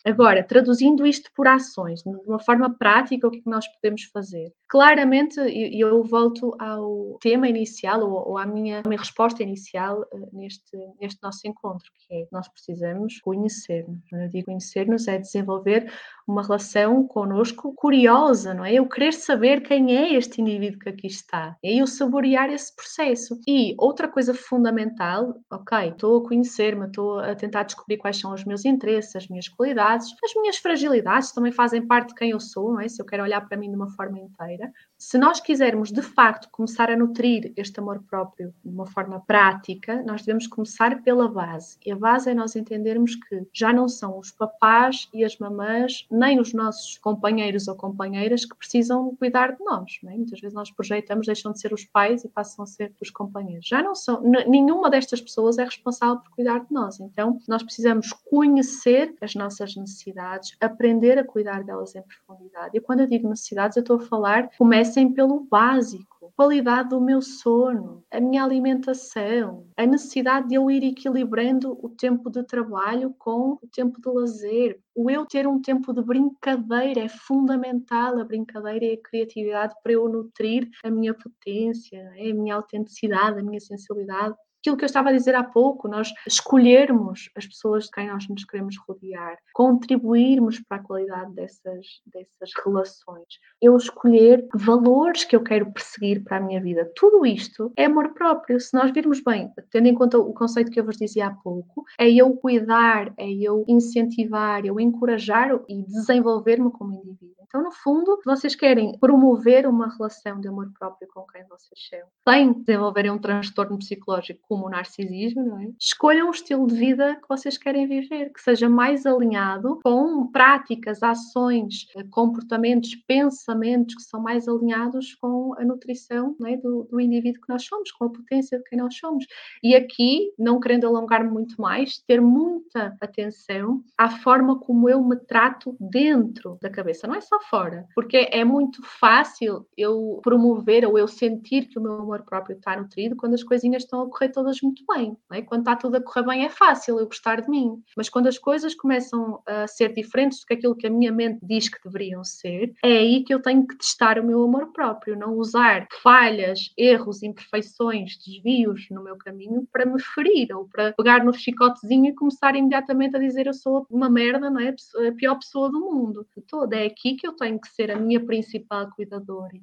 Agora, 0.04 0.44
traduzindo 0.44 1.06
isto 1.06 1.30
por 1.34 1.48
ações, 1.48 2.02
de 2.02 2.10
uma 2.26 2.38
forma 2.38 2.76
prática, 2.76 3.26
o 3.26 3.30
que, 3.30 3.38
é 3.38 3.42
nós 3.46 3.66
podemos 3.68 4.02
fazer? 4.12 4.52
Claramente, 4.68 5.40
e 5.40 5.80
eu, 5.80 6.04
volto 6.04 6.54
ao 6.58 7.16
tema 7.22 7.48
inicial, 7.48 8.02
ou, 8.02 8.36
à, 8.36 8.44
minha, 8.44 8.82
minha 8.86 8.98
resposta 8.98 9.42
inicial 9.42 10.02
uh, 10.12 10.28
neste, 10.32 10.76
neste 11.00 11.22
nosso 11.22 11.46
encontro, 11.46 11.90
que 12.06 12.14
é 12.14 12.26
nós 12.30 12.46
precisamos 12.48 13.18
conhecer-nos. 13.20 13.98
Quando 14.10 14.22
eu 14.22 14.28
digo 14.28 14.46
conhecer-nos, 14.46 15.08
é 15.08 15.18
desenvolver 15.18 15.90
uma 16.28 16.42
relação 16.42 17.06
connosco 17.06 17.72
curiosa, 17.74 18.52
não 18.52 18.64
é? 18.64 18.74
Eu 18.74 18.86
querer 18.86 19.12
saber 19.12 19.62
quem 19.62 19.96
é 19.96 20.12
este 20.14 20.42
indivíduo 20.42 20.80
que 20.80 20.88
aqui 20.90 21.06
está. 21.06 21.56
E 21.62 21.80
eu 21.80 21.86
saborear 21.86 22.50
esse 22.50 22.74
processo. 22.74 23.38
E 23.46 23.74
outra 23.78 24.06
coisa 24.06 24.34
fundamental, 24.34 25.34
ok, 25.50 25.88
estou 25.88 26.18
a 26.18 26.28
conhecer-me, 26.28 26.86
estou 26.86 27.20
a 27.20 27.34
tentar 27.34 27.62
descobrir 27.62 27.96
quais 27.96 28.18
são 28.18 28.34
os 28.34 28.44
meus 28.44 28.66
interesses, 28.66 29.16
as 29.16 29.28
minhas 29.28 29.48
qualidades 29.48 29.93
as 29.96 30.34
minhas 30.36 30.56
fragilidades 30.56 31.32
também 31.32 31.52
fazem 31.52 31.86
parte 31.86 32.08
de 32.08 32.14
quem 32.14 32.30
eu 32.30 32.40
sou, 32.40 32.80
é? 32.80 32.88
Se 32.88 33.00
eu 33.00 33.06
quero 33.06 33.22
olhar 33.22 33.40
para 33.40 33.56
mim 33.56 33.70
de 33.70 33.76
uma 33.76 33.88
forma 33.90 34.18
inteira. 34.18 34.72
Se 35.06 35.18
nós 35.18 35.38
quisermos 35.38 35.92
de 35.92 36.00
facto 36.00 36.48
começar 36.50 36.90
a 36.90 36.96
nutrir 36.96 37.52
este 37.58 37.78
amor 37.78 38.02
próprio 38.08 38.54
de 38.64 38.70
uma 38.70 38.86
forma 38.86 39.20
prática, 39.20 40.02
nós 40.02 40.22
devemos 40.22 40.46
começar 40.46 41.02
pela 41.02 41.28
base. 41.28 41.76
E 41.84 41.92
a 41.92 41.96
base 41.96 42.30
é 42.30 42.34
nós 42.34 42.56
entendermos 42.56 43.14
que 43.14 43.46
já 43.52 43.70
não 43.70 43.86
são 43.86 44.18
os 44.18 44.30
papás 44.30 45.06
e 45.12 45.22
as 45.22 45.36
mamãs, 45.36 46.06
nem 46.10 46.40
os 46.40 46.54
nossos 46.54 46.96
companheiros 46.96 47.68
ou 47.68 47.76
companheiras 47.76 48.46
que 48.46 48.56
precisam 48.56 49.14
cuidar 49.16 49.52
de 49.52 49.62
nós. 49.62 50.00
É? 50.06 50.16
Muitas 50.16 50.40
vezes 50.40 50.54
nós 50.54 50.70
projetamos, 50.70 51.26
deixam 51.26 51.52
de 51.52 51.60
ser 51.60 51.74
os 51.74 51.84
pais 51.84 52.24
e 52.24 52.28
passam 52.30 52.62
a 52.62 52.66
ser 52.66 52.90
os 52.98 53.10
companheiros. 53.10 53.68
Já 53.68 53.82
não 53.82 53.94
são, 53.94 54.22
nenhuma 54.22 54.88
destas 54.88 55.20
pessoas 55.20 55.58
é 55.58 55.64
responsável 55.64 56.16
por 56.16 56.30
cuidar 56.30 56.60
de 56.60 56.72
nós. 56.72 56.98
Então, 56.98 57.38
nós 57.46 57.62
precisamos 57.62 58.10
conhecer 58.24 59.14
as 59.20 59.34
nossas 59.34 59.76
necessidades, 59.76 60.56
aprender 60.58 61.18
a 61.18 61.24
cuidar 61.24 61.62
delas 61.62 61.94
em 61.94 62.00
profundidade. 62.00 62.70
E 62.74 62.80
quando 62.80 63.00
eu 63.00 63.06
digo 63.06 63.28
necessidades, 63.28 63.76
eu 63.76 63.82
estou 63.82 63.96
a 63.96 64.00
falar, 64.00 64.48
comecem 64.94 65.12
pelo 65.12 65.40
básico, 65.40 66.32
qualidade 66.36 66.90
do 66.90 67.00
meu 67.00 67.20
sono, 67.20 68.04
a 68.12 68.20
minha 68.20 68.44
alimentação, 68.44 69.66
a 69.76 69.84
necessidade 69.84 70.48
de 70.48 70.54
eu 70.54 70.70
ir 70.70 70.84
equilibrando 70.84 71.76
o 71.82 71.88
tempo 71.88 72.30
de 72.30 72.44
trabalho 72.44 73.12
com 73.18 73.58
o 73.60 73.68
tempo 73.72 74.00
de 74.00 74.08
lazer. 74.08 74.80
O 74.94 75.10
eu 75.10 75.26
ter 75.26 75.48
um 75.48 75.60
tempo 75.60 75.92
de 75.92 76.00
brincadeira 76.00 77.00
é 77.00 77.08
fundamental, 77.08 78.18
a 78.18 78.24
brincadeira 78.24 78.84
e 78.84 78.92
a 78.92 79.02
criatividade 79.02 79.74
para 79.82 79.92
eu 79.92 80.08
nutrir 80.08 80.68
a 80.84 80.90
minha 80.90 81.12
potência, 81.12 82.12
a 82.16 82.34
minha 82.34 82.54
autenticidade, 82.54 83.40
a 83.40 83.42
minha 83.42 83.60
sensibilidade 83.60 84.36
aquilo 84.64 84.78
que 84.78 84.84
eu 84.84 84.86
estava 84.86 85.10
a 85.10 85.12
dizer 85.12 85.34
há 85.34 85.44
pouco, 85.44 85.86
nós 85.86 86.10
escolhermos 86.26 87.28
as 87.36 87.46
pessoas 87.46 87.84
de 87.84 87.90
quem 87.90 88.08
nós 88.08 88.26
nos 88.28 88.44
queremos 88.46 88.76
rodear, 88.88 89.36
contribuirmos 89.52 90.58
para 90.60 90.78
a 90.78 90.82
qualidade 90.82 91.34
dessas, 91.34 91.86
dessas 92.06 92.50
relações, 92.64 93.28
eu 93.60 93.76
escolher 93.76 94.48
valores 94.54 95.24
que 95.24 95.36
eu 95.36 95.42
quero 95.42 95.70
perseguir 95.70 96.24
para 96.24 96.38
a 96.38 96.40
minha 96.40 96.62
vida. 96.62 96.90
Tudo 96.96 97.26
isto 97.26 97.70
é 97.76 97.84
amor 97.84 98.14
próprio. 98.14 98.58
Se 98.58 98.72
nós 98.72 98.90
virmos 98.90 99.20
bem, 99.22 99.52
tendo 99.70 99.86
em 99.86 99.94
conta 99.94 100.18
o 100.18 100.32
conceito 100.32 100.70
que 100.70 100.80
eu 100.80 100.84
vos 100.84 100.96
dizia 100.96 101.26
há 101.26 101.34
pouco, 101.34 101.84
é 101.98 102.10
eu 102.10 102.34
cuidar, 102.34 103.12
é 103.18 103.30
eu 103.30 103.66
incentivar, 103.68 104.64
eu 104.64 104.80
encorajar 104.80 105.50
e 105.68 105.82
desenvolver-me 105.82 106.70
como 106.70 106.94
indivíduo. 106.94 107.43
Então, 107.54 107.62
no 107.62 107.70
fundo, 107.70 108.20
vocês 108.26 108.56
querem 108.56 108.98
promover 108.98 109.64
uma 109.64 109.88
relação 109.88 110.40
de 110.40 110.48
amor 110.48 110.72
próprio 110.76 111.06
com 111.14 111.24
quem 111.24 111.44
vocês 111.46 111.88
são, 111.88 112.00
sem 112.28 112.52
desenvolverem 112.52 113.12
um 113.12 113.18
transtorno 113.18 113.78
psicológico 113.78 114.40
como 114.48 114.66
o 114.66 114.68
narcisismo, 114.68 115.44
não 115.44 115.60
é? 115.60 115.68
Escolham 115.78 116.26
um 116.26 116.32
estilo 116.32 116.66
de 116.66 116.74
vida 116.74 117.14
que 117.14 117.28
vocês 117.28 117.56
querem 117.56 117.86
viver, 117.86 118.32
que 118.32 118.40
seja 118.40 118.68
mais 118.68 119.06
alinhado 119.06 119.78
com 119.84 120.26
práticas, 120.32 121.00
ações, 121.00 121.86
comportamentos, 122.10 122.96
pensamentos 123.06 123.94
que 123.94 124.02
são 124.02 124.20
mais 124.20 124.48
alinhados 124.48 125.14
com 125.14 125.54
a 125.56 125.64
nutrição 125.64 126.34
é? 126.44 126.56
do, 126.56 126.88
do 126.90 127.00
indivíduo 127.00 127.40
que 127.40 127.52
nós 127.52 127.64
somos, 127.64 127.92
com 127.92 128.06
a 128.06 128.10
potência 128.10 128.58
de 128.58 128.64
quem 128.64 128.80
nós 128.80 128.96
somos. 128.96 129.24
E 129.62 129.76
aqui, 129.76 130.32
não 130.36 130.58
querendo 130.58 130.88
alongar-me 130.88 131.30
muito 131.30 131.62
mais, 131.62 131.98
ter 131.98 132.20
muita 132.20 132.96
atenção 133.00 133.80
à 133.96 134.10
forma 134.10 134.58
como 134.58 134.88
eu 134.88 135.00
me 135.04 135.14
trato 135.14 135.76
dentro 135.78 136.58
da 136.60 136.68
cabeça, 136.68 137.06
não 137.06 137.14
é 137.14 137.20
só 137.20 137.43
fora, 137.50 137.86
porque 137.94 138.28
é 138.30 138.44
muito 138.44 138.82
fácil 138.82 139.66
eu 139.76 140.20
promover 140.22 140.86
ou 140.86 140.98
eu 140.98 141.08
sentir 141.08 141.66
que 141.66 141.78
o 141.78 141.82
meu 141.82 141.94
amor 141.94 142.22
próprio 142.22 142.56
está 142.56 142.76
nutrido 142.76 143.16
quando 143.16 143.34
as 143.34 143.42
coisinhas 143.42 143.82
estão 143.82 144.02
a 144.02 144.08
correr 144.08 144.30
todas 144.30 144.60
muito 144.60 144.82
bem. 144.94 145.16
É? 145.32 145.42
Quando 145.42 145.60
está 145.60 145.76
tudo 145.76 145.96
a 145.96 146.02
correr 146.02 146.26
bem 146.26 146.44
é 146.44 146.50
fácil 146.50 146.98
eu 146.98 147.06
gostar 147.06 147.40
de 147.40 147.50
mim, 147.50 147.82
mas 147.96 148.08
quando 148.08 148.26
as 148.26 148.38
coisas 148.38 148.74
começam 148.74 149.42
a 149.46 149.66
ser 149.66 149.92
diferentes 149.92 150.40
do 150.40 150.46
que 150.46 150.54
aquilo 150.54 150.76
que 150.76 150.86
a 150.86 150.90
minha 150.90 151.12
mente 151.12 151.40
diz 151.42 151.68
que 151.68 151.82
deveriam 151.84 152.24
ser, 152.24 152.72
é 152.84 152.98
aí 152.98 153.24
que 153.24 153.34
eu 153.34 153.40
tenho 153.40 153.66
que 153.66 153.76
testar 153.76 154.18
o 154.18 154.24
meu 154.24 154.42
amor 154.42 154.72
próprio, 154.72 155.16
não 155.16 155.34
usar 155.34 155.86
falhas, 156.02 156.72
erros, 156.76 157.22
imperfeições, 157.22 158.16
desvios 158.18 158.86
no 158.90 159.02
meu 159.02 159.16
caminho 159.16 159.66
para 159.72 159.86
me 159.86 160.00
ferir 160.00 160.54
ou 160.54 160.66
para 160.68 160.92
pegar 160.92 161.24
no 161.24 161.32
chicotezinho 161.32 162.06
e 162.06 162.14
começar 162.14 162.54
imediatamente 162.56 163.16
a 163.16 163.18
dizer 163.18 163.46
eu 163.46 163.54
sou 163.54 163.86
uma 163.90 164.08
merda, 164.08 164.50
não 164.50 164.60
é? 164.60 164.74
A 165.08 165.12
pior 165.12 165.36
pessoa 165.36 165.70
do 165.70 165.80
mundo. 165.80 166.26
Toda 166.48 166.76
é 166.76 166.86
aqui 166.86 167.14
que 167.16 167.26
eu 167.26 167.33
tenho 167.36 167.60
que 167.60 167.68
ser 167.68 167.90
a 167.90 167.96
minha 167.96 168.24
principal 168.24 168.90
cuidadora 168.90 169.58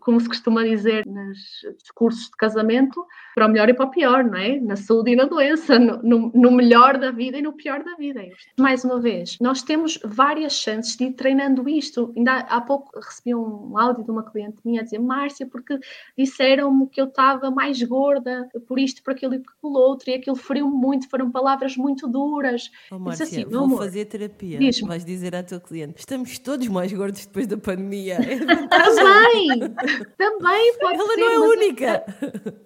como 0.00 0.20
se 0.20 0.28
costuma 0.28 0.62
dizer 0.62 1.04
nos 1.06 1.38
discursos 1.82 2.26
de 2.26 2.36
casamento, 2.36 3.04
para 3.34 3.46
o 3.46 3.48
melhor 3.50 3.68
e 3.68 3.74
para 3.74 3.86
o 3.86 3.90
pior, 3.90 4.24
não 4.24 4.38
é? 4.38 4.60
Na 4.60 4.76
saúde 4.76 5.10
e 5.10 5.16
na 5.16 5.24
doença, 5.24 5.78
no, 5.78 6.00
no, 6.02 6.32
no 6.34 6.50
melhor 6.52 6.96
da 6.96 7.10
vida 7.10 7.38
e 7.38 7.42
no 7.42 7.52
pior 7.52 7.82
da 7.82 7.94
vida. 7.96 8.24
Mais 8.58 8.84
uma 8.84 9.00
vez, 9.00 9.36
nós 9.40 9.62
temos 9.62 9.98
várias 10.04 10.54
chances 10.54 10.96
de 10.96 11.06
ir 11.06 11.12
treinando 11.14 11.68
isto. 11.68 12.12
Ainda 12.16 12.38
há 12.38 12.60
pouco 12.60 12.96
recebi 12.98 13.34
um 13.34 13.76
áudio 13.76 14.04
de 14.04 14.10
uma 14.10 14.22
cliente 14.22 14.58
minha 14.64 14.80
a 14.80 14.84
dizer: 14.84 15.00
Márcia, 15.00 15.46
porque 15.46 15.78
disseram-me 16.16 16.86
que 16.86 17.00
eu 17.00 17.06
estava 17.06 17.50
mais 17.50 17.82
gorda 17.82 18.48
por 18.68 18.78
isto, 18.78 19.02
por 19.02 19.12
aquilo 19.12 19.34
e 19.34 19.38
por 19.40 19.52
aquilo 19.52 19.78
outro, 19.78 20.10
e 20.10 20.14
aquilo 20.14 20.36
feriu-me 20.36 20.76
muito, 20.76 21.08
foram 21.08 21.30
palavras 21.30 21.76
muito 21.76 22.06
duras. 22.06 22.70
Oh, 22.90 22.98
Márcia, 22.98 23.24
assim, 23.24 23.44
vou 23.44 23.64
amor, 23.64 23.78
fazer 23.78 24.04
terapia. 24.04 24.60
Vais 24.86 25.04
dizer 25.04 25.34
à 25.34 25.42
tua 25.42 25.58
cliente: 25.58 25.94
estamos 25.98 26.38
todos 26.38 26.68
mais 26.68 26.92
gordos 26.92 27.26
depois 27.26 27.48
da 27.48 27.56
pandemia. 27.56 28.18
Também! 28.70 29.63
Também 30.16 30.78
pode 30.78 30.98
Ela 30.98 31.14
ser. 31.14 31.20
Ela 31.20 31.34
não 31.34 31.44
é 31.44 31.48
única. 31.48 32.04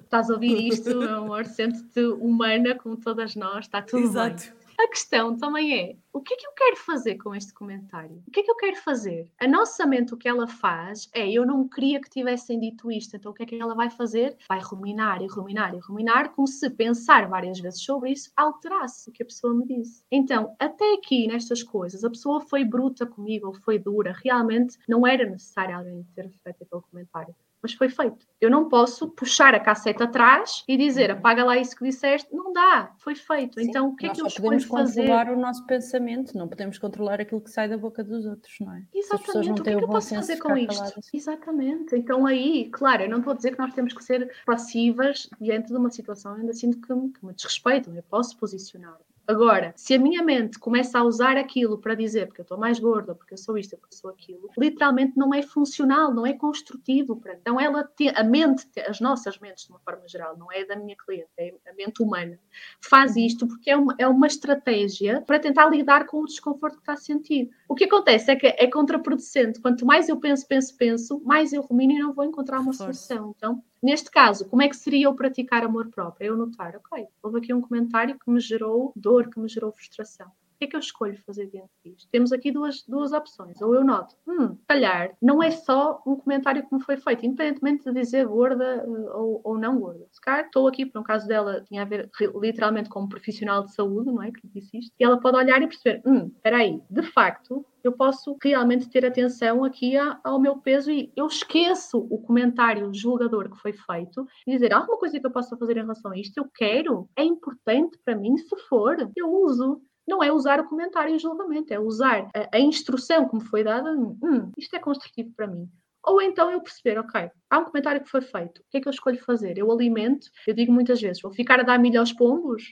Estás 0.02 0.30
a 0.30 0.34
ouvir 0.34 0.68
isto, 0.68 0.96
meu 0.96 1.16
amor? 1.16 1.44
Sente-te 1.46 2.00
humana 2.00 2.74
como 2.74 2.96
todas 2.96 3.34
nós, 3.34 3.66
está 3.66 3.82
tudo 3.82 4.04
Exato. 4.04 4.44
bem. 4.44 4.57
A 4.80 4.86
questão 4.86 5.36
também 5.36 5.76
é: 5.76 5.96
o 6.12 6.20
que 6.20 6.34
é 6.34 6.36
que 6.36 6.46
eu 6.46 6.52
quero 6.52 6.76
fazer 6.76 7.16
com 7.16 7.34
este 7.34 7.52
comentário? 7.52 8.22
O 8.28 8.30
que 8.30 8.40
é 8.40 8.42
que 8.44 8.50
eu 8.50 8.54
quero 8.54 8.76
fazer? 8.76 9.28
A 9.40 9.48
nossa 9.48 9.84
mente, 9.84 10.14
o 10.14 10.16
que 10.16 10.28
ela 10.28 10.46
faz 10.46 11.10
é: 11.12 11.28
eu 11.28 11.44
não 11.44 11.68
queria 11.68 12.00
que 12.00 12.08
tivessem 12.08 12.60
dito 12.60 12.90
isto, 12.92 13.16
então 13.16 13.32
o 13.32 13.34
que 13.34 13.42
é 13.42 13.46
que 13.46 13.60
ela 13.60 13.74
vai 13.74 13.90
fazer? 13.90 14.36
Vai 14.48 14.60
ruminar 14.60 15.20
e 15.20 15.26
ruminar 15.26 15.74
e 15.74 15.78
ruminar, 15.80 16.30
como 16.30 16.46
se 16.46 16.70
pensar 16.70 17.28
várias 17.28 17.58
vezes 17.58 17.82
sobre 17.82 18.12
isso 18.12 18.30
alterasse 18.36 19.10
o 19.10 19.12
que 19.12 19.22
a 19.24 19.26
pessoa 19.26 19.52
me 19.52 19.66
disse. 19.66 20.04
Então, 20.12 20.54
até 20.60 20.94
aqui 20.94 21.26
nestas 21.26 21.62
coisas, 21.62 22.04
a 22.04 22.10
pessoa 22.10 22.40
foi 22.40 22.64
bruta 22.64 23.04
comigo 23.04 23.48
ou 23.48 23.54
foi 23.54 23.80
dura, 23.80 24.14
realmente 24.24 24.78
não 24.88 25.04
era 25.04 25.28
necessário 25.28 25.76
alguém 25.76 26.06
ter 26.14 26.30
feito 26.30 26.62
aquele 26.62 26.82
comentário 26.82 27.34
mas 27.62 27.74
foi 27.74 27.88
feito. 27.88 28.26
Eu 28.40 28.50
não 28.50 28.68
posso 28.68 29.08
puxar 29.08 29.54
a 29.54 29.60
cassete 29.60 30.02
atrás 30.02 30.62
e 30.66 30.76
dizer 30.76 31.10
apaga 31.10 31.44
lá 31.44 31.56
isso 31.56 31.76
que 31.76 31.84
disseste. 31.84 32.32
Não 32.34 32.52
dá, 32.52 32.92
foi 32.98 33.14
feito. 33.14 33.60
Sim, 33.60 33.68
então 33.68 33.88
o 33.88 33.96
que 33.96 34.06
é 34.06 34.10
que 34.10 34.20
eu 34.20 34.26
escolho 34.26 34.60
fazer? 34.60 34.68
podemos 34.68 34.94
controlar 34.96 35.30
o 35.30 35.40
nosso 35.40 35.66
pensamento, 35.66 36.36
não 36.36 36.48
podemos 36.48 36.78
controlar 36.78 37.20
aquilo 37.20 37.40
que 37.40 37.50
sai 37.50 37.68
da 37.68 37.76
boca 37.76 38.04
dos 38.04 38.26
outros, 38.26 38.54
não 38.60 38.74
é? 38.74 38.82
Exatamente. 38.94 39.60
o 39.60 39.62
que 39.62 39.70
é 39.70 39.76
que 39.76 39.84
eu 39.84 39.88
posso 39.88 40.14
fazer 40.14 40.36
com 40.38 40.56
isto? 40.56 41.00
Exatamente. 41.12 41.96
Então 41.96 42.26
aí, 42.26 42.68
claro, 42.70 43.02
eu 43.02 43.10
não 43.10 43.18
estou 43.18 43.32
a 43.32 43.36
dizer 43.36 43.52
que 43.52 43.58
nós 43.58 43.74
temos 43.74 43.92
que 43.92 44.04
ser 44.04 44.32
passivas 44.46 45.28
diante 45.40 45.68
de 45.68 45.76
uma 45.76 45.90
situação 45.90 46.34
ainda 46.34 46.52
assim 46.52 46.70
que, 46.70 46.80
que 46.80 47.24
me 47.26 47.32
desrespeitam. 47.34 47.94
Eu 47.94 48.02
posso 48.04 48.36
posicionar. 48.36 48.98
Agora, 49.28 49.74
se 49.76 49.92
a 49.92 49.98
minha 49.98 50.22
mente 50.22 50.58
começa 50.58 50.98
a 50.98 51.04
usar 51.04 51.36
aquilo 51.36 51.76
para 51.76 51.94
dizer 51.94 52.28
porque 52.28 52.40
eu 52.40 52.44
estou 52.44 52.56
mais 52.56 52.78
gorda, 52.78 53.14
porque 53.14 53.34
eu 53.34 53.38
sou 53.38 53.58
isto, 53.58 53.76
porque 53.76 53.94
eu 53.94 53.98
sou 53.98 54.08
aquilo, 54.08 54.48
literalmente 54.56 55.18
não 55.18 55.34
é 55.34 55.42
funcional, 55.42 56.14
não 56.14 56.26
é 56.26 56.32
construtivo. 56.32 57.14
Para... 57.14 57.34
Então, 57.34 57.60
ela 57.60 57.84
te... 57.84 58.08
a 58.08 58.24
mente, 58.24 58.66
as 58.88 59.00
nossas 59.00 59.38
mentes, 59.38 59.66
de 59.66 59.70
uma 59.70 59.80
forma 59.80 60.08
geral, 60.08 60.34
não 60.38 60.50
é 60.50 60.64
da 60.64 60.76
minha 60.76 60.96
cliente, 60.96 61.28
é 61.36 61.54
a 61.68 61.74
mente 61.74 62.02
humana, 62.02 62.40
faz 62.80 63.16
isto 63.16 63.46
porque 63.46 63.70
é 63.70 63.76
uma, 63.76 63.94
é 63.98 64.08
uma 64.08 64.26
estratégia 64.26 65.20
para 65.20 65.38
tentar 65.38 65.68
lidar 65.68 66.06
com 66.06 66.22
o 66.22 66.26
desconforto 66.26 66.76
que 66.76 66.80
está 66.80 66.94
a 66.94 66.96
sentir. 66.96 67.50
O 67.68 67.74
que 67.74 67.84
acontece 67.84 68.30
é 68.30 68.36
que 68.36 68.46
é 68.46 68.66
contraproducente. 68.66 69.60
Quanto 69.60 69.84
mais 69.84 70.08
eu 70.08 70.18
penso, 70.18 70.46
penso, 70.48 70.74
penso, 70.76 71.20
mais 71.24 71.52
eu 71.52 71.62
rumino 71.62 71.92
e 71.92 71.98
não 71.98 72.14
vou 72.14 72.24
encontrar 72.24 72.60
uma 72.60 72.72
solução. 72.72 73.34
Então, 73.36 73.62
Neste 73.80 74.10
caso, 74.10 74.48
como 74.48 74.62
é 74.62 74.68
que 74.68 74.76
seria 74.76 75.06
eu 75.06 75.14
praticar 75.14 75.62
amor 75.62 75.88
próprio? 75.88 76.26
Eu 76.26 76.36
notar, 76.36 76.74
ok, 76.74 77.06
houve 77.22 77.38
aqui 77.38 77.54
um 77.54 77.60
comentário 77.60 78.18
que 78.18 78.28
me 78.28 78.40
gerou 78.40 78.92
dor, 78.96 79.30
que 79.30 79.38
me 79.38 79.48
gerou 79.48 79.70
frustração 79.70 80.32
que 80.58 80.64
é 80.64 80.68
que 80.68 80.76
eu 80.76 80.80
escolho 80.80 81.16
fazer 81.24 81.46
dentro 81.46 81.70
disto? 81.84 82.08
Temos 82.10 82.32
aqui 82.32 82.50
duas, 82.50 82.82
duas 82.82 83.12
opções. 83.12 83.60
Ou 83.62 83.74
eu 83.74 83.84
noto, 83.84 84.16
hum, 84.26 84.56
calhar, 84.66 85.16
não 85.22 85.42
é 85.42 85.50
só 85.50 86.02
um 86.06 86.16
comentário 86.16 86.66
que 86.66 86.74
me 86.74 86.82
foi 86.82 86.96
feito, 86.96 87.24
independentemente 87.24 87.84
de 87.84 87.92
dizer 87.92 88.26
gorda 88.26 88.64
eh, 88.64 89.10
ou, 89.14 89.40
ou 89.44 89.58
não 89.58 89.78
gorda. 89.78 90.06
Se 90.10 90.20
calhar 90.20 90.46
estou 90.46 90.66
aqui, 90.66 90.84
por 90.84 91.00
um 91.00 91.04
caso 91.04 91.26
dela, 91.26 91.62
tinha 91.62 91.82
a 91.82 91.84
ver 91.84 92.10
literalmente 92.40 92.88
com 92.88 93.02
um 93.02 93.08
profissional 93.08 93.64
de 93.64 93.72
saúde, 93.72 94.10
não 94.10 94.22
é? 94.22 94.32
Que 94.32 94.46
disse 94.48 94.78
isto. 94.78 94.92
E 94.98 95.04
ela 95.04 95.20
pode 95.20 95.36
olhar 95.36 95.62
e 95.62 95.68
perceber, 95.68 96.02
hum, 96.04 96.30
aí, 96.44 96.82
de 96.90 97.02
facto, 97.02 97.64
eu 97.82 97.92
posso 97.92 98.36
realmente 98.42 98.88
ter 98.88 99.04
atenção 99.06 99.64
aqui 99.64 99.94
ao 99.96 100.40
meu 100.40 100.56
peso 100.58 100.90
e 100.90 101.12
eu 101.16 101.26
esqueço 101.26 101.98
o 102.10 102.18
comentário 102.18 102.92
julgador 102.92 103.50
que 103.50 103.60
foi 103.60 103.72
feito 103.72 104.26
e 104.46 104.52
dizer 104.52 104.72
alguma 104.72 104.98
coisa 104.98 105.18
que 105.18 105.26
eu 105.26 105.30
possa 105.30 105.56
fazer 105.56 105.76
em 105.76 105.82
relação 105.82 106.10
a 106.10 106.18
isto, 106.18 106.36
eu 106.36 106.48
quero, 106.52 107.08
é 107.16 107.24
importante 107.24 107.98
para 108.04 108.16
mim, 108.16 108.36
se 108.36 108.56
for, 108.68 108.96
eu 109.16 109.32
uso 109.32 109.80
não 110.08 110.22
é 110.22 110.32
usar 110.32 110.58
o 110.58 110.68
comentário 110.68 111.14
e 111.14 111.18
julgamento, 111.18 111.72
é 111.72 111.78
usar 111.78 112.28
a, 112.34 112.56
a 112.56 112.58
instrução 112.58 113.28
que 113.28 113.36
me 113.36 113.44
foi 113.44 113.62
dada, 113.62 113.92
hum, 113.92 114.50
isto 114.56 114.74
é 114.74 114.78
construtivo 114.78 115.30
para 115.36 115.46
mim. 115.46 115.68
Ou 116.04 116.22
então 116.22 116.50
eu 116.50 116.60
perceber, 116.60 116.98
ok, 116.98 117.30
há 117.50 117.58
um 117.58 117.64
comentário 117.64 118.02
que 118.02 118.10
foi 118.10 118.22
feito, 118.22 118.60
o 118.60 118.64
que 118.70 118.78
é 118.78 118.80
que 118.80 118.88
eu 118.88 118.92
escolho 118.92 119.22
fazer? 119.22 119.58
Eu 119.58 119.70
alimento, 119.70 120.28
eu 120.46 120.54
digo 120.54 120.72
muitas 120.72 121.00
vezes, 121.00 121.20
vou 121.20 121.32
ficar 121.32 121.60
a 121.60 121.62
dar 121.62 121.78
milho 121.78 122.00
aos 122.00 122.12
pombos, 122.12 122.62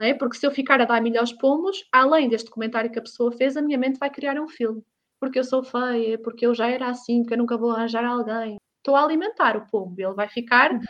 é? 0.00 0.14
porque 0.14 0.36
se 0.36 0.46
eu 0.46 0.50
ficar 0.50 0.80
a 0.80 0.84
dar 0.84 1.00
milho 1.00 1.18
aos 1.18 1.32
pombos, 1.32 1.84
além 1.92 2.28
deste 2.28 2.50
comentário 2.50 2.90
que 2.90 2.98
a 2.98 3.02
pessoa 3.02 3.32
fez, 3.32 3.56
a 3.56 3.62
minha 3.62 3.78
mente 3.78 3.98
vai 3.98 4.10
criar 4.10 4.40
um 4.40 4.48
filme. 4.48 4.82
Porque 5.20 5.38
eu 5.38 5.44
sou 5.44 5.62
feia, 5.62 6.18
porque 6.18 6.46
eu 6.46 6.54
já 6.54 6.68
era 6.68 6.88
assim, 6.88 7.22
porque 7.22 7.34
eu 7.34 7.38
nunca 7.38 7.56
vou 7.56 7.70
arranjar 7.70 8.04
alguém. 8.04 8.58
Estou 8.78 8.96
a 8.96 9.02
alimentar 9.02 9.56
o 9.56 9.66
pombo, 9.66 9.94
ele 9.98 10.12
vai 10.12 10.28
ficar 10.28 10.72
uhum. 10.72 10.80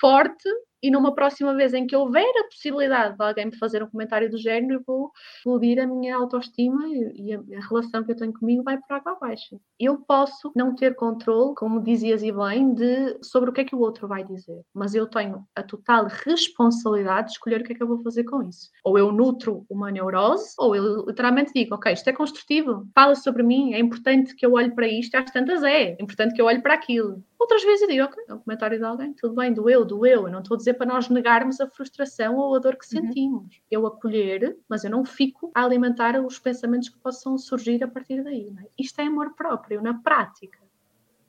forte 0.00 0.48
e 0.84 0.90
numa 0.90 1.14
próxima 1.14 1.54
vez 1.54 1.72
em 1.72 1.86
que 1.86 1.96
houver 1.96 2.30
a 2.40 2.44
possibilidade 2.44 3.16
de 3.16 3.24
alguém 3.24 3.46
me 3.46 3.56
fazer 3.56 3.82
um 3.82 3.88
comentário 3.88 4.30
do 4.30 4.36
género, 4.36 4.74
eu 4.74 4.82
vou 4.86 5.10
explodir 5.38 5.82
a 5.82 5.86
minha 5.86 6.14
autoestima 6.14 6.86
e, 6.86 7.32
a, 7.32 7.60
relação 7.66 8.04
que 8.04 8.12
eu 8.12 8.16
tenho 8.16 8.34
comigo 8.34 8.62
vai 8.62 8.78
para 8.78 8.98
água 8.98 9.12
abaixo. 9.12 9.58
Eu 9.80 9.96
posso 9.96 10.52
não 10.54 10.74
ter 10.74 10.94
controle, 10.94 11.54
como 11.54 11.82
dizias 11.82 12.22
e 12.22 12.30
bem, 12.30 12.74
de, 12.74 13.16
sobre 13.22 13.48
o 13.48 13.52
que 13.54 13.62
é 13.62 13.64
que 13.64 13.74
o 13.74 13.80
outro 13.80 14.06
vai 14.06 14.24
dizer, 14.24 14.60
mas 14.74 14.94
eu 14.94 15.06
tenho 15.06 15.46
a 15.56 15.62
total 15.62 16.06
responsabilidade 16.06 17.28
de 17.28 17.32
escolher 17.32 17.62
o 17.62 17.64
que 17.64 17.72
é 17.72 17.76
que 17.76 17.82
eu 17.82 17.88
vou 17.88 18.02
fazer 18.02 18.24
com 18.24 18.42
isso. 18.42 18.68
Ou 18.84 18.98
eu 18.98 19.10
nutro 19.10 19.64
uma 19.70 19.90
neurose, 19.90 20.54
ou 20.58 20.76
eu 20.76 21.06
literalmente 21.06 21.50
digo, 21.54 21.76
ok, 21.76 21.94
isto 21.94 22.10
é 22.10 22.12
construtivo, 22.12 22.86
fala 22.94 23.14
sobre 23.14 23.42
mim, 23.42 23.72
é 23.72 23.78
importante 23.78 24.34
que 24.34 24.44
eu 24.44 24.52
olhe 24.52 24.70
para 24.70 24.86
isto, 24.86 25.14
às 25.14 25.30
tantas 25.30 25.62
é, 25.62 25.92
é 25.92 26.02
importante 26.02 26.34
que 26.34 26.42
eu 26.42 26.46
olhe 26.46 26.60
para 26.60 26.74
aquilo. 26.74 27.24
Outras 27.44 27.62
vezes 27.62 27.82
eu 27.82 27.88
digo, 27.88 28.04
ok, 28.04 28.24
é 28.28 28.34
um 28.34 28.38
comentário 28.38 28.78
de 28.78 28.84
alguém, 28.84 29.12
tudo 29.12 29.34
bem, 29.34 29.52
doeu, 29.52 29.84
doeu, 29.84 30.26
eu 30.26 30.32
não 30.32 30.40
estou 30.40 30.54
a 30.54 30.58
dizer 30.58 30.73
para 30.74 30.86
nós 30.86 31.08
negarmos 31.08 31.60
a 31.60 31.68
frustração 31.68 32.36
ou 32.36 32.54
a 32.54 32.58
dor 32.58 32.76
que 32.76 32.84
uhum. 32.84 33.02
sentimos. 33.02 33.42
Uhum. 33.42 33.62
Eu 33.70 33.86
acolher, 33.86 34.56
mas 34.68 34.84
eu 34.84 34.90
não 34.90 35.04
fico 35.04 35.50
a 35.54 35.64
alimentar 35.64 36.18
os 36.20 36.38
pensamentos 36.38 36.88
que 36.88 36.98
possam 36.98 37.38
surgir 37.38 37.82
a 37.82 37.88
partir 37.88 38.22
daí. 38.22 38.54
É? 38.60 38.68
Isto 38.78 39.00
é 39.00 39.04
amor 39.04 39.34
próprio, 39.34 39.80
na 39.80 39.94
prática. 39.94 40.58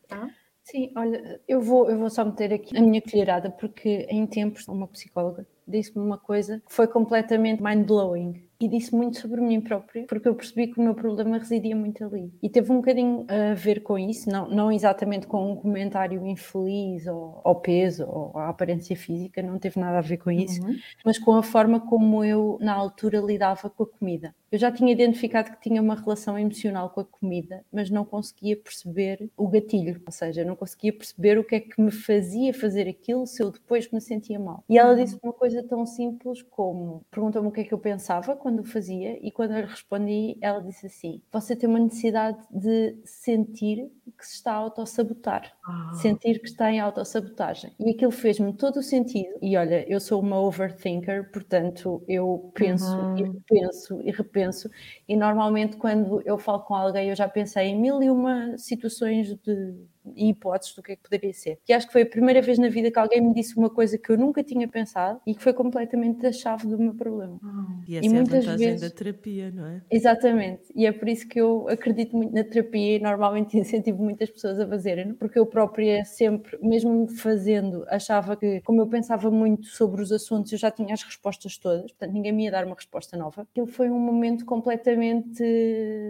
Tá? 0.07 0.29
Sim, 0.63 0.91
olha, 0.95 1.39
eu 1.47 1.61
vou, 1.61 1.89
eu 1.89 1.97
vou 1.97 2.09
só 2.09 2.25
meter 2.25 2.51
aqui 2.53 2.75
a 2.75 2.81
minha 2.81 3.01
colherada, 3.01 3.51
porque 3.51 4.07
em 4.09 4.25
tempos 4.25 4.67
uma 4.67 4.87
psicóloga 4.87 5.47
disse-me 5.67 6.03
uma 6.03 6.17
coisa 6.17 6.61
que 6.65 6.73
foi 6.73 6.87
completamente 6.87 7.61
mind-blowing 7.61 8.44
e 8.65 8.67
disse 8.67 8.95
muito 8.95 9.19
sobre 9.19 9.39
mim 9.41 9.61
própria, 9.61 10.05
porque 10.07 10.27
eu 10.27 10.33
percebi 10.33 10.67
que 10.67 10.79
o 10.79 10.83
meu 10.83 10.95
problema 10.95 11.37
residia 11.37 11.75
muito 11.75 12.03
ali. 12.03 12.33
E 12.41 12.49
teve 12.49 12.71
um 12.71 12.77
bocadinho 12.77 13.25
a 13.29 13.53
ver 13.53 13.81
com 13.81 13.97
isso, 13.97 14.27
não, 14.29 14.49
não 14.49 14.71
exatamente 14.71 15.27
com 15.27 15.51
um 15.51 15.55
comentário 15.55 16.25
infeliz 16.25 17.05
ou 17.05 17.41
ao 17.43 17.61
peso 17.61 18.05
ou 18.07 18.37
à 18.37 18.49
aparência 18.49 18.95
física, 18.95 19.41
não 19.41 19.59
teve 19.59 19.79
nada 19.79 19.99
a 19.99 20.01
ver 20.01 20.17
com 20.17 20.31
isso, 20.31 20.63
uhum. 20.63 20.75
mas 21.05 21.19
com 21.19 21.33
a 21.33 21.43
forma 21.43 21.79
como 21.79 22.23
eu, 22.23 22.57
na 22.59 22.73
altura, 22.73 23.19
lidava 23.19 23.69
com 23.69 23.83
a 23.83 23.87
comida. 23.87 24.33
Eu 24.51 24.59
já 24.59 24.71
tinha 24.71 24.91
identificado 24.91 25.51
que 25.51 25.59
tinha 25.59 25.81
uma 25.81 25.95
relação 25.95 26.39
emocional 26.39 26.89
com 26.89 27.01
a 27.01 27.05
comida, 27.05 27.65
mas 27.71 27.89
não 27.89 28.05
conseguia 28.05 28.55
perceber 28.55 29.29
o 29.35 29.49
gatilho, 29.49 30.01
ou 30.05 30.11
seja, 30.11 30.45
não 30.45 30.55
conseguia 30.55 30.93
perceber 30.93 31.37
o 31.37 31.43
que 31.43 31.55
é 31.55 31.59
que 31.59 31.81
me 31.81 31.91
fazia 31.91 32.53
fazer 32.53 32.87
aquilo 32.87 33.27
se 33.27 33.43
eu 33.43 33.51
depois 33.51 33.91
me 33.91 33.99
sentia 33.99 34.39
mal. 34.39 34.63
E 34.69 34.77
ela 34.77 34.95
disse 34.95 35.19
uma 35.21 35.33
coisa 35.33 35.61
tão 35.61 35.85
simples 35.85 36.41
como: 36.41 37.03
perguntou-me 37.11 37.49
o 37.49 37.51
que 37.51 37.61
é 37.61 37.63
que 37.65 37.73
eu 37.73 37.77
pensava 37.77 38.33
quando 38.35 38.54
o 38.61 38.65
fazia, 38.65 39.17
e 39.25 39.31
quando 39.31 39.51
eu 39.51 39.61
lhe 39.61 39.67
respondi, 39.67 40.37
ela 40.41 40.59
disse 40.61 40.87
assim: 40.87 41.21
Você 41.31 41.55
tem 41.55 41.69
uma 41.69 41.79
necessidade 41.79 42.37
de 42.49 42.97
sentir 43.05 43.91
que 44.17 44.25
se 44.25 44.35
está 44.35 44.53
a 44.53 44.55
autossabotar, 44.55 45.51
ah. 45.65 45.93
sentir 45.93 46.39
que 46.39 46.47
está 46.47 46.71
em 46.71 46.79
autossabotagem. 46.79 47.71
E 47.79 47.91
aquilo 47.91 48.11
fez-me 48.11 48.53
todo 48.53 48.77
o 48.77 48.83
sentido. 48.83 49.37
E 49.41 49.57
olha, 49.57 49.87
eu 49.89 49.99
sou 49.99 50.21
uma 50.21 50.39
overthinker, 50.39 51.31
portanto, 51.31 52.03
eu 52.07 52.51
penso 52.53 52.95
uhum. 52.95 53.17
e 53.17 53.23
repenso 53.23 54.01
e 54.01 54.11
repenso. 54.11 54.69
E 55.07 55.15
normalmente, 55.15 55.77
quando 55.77 56.21
eu 56.25 56.37
falo 56.37 56.59
com 56.61 56.75
alguém, 56.75 57.09
eu 57.09 57.15
já 57.15 57.27
pensei 57.27 57.67
em 57.67 57.79
mil 57.79 58.01
e 58.01 58.09
uma 58.09 58.57
situações 58.57 59.35
de 59.43 59.75
e 60.15 60.29
hipóteses 60.29 60.75
do 60.75 60.83
que 60.83 60.93
é 60.93 60.95
que 60.95 61.03
poderia 61.03 61.33
ser. 61.33 61.59
E 61.67 61.73
acho 61.73 61.87
que 61.87 61.93
foi 61.93 62.03
a 62.03 62.05
primeira 62.05 62.41
vez 62.41 62.57
na 62.57 62.69
vida 62.69 62.91
que 62.91 62.99
alguém 62.99 63.21
me 63.21 63.33
disse 63.33 63.57
uma 63.57 63.69
coisa 63.69 63.97
que 63.97 64.11
eu 64.11 64.17
nunca 64.17 64.43
tinha 64.43 64.67
pensado 64.67 65.19
e 65.25 65.33
que 65.33 65.41
foi 65.41 65.53
completamente 65.53 66.25
a 66.25 66.31
chave 66.31 66.67
do 66.67 66.77
meu 66.77 66.93
problema. 66.93 67.39
E 67.87 67.97
essa 67.97 68.05
e 68.05 68.09
é 68.09 68.13
muitas 68.13 68.47
a 68.47 68.55
vezes 68.55 68.81
da 68.81 68.89
terapia, 68.89 69.51
não 69.51 69.65
é? 69.65 69.81
Exatamente. 69.89 70.63
E 70.75 70.85
é 70.85 70.91
por 70.91 71.07
isso 71.07 71.27
que 71.27 71.39
eu 71.39 71.67
acredito 71.69 72.15
muito 72.15 72.33
na 72.33 72.43
terapia 72.43 72.97
e 72.97 72.99
normalmente 72.99 73.57
incentivo 73.57 74.03
muitas 74.03 74.29
pessoas 74.29 74.59
a 74.59 74.67
fazerem, 74.67 75.13
porque 75.13 75.39
eu 75.39 75.45
própria 75.45 76.03
sempre, 76.05 76.57
mesmo 76.61 77.07
fazendo, 77.07 77.85
achava 77.87 78.35
que, 78.35 78.61
como 78.61 78.81
eu 78.81 78.87
pensava 78.87 79.29
muito 79.31 79.67
sobre 79.67 80.01
os 80.01 80.11
assuntos, 80.11 80.51
eu 80.51 80.57
já 80.57 80.71
tinha 80.71 80.93
as 80.93 81.03
respostas 81.03 81.57
todas, 81.57 81.91
portanto 81.91 82.13
ninguém 82.13 82.31
me 82.31 82.45
ia 82.45 82.51
dar 82.51 82.65
uma 82.65 82.75
resposta 82.75 83.17
nova. 83.17 83.43
Aquilo 83.43 83.67
foi 83.67 83.89
um 83.89 83.99
momento 83.99 84.45
completamente 84.45 85.43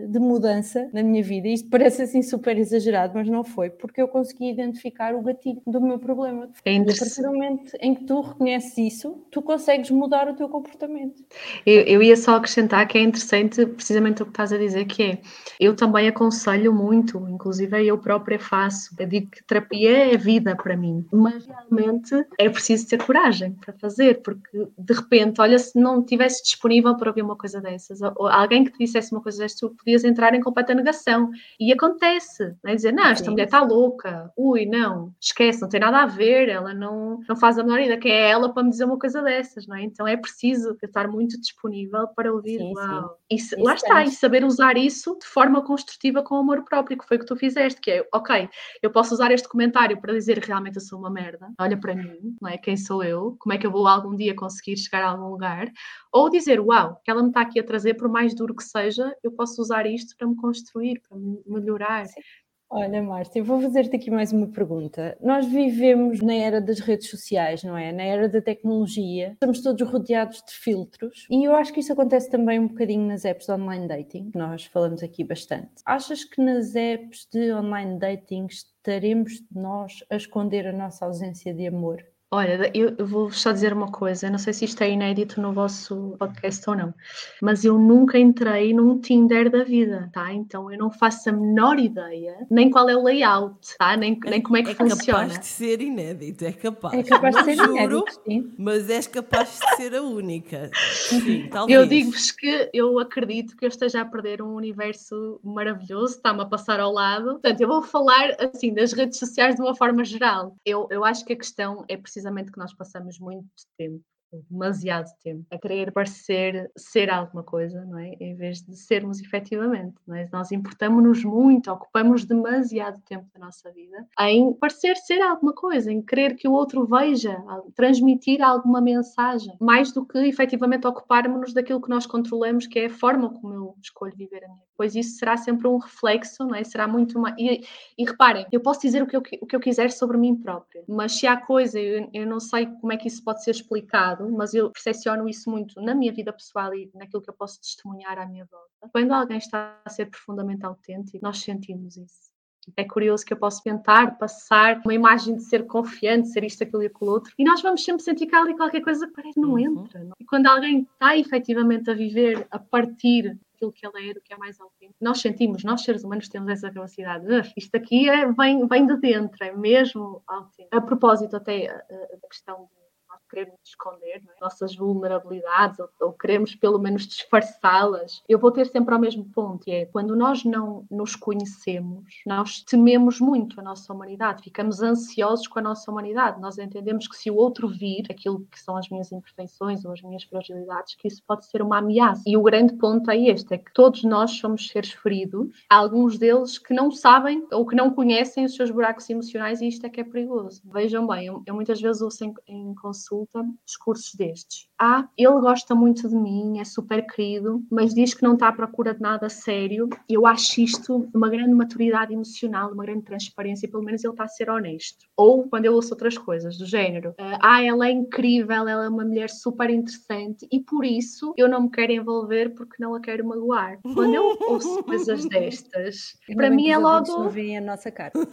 de 0.08 0.20
mudança 0.20 0.90
na 0.94 1.04
minha 1.04 1.24
vida. 1.24 1.48
Isto 1.48 1.70
parece 1.70 2.02
assim 2.04 2.22
super 2.22 2.58
exagerado, 2.58 3.14
mas 3.16 3.28
não 3.28 3.44
foi 3.44 3.70
porque 3.86 4.02
eu 4.02 4.08
consegui 4.08 4.50
identificar 4.50 5.14
o 5.16 5.22
gatilho 5.22 5.62
do 5.66 5.82
meu 5.82 6.00
problema. 6.00 6.50
É 6.64 6.78
a 6.78 6.84
partir 6.84 7.22
do 7.22 7.28
momento 7.28 7.72
em 7.80 7.96
que 7.96 8.04
tu 8.06 8.22
reconheces 8.22 8.78
isso, 8.78 9.26
tu 9.32 9.42
consegues 9.42 9.92
mudar 9.92 10.28
o 10.28 10.36
teu 10.36 10.50
comportamento. 10.50 11.24
Eu, 11.66 11.82
eu 11.82 12.04
ia 12.04 12.16
só 12.16 12.36
acrescentar 12.36 12.88
que 12.88 12.98
é 12.98 13.02
interessante 13.02 13.66
precisamente 13.66 14.22
o 14.22 14.26
que 14.26 14.32
estás 14.32 14.52
a 14.54 14.58
dizer, 14.58 14.86
que 14.86 15.04
é, 15.04 15.22
eu 15.60 15.76
também 15.76 16.08
aconselho 16.08 16.74
muito, 16.74 17.28
inclusive 17.30 17.86
eu 17.86 17.98
própria 17.98 18.40
faço, 18.40 18.96
eu 19.00 19.08
digo 19.08 19.30
que 19.32 19.44
terapia 19.44 20.14
é 20.14 20.18
vida 20.18 20.56
para 20.56 20.76
mim, 20.78 21.06
mas 21.12 21.46
realmente 21.46 22.26
é 22.40 22.50
preciso 22.50 22.88
ter 22.88 23.04
coragem 23.04 23.54
para 23.54 23.74
fazer, 23.74 24.22
porque 24.22 24.68
de 24.78 24.94
repente, 24.94 25.42
olha, 25.42 25.58
se 25.60 25.78
não 25.80 26.02
estivesse 26.02 26.44
disponível 26.44 26.96
para 26.96 27.10
ouvir 27.10 27.22
uma 27.22 27.36
coisa 27.36 27.62
dessas, 27.62 28.02
ou 28.02 28.28
alguém 28.28 28.64
que 28.64 28.72
te 28.72 28.80
dissesse 28.80 29.12
uma 29.12 29.22
coisa 29.22 29.40
dessas, 29.40 29.60
tu 29.60 29.70
podias 29.70 30.04
entrar 30.04 30.34
em 30.34 30.42
completa 30.42 30.74
negação. 30.74 31.30
E 31.60 31.72
acontece, 31.72 32.56
não 32.64 32.72
é? 32.72 32.76
dizer, 32.76 32.92
não, 32.92 33.06
esta 33.06 33.26
Sim. 33.26 33.32
mulher 33.32 33.46
está 33.46 33.62
louca, 33.62 33.75
louca, 33.76 34.32
ui, 34.38 34.66
não, 34.66 35.14
esquece, 35.20 35.62
não 35.62 35.68
tem 35.68 35.80
nada 35.80 36.00
a 36.00 36.06
ver, 36.06 36.48
ela 36.48 36.74
não, 36.74 37.20
não 37.28 37.36
faz 37.36 37.60
a 37.60 37.64
menor 37.64 37.80
ideia, 37.80 38.00
que 38.00 38.08
é 38.08 38.30
ela 38.30 38.54
para 38.54 38.64
me 38.64 38.70
dizer 38.70 38.86
uma 38.86 38.98
coisa 38.98 39.22
dessas, 39.22 39.68
não 39.68 39.76
é? 39.76 39.84
Então 39.84 40.08
é 40.08 40.16
preciso 40.16 40.78
estar 40.82 41.08
muito 41.08 41.40
disponível 41.40 42.08
para 42.10 42.34
ouvir, 42.34 42.60
sim, 42.60 42.74
uau. 42.74 43.18
Sim. 43.38 43.56
E 43.58 43.62
lá 43.62 43.74
está, 43.76 44.04
e 44.04 44.12
saber 44.12 44.46
usar 44.46 44.78
isso 44.78 45.18
de 45.20 45.26
forma 45.26 45.62
construtiva 45.64 46.24
com 46.24 46.36
amor 46.36 46.64
próprio, 46.64 46.98
que 46.98 47.06
foi 47.06 47.18
o 47.18 47.20
que 47.20 47.26
tu 47.26 47.36
fizeste, 47.36 47.82
que 47.82 47.92
é, 47.92 48.08
ok, 48.14 48.50
eu 48.82 48.90
posso 48.90 49.14
usar 49.14 49.32
este 49.32 49.50
comentário 49.50 50.00
para 50.00 50.14
dizer 50.14 50.40
realmente 50.40 50.76
eu 50.76 50.82
sou 50.82 50.98
uma 50.98 51.10
merda, 51.10 51.52
olha 51.60 51.78
para 51.78 51.96
mim, 51.96 52.36
não 52.42 52.50
é? 52.50 52.58
Quem 52.58 52.78
sou 52.78 53.04
eu? 53.04 53.36
Como 53.40 53.54
é 53.54 53.58
que 53.58 53.68
eu 53.68 53.72
vou 53.72 53.88
algum 53.88 54.16
dia 54.16 54.34
conseguir 54.34 54.78
chegar 54.78 55.04
a 55.04 55.10
algum 55.10 55.30
lugar? 55.30 55.70
Ou 56.12 56.30
dizer, 56.30 56.60
uau, 56.62 57.00
que 57.04 57.12
ela 57.12 57.22
me 57.22 57.30
está 57.30 57.42
aqui 57.42 57.60
a 57.60 57.64
trazer, 57.64 57.96
por 57.96 58.08
mais 58.08 58.34
duro 58.34 58.56
que 58.56 58.64
seja, 58.64 59.14
eu 59.22 59.32
posso 59.32 59.62
usar 59.62 59.86
isto 59.86 60.16
para 60.16 60.28
me 60.28 60.36
construir, 60.36 61.02
para 61.08 61.18
me 61.18 61.42
melhorar. 61.46 62.06
Sim. 62.06 62.22
Olha, 62.70 63.02
Márcia, 63.02 63.44
vou 63.44 63.62
fazer-te 63.62 63.96
aqui 63.96 64.12
mais 64.12 64.34
uma 64.34 64.48
pergunta. 64.48 65.18
Nós 65.22 65.46
vivemos 65.46 66.20
na 66.22 66.34
era 66.34 66.60
das 66.60 66.80
redes 66.80 67.10
sociais, 67.10 67.64
não 67.64 67.78
é? 67.78 67.92
Na 67.92 68.04
era 68.04 68.28
da 68.28 68.42
tecnologia. 68.42 69.32
Estamos 69.34 69.62
todos 69.62 69.88
rodeados 69.88 70.44
de 70.44 70.54
filtros 70.54 71.26
e 71.30 71.44
eu 71.46 71.56
acho 71.56 71.72
que 71.72 71.80
isso 71.80 71.94
acontece 71.94 72.30
também 72.30 72.60
um 72.60 72.68
bocadinho 72.68 73.08
nas 73.08 73.24
apps 73.24 73.46
de 73.46 73.54
online 73.54 73.88
dating, 73.88 74.32
que 74.32 74.38
nós 74.38 74.66
falamos 74.66 75.04
aqui 75.04 75.24
bastante. 75.24 75.72
Achas 75.86 76.24
que 76.24 76.42
nas 76.42 76.76
apps 76.76 77.28
de 77.32 77.54
online 77.54 78.00
dating 78.00 78.48
estaremos 78.48 79.44
nós 79.52 80.04
a 80.10 80.16
esconder 80.16 80.68
a 80.68 80.74
nossa 80.74 81.06
ausência 81.06 81.54
de 81.54 81.68
amor? 81.68 82.04
Olha, 82.36 82.70
eu 82.74 83.08
vou 83.08 83.32
só 83.32 83.54
dizer 83.54 83.72
uma 83.72 83.90
coisa, 83.90 84.30
não 84.30 84.38
sei 84.38 84.52
se 84.52 84.66
isto 84.66 84.84
é 84.84 84.90
inédito 84.90 85.40
no 85.40 85.54
vosso 85.54 86.18
podcast 86.20 86.70
ou 86.70 86.76
não, 86.76 86.94
mas 87.42 87.64
eu 87.64 87.80
nunca 87.80 88.20
entrei 88.20 88.74
num 88.74 89.00
Tinder 89.00 89.50
da 89.50 89.64
vida, 89.64 90.10
tá? 90.12 90.34
Então 90.34 90.70
eu 90.70 90.78
não 90.78 90.92
faço 90.92 91.30
a 91.30 91.32
menor 91.32 91.80
ideia 91.80 92.36
nem 92.52 92.70
qual 92.70 92.90
é 92.90 92.96
o 92.96 93.04
layout, 93.04 93.78
tá? 93.78 93.96
Nem, 93.96 94.20
nem 94.26 94.42
como 94.42 94.58
é 94.58 94.64
que 94.64 94.72
é 94.72 94.76
funciona. 94.76 94.98
É 94.98 95.28
capaz 95.28 95.40
de 95.40 95.46
ser 95.46 95.82
inédito, 95.82 96.44
é 96.44 96.52
capaz. 96.52 96.94
É 96.94 97.04
capaz 97.04 97.36
de 97.38 97.44
ser 97.46 97.56
juro, 97.56 97.72
inédito, 97.72 98.22
sim. 98.28 98.54
Mas 98.58 98.90
és 98.90 99.08
capaz 99.08 99.58
de 99.58 99.76
ser 99.78 99.96
a 99.96 100.02
única. 100.02 100.70
Sim, 100.74 101.48
talvez. 101.50 101.80
Eu 101.80 101.88
digo-vos 101.88 102.32
que 102.32 102.70
eu 102.74 103.00
acredito 103.00 103.56
que 103.56 103.64
eu 103.64 103.70
esteja 103.70 104.02
a 104.02 104.06
perder 104.06 104.42
um 104.42 104.56
universo 104.56 105.40
maravilhoso, 105.42 106.18
está-me 106.18 106.42
a 106.42 106.46
passar 106.46 106.82
ao 106.82 106.92
lado. 106.92 107.32
Portanto, 107.32 107.62
eu 107.62 107.68
vou 107.70 107.82
falar 107.82 108.36
assim 108.40 108.74
das 108.74 108.92
redes 108.92 109.20
sociais 109.20 109.56
de 109.56 109.62
uma 109.62 109.74
forma 109.74 110.04
geral. 110.04 110.58
Eu, 110.66 110.86
eu 110.92 111.06
acho 111.06 111.24
que 111.24 111.32
a 111.32 111.38
questão 111.38 111.86
é 111.88 111.96
precisamente 111.96 112.25
precisamente 112.26 112.52
que 112.52 112.58
nós 112.58 112.74
passamos 112.74 113.20
muito 113.20 113.48
tempo 113.78 114.04
demasiado 114.50 115.10
tempo 115.22 115.46
a 115.52 115.58
querer 115.58 115.92
parecer 115.92 116.72
ser 116.76 117.10
alguma 117.10 117.44
coisa, 117.44 117.84
não 117.86 118.00
é? 118.00 118.16
Em 118.20 118.36
vez 118.36 118.62
de 118.62 118.76
sermos 118.76 119.22
efetivamente, 119.22 119.96
não 120.08 120.16
é? 120.16 120.28
Nós 120.32 120.52
importamos-nos 120.52 121.24
muito, 121.24 121.72
ocupamos 121.72 122.26
demasiado 122.26 123.02
tempo 123.02 123.26
da 123.34 123.40
nossa 123.40 123.72
vida 123.72 124.06
em 124.20 124.54
parecer 124.54 124.96
ser 124.98 125.22
alguma 125.22 125.54
coisa, 125.54 125.92
em 125.92 126.02
querer 126.02 126.36
que 126.36 126.48
o 126.48 126.52
outro 126.54 126.86
veja, 126.86 127.38
transmitir 127.76 128.42
alguma 128.42 128.82
mensagem, 128.82 129.56
mais 129.60 129.92
do 129.92 130.06
que 130.06 130.18
efetivamente 130.20 130.88
ocuparmos-nos 130.88 131.54
daquilo 131.54 131.82
que 131.82 131.90
nós 131.90 132.06
controlamos, 132.06 132.68
que 132.68 132.80
é 132.80 132.86
a 132.86 132.90
forma 132.90 133.30
como 133.30 133.54
eu 133.54 133.76
escolho 133.82 134.16
viver 134.16 134.44
a 134.44 134.48
minha. 134.48 134.66
Pois 134.78 134.96
isso 134.96 135.18
será 135.18 135.38
sempre 135.38 135.68
um 135.68 135.78
reflexo, 135.78 136.46
não 136.46 136.56
é? 136.56 136.64
Será 136.64 136.88
muito 136.88 137.20
mais. 137.20 137.36
E, 137.38 137.64
e 137.98 138.06
reparem, 138.06 138.46
eu 138.52 138.60
posso 138.60 138.82
dizer 138.82 139.02
o 139.02 139.08
que 139.08 139.16
eu, 139.16 139.24
o 139.42 139.46
que 139.46 139.56
eu 139.56 139.60
quiser 139.60 139.92
sobre 139.92 140.18
mim 140.18 140.36
própria, 140.36 140.84
mas 140.88 141.14
se 141.14 141.28
há 141.28 141.38
coisa, 141.38 141.80
eu, 141.80 142.10
eu 142.14 142.28
não 142.28 142.40
sei 142.40 142.66
como 142.66 142.92
é 142.92 142.98
que 142.98 143.08
isso 143.08 143.24
pode 143.24 143.44
ser 143.44 143.52
explicado 143.52 144.25
mas 144.32 144.54
eu 144.54 144.72
percepciono 144.72 145.28
isso 145.28 145.50
muito 145.50 145.82
na 145.82 145.94
minha 145.96 146.14
vida 146.14 146.32
pessoal 146.32 146.74
e 146.74 146.90
naquilo 146.94 147.22
que 147.22 147.30
eu 147.30 147.34
posso 147.34 147.60
testemunhar 147.60 148.18
à 148.18 148.26
minha 148.26 148.46
volta. 148.46 148.70
Quando 148.92 149.12
alguém 149.12 149.38
está 149.38 149.80
a 149.84 149.90
ser 149.90 150.08
profundamente 150.08 150.66
autêntico, 150.66 151.24
nós 151.24 151.40
sentimos 151.40 151.98
isso. 151.98 152.36
É 152.76 152.84
curioso 152.84 153.24
que 153.24 153.32
eu 153.32 153.38
posso 153.38 153.62
tentar 153.62 154.18
passar 154.18 154.82
uma 154.84 154.94
imagem 154.94 155.36
de 155.36 155.44
ser 155.44 155.68
confiante, 155.68 156.30
ser 156.30 156.44
isto, 156.44 156.64
aquilo 156.64 156.82
e 156.82 156.88
aquilo 156.88 157.12
outro, 157.12 157.32
e 157.38 157.44
nós 157.44 157.62
vamos 157.62 157.84
sempre 157.84 158.02
sentir 158.02 158.26
que 158.26 158.36
há 158.36 158.42
ali 158.42 158.56
qualquer 158.56 158.82
coisa 158.82 159.06
que 159.06 159.14
parece 159.14 159.40
não 159.40 159.52
uhum. 159.52 159.60
entra. 159.60 160.04
Não? 160.04 160.14
E 160.20 160.26
quando 160.26 160.48
alguém 160.48 160.82
está 160.82 161.16
efetivamente 161.16 161.92
a 161.92 161.94
viver 161.94 162.48
a 162.50 162.58
partir 162.58 163.38
daquilo 163.52 163.72
que 163.72 163.86
ele 163.86 164.10
é, 164.10 164.14
do 164.14 164.22
que 164.22 164.34
é 164.34 164.38
mais 164.38 164.60
autêntico, 164.60 164.98
nós 165.00 165.22
sentimos, 165.22 165.64
nós 165.64 165.84
seres 165.84 166.04
humanos 166.04 166.28
temos 166.28 166.50
essa 166.50 166.72
capacidade. 166.72 167.26
Isto 167.56 167.76
aqui 167.76 168.10
é, 168.10 168.32
vem, 168.32 168.68
vem 168.68 168.88
de 168.88 168.98
dentro, 168.98 169.44
é 169.44 169.56
mesmo 169.56 170.24
autêntico. 170.26 170.76
A 170.76 170.82
propósito 170.82 171.36
até 171.36 171.68
da 171.68 172.28
questão 172.28 172.64
de 172.64 172.85
queremos 173.30 173.60
esconder 173.64 174.18
é? 174.18 174.42
nossas 174.42 174.76
vulnerabilidades 174.76 175.80
ou, 175.80 175.90
ou, 176.00 176.14
queremos 176.14 176.56
pelo 176.56 176.80
menos 176.80 177.08
disfarçá-las, 177.08 178.24
eu 178.28 178.40
vou 178.40 178.52
ter 178.52 178.66
sempre 178.68 178.94
ao 178.94 179.00
mesmo 179.00 179.26
ponto, 179.26 179.68
é 179.68 179.86
quando 179.86 180.16
nós 180.16 180.44
não 180.44 180.86
nos 180.90 181.16
conhecemos, 181.16 182.22
nós 182.26 182.62
tememos 182.62 183.20
muito 183.20 183.60
a 183.60 183.64
nossa 183.64 183.92
humanidade, 183.94 184.44
ficamos 184.44 184.82
ansiosos 184.82 185.48
com 185.48 185.60
a 185.60 185.62
nossa 185.62 185.92
humanidade, 185.92 186.40
nós 186.40 186.58
entendemos 186.58 187.08
que 187.08 187.16
se 187.16 187.32
o 187.32 187.36
outro 187.36 187.68
vir 187.68 188.06
aquilo 188.10 188.46
que 188.52 188.60
são 188.60 188.78
as 188.78 188.90
minhas 188.90 189.12
imperfeições 189.12 189.84
ou 189.84 189.92
as 189.92 190.02
minhas 190.02 190.24
fragilidades, 190.24 190.96
que 190.96 191.08
isso 191.08 191.22
pode 191.28 191.46
ser 191.46 191.62
uma 191.62 191.80
ameaça. 191.80 192.24
E 192.26 192.38
o 192.38 192.44
grande 192.44 192.74
ponto 192.74 193.10
é 193.10 193.18
este, 193.18 193.54
é 193.54 193.58
que 193.58 193.74
todos 193.74 194.04
nós 194.04 194.32
somos 194.32 194.68
seres 194.68 194.92
feridos, 194.92 195.66
alguns 195.70 196.18
deles 196.18 196.58
que 196.58 196.74
não 196.74 196.92
sabem 196.92 197.46
ou 197.52 197.66
que 197.66 197.76
não 197.76 197.90
conhecem 197.90 198.46
os 198.46 198.56
seus 198.56 198.72
buracos 198.72 199.10
emocionais 199.10 199.62
e 199.62 199.68
isto 199.68 199.86
é 199.86 199.90
que 199.90 200.02
é 200.02 200.04
perigoso. 200.04 200.62
Vejam 200.66 201.08
bem, 201.08 201.28
eu, 201.28 201.44
eu 201.46 201.56
muitas 201.56 201.82
vezes 201.82 202.02
ouço 202.02 202.24
em, 202.24 202.34
em 202.48 202.76
consulta 202.76 203.15
consulta 203.16 203.46
discursos 203.66 204.14
destes. 204.16 204.68
Ah, 204.80 205.08
ele 205.18 205.40
gosta 205.40 205.74
muito 205.74 206.10
de 206.10 206.16
mim, 206.16 206.60
é 206.60 206.66
super 206.66 207.06
querido, 207.08 207.64
mas 207.72 207.94
diz 207.94 208.14
que 208.14 208.24
não 208.24 208.34
está 208.34 208.50
à 208.50 208.52
procura 208.52 208.94
de 208.94 209.00
nada 209.00 209.30
sério. 209.30 209.88
Eu 210.10 210.28
acho 210.28 210.60
isto 210.60 211.08
uma 211.14 211.30
grande 211.30 211.54
maturidade 211.54 212.14
emocional, 212.14 212.74
uma 212.74 212.84
grande 212.84 213.04
transparência, 213.04 213.70
pelo 213.70 213.84
menos 213.84 214.04
ele 214.04 214.12
está 214.12 214.26
a 214.26 214.28
ser 214.28 214.50
honesto. 214.50 215.06
Ou 215.16 215.48
quando 215.48 215.66
eu 215.66 215.74
ouço 215.74 215.94
outras 215.94 216.18
coisas 216.18 216.58
do 216.58 216.66
género, 216.66 217.16
ah, 217.42 217.64
ela 217.64 217.88
é 217.88 217.92
incrível, 217.92 218.68
ela 218.68 218.84
é 218.84 218.90
uma 218.90 219.06
mulher 219.06 219.30
super 219.30 219.70
interessante 219.70 220.46
e 220.52 220.60
por 220.60 220.84
isso 220.84 221.34
eu 221.38 221.48
não 221.48 221.64
me 221.64 221.72
quero 221.72 221.94
envolver 221.94 222.50
porque 222.50 222.76
não 222.80 222.94
a 222.96 223.00
quero 223.00 223.26
magoar. 223.26 223.80
Quando 223.82 224.14
eu 224.14 224.38
ouço 224.42 224.84
coisas 224.84 225.26
destas, 225.30 226.18
para 226.36 226.50
mim 226.50 226.70
é 226.70 226.78
logo. 226.78 227.06
Não 227.08 227.30
veem 227.30 227.58
a 227.58 227.62
nossa 227.62 227.90
cara. 227.90 228.12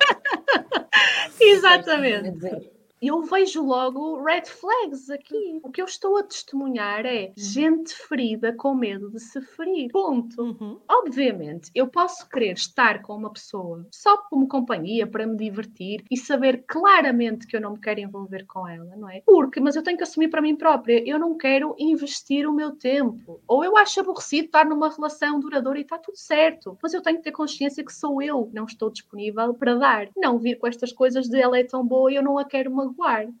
Exatamente 1.40 2.79
eu 3.00 3.22
vejo 3.22 3.64
logo 3.64 4.22
red 4.22 4.44
flags 4.44 5.08
aqui. 5.08 5.58
O 5.62 5.70
que 5.70 5.80
eu 5.80 5.86
estou 5.86 6.18
a 6.18 6.22
testemunhar 6.22 7.06
é 7.06 7.32
gente 7.36 7.94
ferida 7.94 8.52
com 8.52 8.74
medo 8.74 9.10
de 9.10 9.18
se 9.18 9.40
ferir. 9.40 9.90
Ponto. 9.90 10.42
Uhum. 10.42 10.78
Obviamente, 10.88 11.70
eu 11.74 11.88
posso 11.88 12.28
querer 12.28 12.52
estar 12.52 13.00
com 13.02 13.16
uma 13.16 13.32
pessoa 13.32 13.86
só 13.90 14.18
como 14.18 14.46
companhia 14.46 15.06
para 15.06 15.26
me 15.26 15.36
divertir 15.36 16.04
e 16.10 16.16
saber 16.16 16.64
claramente 16.66 17.46
que 17.46 17.56
eu 17.56 17.60
não 17.60 17.72
me 17.72 17.80
quero 17.80 18.00
envolver 18.00 18.44
com 18.46 18.68
ela, 18.68 18.94
não 18.96 19.08
é? 19.08 19.22
Porque, 19.24 19.60
mas 19.60 19.76
eu 19.76 19.82
tenho 19.82 19.96
que 19.96 20.02
assumir 20.02 20.28
para 20.28 20.42
mim 20.42 20.54
própria, 20.54 21.02
eu 21.08 21.18
não 21.18 21.36
quero 21.36 21.74
investir 21.78 22.46
o 22.46 22.52
meu 22.52 22.72
tempo. 22.72 23.40
Ou 23.48 23.64
eu 23.64 23.76
acho 23.76 24.00
aborrecido 24.00 24.46
estar 24.46 24.66
numa 24.66 24.90
relação 24.90 25.40
duradoura 25.40 25.78
e 25.78 25.82
está 25.82 25.98
tudo 25.98 26.16
certo, 26.16 26.76
mas 26.82 26.92
eu 26.92 27.02
tenho 27.02 27.16
que 27.16 27.24
ter 27.24 27.32
consciência 27.32 27.84
que 27.84 27.92
sou 27.92 28.20
eu, 28.20 28.50
não 28.52 28.64
estou 28.64 28.90
disponível 28.90 29.54
para 29.54 29.74
dar. 29.76 30.08
Não 30.16 30.38
vir 30.38 30.58
com 30.58 30.66
estas 30.66 30.92
coisas 30.92 31.28
de 31.28 31.40
ela 31.40 31.58
é 31.58 31.64
tão 31.64 31.86
boa 31.86 32.12
e 32.12 32.16
eu 32.16 32.22
não 32.22 32.38
a 32.38 32.44
quero 32.44 32.70
uma 32.70 32.89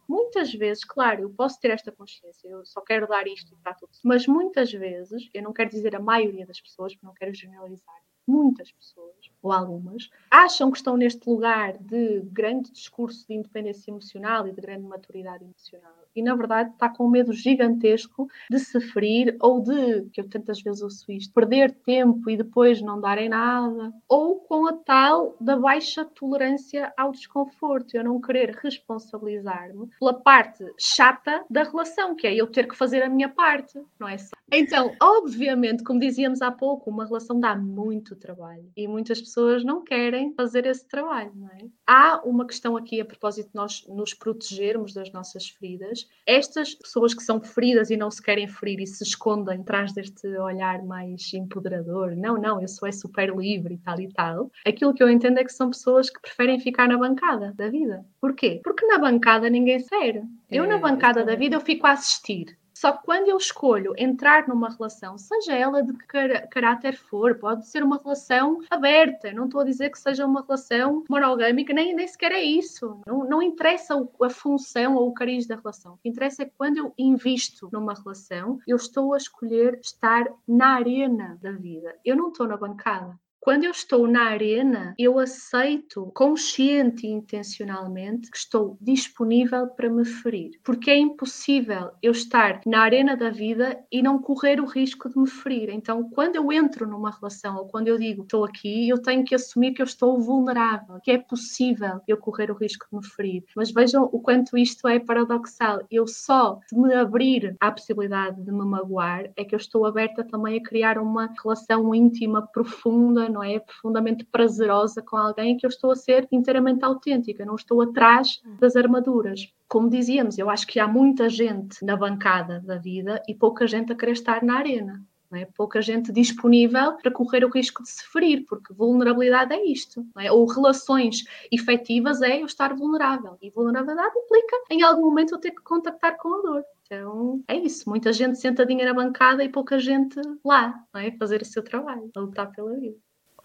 Muitas 0.08 0.52
vezes, 0.52 0.84
claro, 0.84 1.22
eu 1.22 1.30
posso 1.30 1.60
ter 1.60 1.70
esta 1.70 1.92
consciência, 1.92 2.48
eu 2.48 2.64
só 2.64 2.80
quero 2.80 3.06
dar 3.06 3.26
isto 3.26 3.54
está 3.54 3.74
tudo. 3.74 3.90
Mas 4.04 4.26
muitas 4.26 4.72
vezes, 4.72 5.28
eu 5.34 5.42
não 5.42 5.52
quero 5.52 5.70
dizer 5.70 5.94
a 5.94 6.00
maioria 6.00 6.46
das 6.46 6.60
pessoas, 6.60 6.94
porque 6.94 7.06
não 7.06 7.14
quero 7.14 7.34
generalizar, 7.34 7.96
muitas 8.26 8.70
pessoas, 8.70 9.16
ou 9.42 9.52
algumas, 9.52 10.08
acham 10.30 10.70
que 10.70 10.76
estão 10.78 10.96
neste 10.96 11.28
lugar 11.28 11.76
de 11.78 12.20
grande 12.26 12.70
discurso 12.70 13.26
de 13.26 13.34
independência 13.34 13.90
emocional 13.90 14.46
e 14.46 14.52
de 14.52 14.60
grande 14.60 14.84
maturidade 14.84 15.44
emocional 15.44 15.94
e 16.14 16.22
na 16.22 16.34
verdade 16.34 16.70
está 16.70 16.88
com 16.88 17.06
um 17.06 17.10
medo 17.10 17.32
gigantesco 17.32 18.28
de 18.50 18.58
se 18.58 18.80
ferir 18.80 19.36
ou 19.40 19.60
de, 19.60 20.08
que 20.12 20.20
eu 20.20 20.28
tantas 20.28 20.60
vezes 20.60 20.82
ouço 20.82 21.10
isto, 21.12 21.32
perder 21.32 21.72
tempo 21.72 22.28
e 22.30 22.36
depois 22.36 22.80
não 22.82 23.00
darem 23.00 23.28
nada, 23.28 23.92
ou 24.08 24.40
com 24.40 24.66
a 24.66 24.72
tal 24.72 25.36
da 25.40 25.56
baixa 25.56 26.04
tolerância 26.04 26.92
ao 26.96 27.12
desconforto, 27.12 27.94
eu 27.94 28.04
não 28.04 28.20
querer 28.20 28.56
responsabilizar-me 28.56 29.88
pela 29.98 30.14
parte 30.14 30.64
chata 30.78 31.44
da 31.48 31.62
relação, 31.62 32.14
que 32.14 32.26
é 32.26 32.34
eu 32.34 32.46
ter 32.46 32.66
que 32.68 32.76
fazer 32.76 33.02
a 33.02 33.08
minha 33.08 33.28
parte, 33.28 33.80
não 33.98 34.08
é. 34.08 34.16
Então, 34.52 34.92
obviamente, 35.00 35.84
como 35.84 36.00
dizíamos 36.00 36.42
há 36.42 36.50
pouco, 36.50 36.90
uma 36.90 37.06
relação 37.06 37.38
dá 37.38 37.54
muito 37.54 38.16
trabalho 38.16 38.68
e 38.76 38.88
muitas 38.88 39.20
pessoas 39.20 39.64
não 39.64 39.82
querem 39.84 40.34
fazer 40.34 40.66
esse 40.66 40.86
trabalho, 40.88 41.32
não 41.34 41.48
é? 41.48 41.68
Há 41.86 42.20
uma 42.24 42.46
questão 42.46 42.76
aqui 42.76 43.00
a 43.00 43.04
propósito 43.04 43.48
de 43.48 43.54
nós 43.54 43.86
nos 43.88 44.12
protegermos 44.14 44.92
das 44.92 45.12
nossas 45.12 45.48
feridas 45.48 45.99
estas 46.26 46.74
pessoas 46.74 47.14
que 47.14 47.22
são 47.22 47.40
feridas 47.40 47.90
e 47.90 47.96
não 47.96 48.10
se 48.10 48.22
querem 48.22 48.46
ferir 48.46 48.80
e 48.80 48.86
se 48.86 49.02
escondem 49.02 49.60
atrás 49.60 49.92
deste 49.92 50.26
olhar 50.38 50.82
mais 50.84 51.32
empoderador, 51.34 52.14
não, 52.14 52.40
não, 52.40 52.60
eu 52.60 52.68
sou 52.68 52.88
é 52.88 52.92
super 52.92 53.34
livre 53.34 53.74
e 53.74 53.78
tal 53.78 54.00
e 54.00 54.08
tal, 54.08 54.50
aquilo 54.66 54.94
que 54.94 55.02
eu 55.02 55.10
entendo 55.10 55.38
é 55.38 55.44
que 55.44 55.52
são 55.52 55.70
pessoas 55.70 56.10
que 56.10 56.20
preferem 56.20 56.60
ficar 56.60 56.88
na 56.88 56.98
bancada 56.98 57.52
da 57.56 57.68
vida. 57.68 58.04
Porquê? 58.20 58.60
Porque 58.62 58.86
na 58.86 58.98
bancada 58.98 59.48
ninguém 59.50 59.80
sério. 59.80 60.24
Eu, 60.50 60.66
na 60.66 60.76
é, 60.76 60.78
bancada 60.78 61.24
da 61.24 61.34
vida, 61.34 61.56
eu 61.56 61.60
fico 61.60 61.86
a 61.86 61.92
assistir. 61.92 62.58
Só 62.80 62.92
que 62.92 63.04
quando 63.04 63.28
eu 63.28 63.36
escolho 63.36 63.92
entrar 63.98 64.48
numa 64.48 64.70
relação, 64.70 65.18
seja 65.18 65.52
ela 65.52 65.82
de 65.82 65.92
que 65.92 66.06
caráter 66.48 66.96
for, 66.96 67.34
pode 67.34 67.66
ser 67.66 67.82
uma 67.82 67.98
relação 67.98 68.58
aberta, 68.70 69.30
não 69.34 69.44
estou 69.44 69.60
a 69.60 69.64
dizer 69.64 69.90
que 69.90 69.98
seja 69.98 70.24
uma 70.24 70.40
relação 70.40 71.04
monogâmica, 71.06 71.74
nem, 71.74 71.94
nem 71.94 72.08
sequer 72.08 72.32
é 72.32 72.42
isso. 72.42 72.98
Não, 73.06 73.22
não 73.24 73.42
interessa 73.42 73.94
a 74.22 74.30
função 74.30 74.94
ou 74.94 75.10
o 75.10 75.12
cariz 75.12 75.46
da 75.46 75.56
relação. 75.56 75.92
O 75.92 75.98
que 75.98 76.08
interessa 76.08 76.40
é 76.40 76.46
que 76.46 76.54
quando 76.56 76.78
eu 76.78 76.94
invisto 76.96 77.68
numa 77.70 77.92
relação, 77.92 78.58
eu 78.66 78.78
estou 78.78 79.12
a 79.12 79.18
escolher 79.18 79.78
estar 79.82 80.24
na 80.48 80.76
arena 80.76 81.38
da 81.42 81.52
vida. 81.52 81.94
Eu 82.02 82.16
não 82.16 82.28
estou 82.28 82.48
na 82.48 82.56
bancada. 82.56 83.14
Quando 83.42 83.64
eu 83.64 83.70
estou 83.70 84.06
na 84.06 84.24
arena, 84.24 84.94
eu 84.98 85.18
aceito 85.18 86.12
consciente 86.14 87.06
e 87.06 87.10
intencionalmente 87.10 88.30
que 88.30 88.36
estou 88.36 88.76
disponível 88.78 89.66
para 89.66 89.88
me 89.88 90.04
ferir, 90.04 90.60
porque 90.62 90.90
é 90.90 90.98
impossível 90.98 91.90
eu 92.02 92.12
estar 92.12 92.60
na 92.66 92.82
arena 92.82 93.16
da 93.16 93.30
vida 93.30 93.82
e 93.90 94.02
não 94.02 94.20
correr 94.20 94.60
o 94.60 94.66
risco 94.66 95.08
de 95.08 95.18
me 95.18 95.26
ferir. 95.26 95.70
Então, 95.70 96.10
quando 96.10 96.36
eu 96.36 96.52
entro 96.52 96.86
numa 96.86 97.10
relação 97.10 97.56
ou 97.56 97.66
quando 97.66 97.88
eu 97.88 97.96
digo 97.98 98.24
estou 98.24 98.44
aqui, 98.44 98.90
eu 98.90 99.00
tenho 99.00 99.24
que 99.24 99.34
assumir 99.34 99.72
que 99.72 99.80
eu 99.80 99.86
estou 99.86 100.20
vulnerável, 100.20 101.00
que 101.02 101.10
é 101.10 101.16
possível 101.16 102.02
eu 102.06 102.18
correr 102.18 102.50
o 102.50 102.54
risco 102.54 102.86
de 102.92 102.96
me 102.98 103.06
ferir. 103.06 103.44
Mas 103.56 103.70
vejam 103.70 104.04
o 104.12 104.20
quanto 104.20 104.58
isto 104.58 104.86
é 104.86 104.98
paradoxal. 104.98 105.80
Eu 105.90 106.06
só 106.06 106.60
de 106.70 106.78
me 106.78 106.92
abrir 106.92 107.56
à 107.58 107.72
possibilidade 107.72 108.42
de 108.42 108.52
me 108.52 108.66
magoar 108.66 109.30
é 109.34 109.44
que 109.44 109.54
eu 109.54 109.58
estou 109.58 109.86
aberta 109.86 110.22
também 110.22 110.58
a 110.58 110.62
criar 110.62 110.98
uma 110.98 111.32
relação 111.42 111.94
íntima 111.94 112.46
profunda 112.46 113.29
não 113.30 113.42
é? 113.42 113.58
Profundamente 113.58 114.24
prazerosa 114.24 115.02
com 115.02 115.16
alguém 115.16 115.56
que 115.56 115.64
eu 115.64 115.70
estou 115.70 115.90
a 115.90 115.96
ser 115.96 116.28
inteiramente 116.30 116.84
autêntica, 116.84 117.44
não 117.44 117.54
estou 117.54 117.80
atrás 117.82 118.40
das 118.58 118.76
armaduras. 118.76 119.52
Como 119.68 119.88
dizíamos, 119.88 120.38
eu 120.38 120.50
acho 120.50 120.66
que 120.66 120.80
há 120.80 120.88
muita 120.88 121.28
gente 121.28 121.84
na 121.84 121.96
bancada 121.96 122.60
da 122.60 122.76
vida 122.76 123.22
e 123.28 123.34
pouca 123.34 123.66
gente 123.66 123.92
a 123.92 123.96
querer 123.96 124.12
estar 124.12 124.42
na 124.42 124.56
arena. 124.56 125.02
É? 125.32 125.44
Pouca 125.56 125.80
gente 125.80 126.10
disponível 126.10 126.94
para 126.94 127.10
correr 127.10 127.44
o 127.44 127.50
risco 127.50 127.84
de 127.84 127.88
se 127.88 128.04
ferir, 128.08 128.44
porque 128.48 128.74
vulnerabilidade 128.74 129.54
é 129.54 129.64
isto. 129.64 130.04
É? 130.18 130.32
Ou 130.32 130.44
relações 130.44 131.24
efetivas 131.52 132.20
é 132.20 132.42
eu 132.42 132.46
estar 132.46 132.74
vulnerável. 132.74 133.38
E 133.40 133.48
vulnerabilidade 133.48 134.12
implica, 134.18 134.56
em 134.70 134.82
algum 134.82 135.02
momento, 135.02 135.34
eu 135.34 135.38
ter 135.38 135.52
que 135.52 135.62
contactar 135.62 136.16
com 136.16 136.34
a 136.34 136.42
dor. 136.42 136.64
Então 136.84 137.44
é 137.46 137.54
isso. 137.54 137.88
Muita 137.88 138.12
gente 138.12 138.40
sentadinha 138.40 138.84
na 138.84 138.94
bancada 138.94 139.44
e 139.44 139.48
pouca 139.48 139.78
gente 139.78 140.20
lá, 140.44 140.74
é? 140.96 141.12
fazer 141.12 141.40
o 141.42 141.44
seu 141.44 141.62
trabalho, 141.62 142.10
a 142.16 142.20
lutar 142.20 142.50
pela 142.50 142.74
vida. 142.74 142.98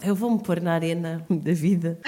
Eu 0.04 0.14
vou-me 0.14 0.42
pôr 0.42 0.60
na 0.60 0.72
arena 0.72 1.24
da 1.30 1.52
vida 1.52 1.98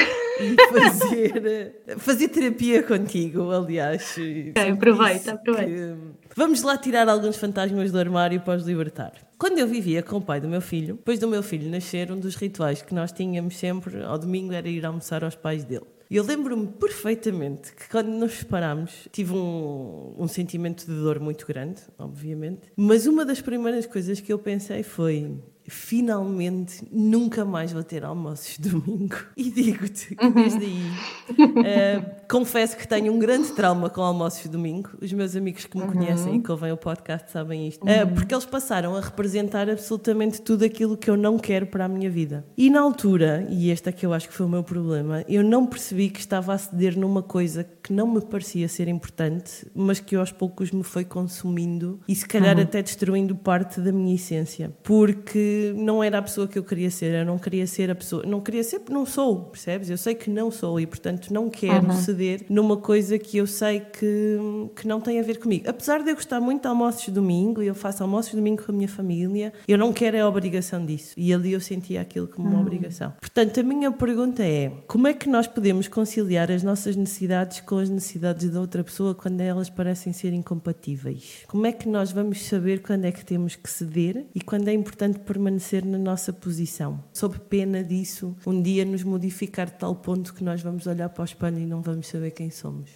e 0.40 0.56
fazer, 0.72 1.82
fazer 1.98 2.28
terapia 2.28 2.82
contigo, 2.82 3.50
aliás. 3.50 4.12
Okay, 4.12 4.52
aproveita, 4.72 5.32
aproveita. 5.32 5.98
Vamos 6.36 6.62
lá 6.62 6.76
tirar 6.76 7.08
alguns 7.08 7.36
fantasmas 7.36 7.90
do 7.90 7.98
armário 7.98 8.40
para 8.40 8.58
os 8.58 8.66
libertar. 8.66 9.12
Quando 9.38 9.58
eu 9.58 9.66
vivia 9.66 10.02
com 10.02 10.16
o 10.16 10.20
pai 10.20 10.40
do 10.40 10.48
meu 10.48 10.60
filho, 10.60 10.94
depois 10.94 11.18
do 11.18 11.26
meu 11.26 11.42
filho 11.42 11.68
nascer, 11.70 12.12
um 12.12 12.18
dos 12.18 12.36
rituais 12.36 12.82
que 12.82 12.94
nós 12.94 13.10
tínhamos 13.10 13.56
sempre 13.56 14.02
ao 14.02 14.18
domingo 14.18 14.52
era 14.52 14.68
ir 14.68 14.84
almoçar 14.84 15.24
aos 15.24 15.34
pais 15.34 15.64
dele. 15.64 15.86
E 16.10 16.16
eu 16.16 16.24
lembro-me 16.24 16.66
perfeitamente 16.66 17.72
que 17.72 17.88
quando 17.88 18.08
nos 18.08 18.32
separámos 18.32 19.08
tive 19.12 19.34
um, 19.34 20.14
um 20.16 20.26
sentimento 20.26 20.86
de 20.86 20.94
dor 20.94 21.20
muito 21.20 21.46
grande, 21.46 21.82
obviamente, 21.98 22.62
mas 22.74 23.06
uma 23.06 23.26
das 23.26 23.42
primeiras 23.42 23.84
coisas 23.84 24.18
que 24.18 24.32
eu 24.32 24.38
pensei 24.38 24.82
foi: 24.82 25.36
finalmente 25.68 26.82
nunca 26.90 27.44
mais 27.44 27.72
vou 27.72 27.82
ter 27.82 28.04
almoços 28.04 28.58
domingo. 28.58 29.16
E 29.36 29.50
digo-te 29.50 30.14
que 30.14 30.30
desde 30.30 30.64
aí 30.64 30.90
uh, 31.30 32.06
confesso 32.28 32.76
que 32.76 32.86
tenho 32.86 33.12
um 33.12 33.18
grande 33.18 33.52
trauma 33.52 33.90
com 33.90 34.02
almoços 34.02 34.46
domingo. 34.48 34.90
Os 35.00 35.12
meus 35.12 35.36
amigos 35.36 35.66
que 35.66 35.76
me 35.76 35.84
uhum. 35.84 35.92
conhecem 35.92 36.36
e 36.36 36.42
que 36.42 36.50
ouvem 36.50 36.72
o 36.72 36.76
podcast 36.76 37.30
sabem 37.30 37.68
isto. 37.68 37.82
Uh, 37.84 38.14
porque 38.14 38.34
eles 38.34 38.46
passaram 38.46 38.96
a 38.96 39.00
representar 39.00 39.68
absolutamente 39.68 40.40
tudo 40.40 40.64
aquilo 40.64 40.96
que 40.96 41.10
eu 41.10 41.16
não 41.16 41.38
quero 41.38 41.66
para 41.66 41.84
a 41.84 41.88
minha 41.88 42.10
vida. 42.10 42.44
E 42.56 42.70
na 42.70 42.80
altura, 42.80 43.46
e 43.50 43.70
este 43.70 43.88
é 43.88 43.92
que 43.92 44.06
eu 44.06 44.12
acho 44.12 44.28
que 44.28 44.34
foi 44.34 44.46
o 44.46 44.48
meu 44.48 44.62
problema, 44.62 45.24
eu 45.28 45.42
não 45.42 45.66
percebi 45.66 46.08
que 46.08 46.20
estava 46.20 46.54
a 46.54 46.58
ceder 46.58 46.98
numa 46.98 47.22
coisa 47.22 47.64
que 47.82 47.92
não 47.92 48.06
me 48.06 48.20
parecia 48.20 48.68
ser 48.68 48.88
importante, 48.88 49.66
mas 49.74 50.00
que 50.00 50.16
aos 50.16 50.32
poucos 50.32 50.70
me 50.70 50.82
foi 50.82 51.04
consumindo 51.04 52.00
e 52.08 52.14
se 52.14 52.26
calhar 52.26 52.56
uhum. 52.56 52.62
até 52.62 52.82
destruindo 52.82 53.34
parte 53.34 53.80
da 53.80 53.92
minha 53.92 54.14
essência. 54.14 54.72
Porque 54.82 55.57
não 55.76 56.02
era 56.02 56.18
a 56.18 56.22
pessoa 56.22 56.48
que 56.48 56.58
eu 56.58 56.64
queria 56.64 56.90
ser, 56.90 57.14
eu 57.14 57.24
não 57.24 57.38
queria 57.38 57.66
ser 57.66 57.90
a 57.90 57.94
pessoa, 57.94 58.22
não 58.26 58.40
queria 58.40 58.62
ser 58.62 58.80
não 58.88 59.04
sou, 59.04 59.44
percebes? 59.44 59.90
Eu 59.90 59.98
sei 59.98 60.14
que 60.14 60.30
não 60.30 60.50
sou 60.50 60.80
e, 60.80 60.86
portanto, 60.86 61.32
não 61.32 61.50
quero 61.50 61.86
uhum. 61.86 61.92
ceder 61.92 62.44
numa 62.48 62.76
coisa 62.76 63.18
que 63.18 63.38
eu 63.38 63.46
sei 63.46 63.80
que, 63.80 64.38
que 64.76 64.86
não 64.86 65.00
tem 65.00 65.18
a 65.20 65.22
ver 65.22 65.38
comigo. 65.38 65.68
Apesar 65.68 66.02
de 66.02 66.10
eu 66.10 66.14
gostar 66.14 66.40
muito 66.40 66.62
de 66.62 66.68
almoços 66.68 67.04
de 67.04 67.10
domingo 67.10 67.62
e 67.62 67.66
eu 67.66 67.74
faço 67.74 68.02
almoços 68.02 68.30
de 68.30 68.36
domingo 68.36 68.64
com 68.64 68.72
a 68.72 68.74
minha 68.74 68.88
família, 68.88 69.52
eu 69.66 69.78
não 69.78 69.92
quero 69.92 70.20
a 70.22 70.28
obrigação 70.28 70.84
disso. 70.84 71.14
E 71.16 71.32
ali 71.32 71.52
eu 71.52 71.60
sentia 71.60 72.00
aquilo 72.00 72.28
como 72.28 72.48
uma 72.48 72.56
uhum. 72.56 72.62
obrigação. 72.62 73.12
Portanto, 73.20 73.60
a 73.60 73.62
minha 73.62 73.90
pergunta 73.90 74.42
é: 74.42 74.72
como 74.86 75.06
é 75.06 75.14
que 75.14 75.28
nós 75.28 75.46
podemos 75.46 75.88
conciliar 75.88 76.50
as 76.50 76.62
nossas 76.62 76.96
necessidades 76.96 77.60
com 77.60 77.78
as 77.78 77.88
necessidades 77.88 78.50
da 78.50 78.60
outra 78.60 78.82
pessoa 78.84 79.14
quando 79.14 79.40
elas 79.40 79.68
parecem 79.68 80.12
ser 80.12 80.32
incompatíveis? 80.32 81.44
Como 81.46 81.66
é 81.66 81.72
que 81.72 81.88
nós 81.88 82.12
vamos 82.12 82.42
saber 82.46 82.82
quando 82.82 83.04
é 83.04 83.12
que 83.12 83.24
temos 83.24 83.56
que 83.56 83.68
ceder 83.68 84.26
e 84.34 84.40
quando 84.40 84.68
é 84.68 84.72
importante 84.72 85.18
permanecer? 85.20 85.47
Permanecer 85.48 85.84
na 85.84 85.96
nossa 85.96 86.32
posição, 86.32 87.02
sob 87.12 87.38
pena 87.38 87.82
disso 87.82 88.36
um 88.46 88.60
dia 88.60 88.84
nos 88.84 89.02
modificar 89.02 89.66
de 89.66 89.78
tal 89.78 89.94
ponto 89.94 90.34
que 90.34 90.44
nós 90.44 90.60
vamos 90.60 90.86
olhar 90.86 91.08
para 91.08 91.22
o 91.22 91.24
espelho 91.24 91.58
e 91.58 91.66
não 91.66 91.80
vamos 91.80 92.06
saber 92.06 92.32
quem 92.32 92.50
somos. 92.50 92.90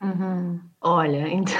Uhum. 0.00 0.60
Olha, 0.80 1.26
então, 1.28 1.56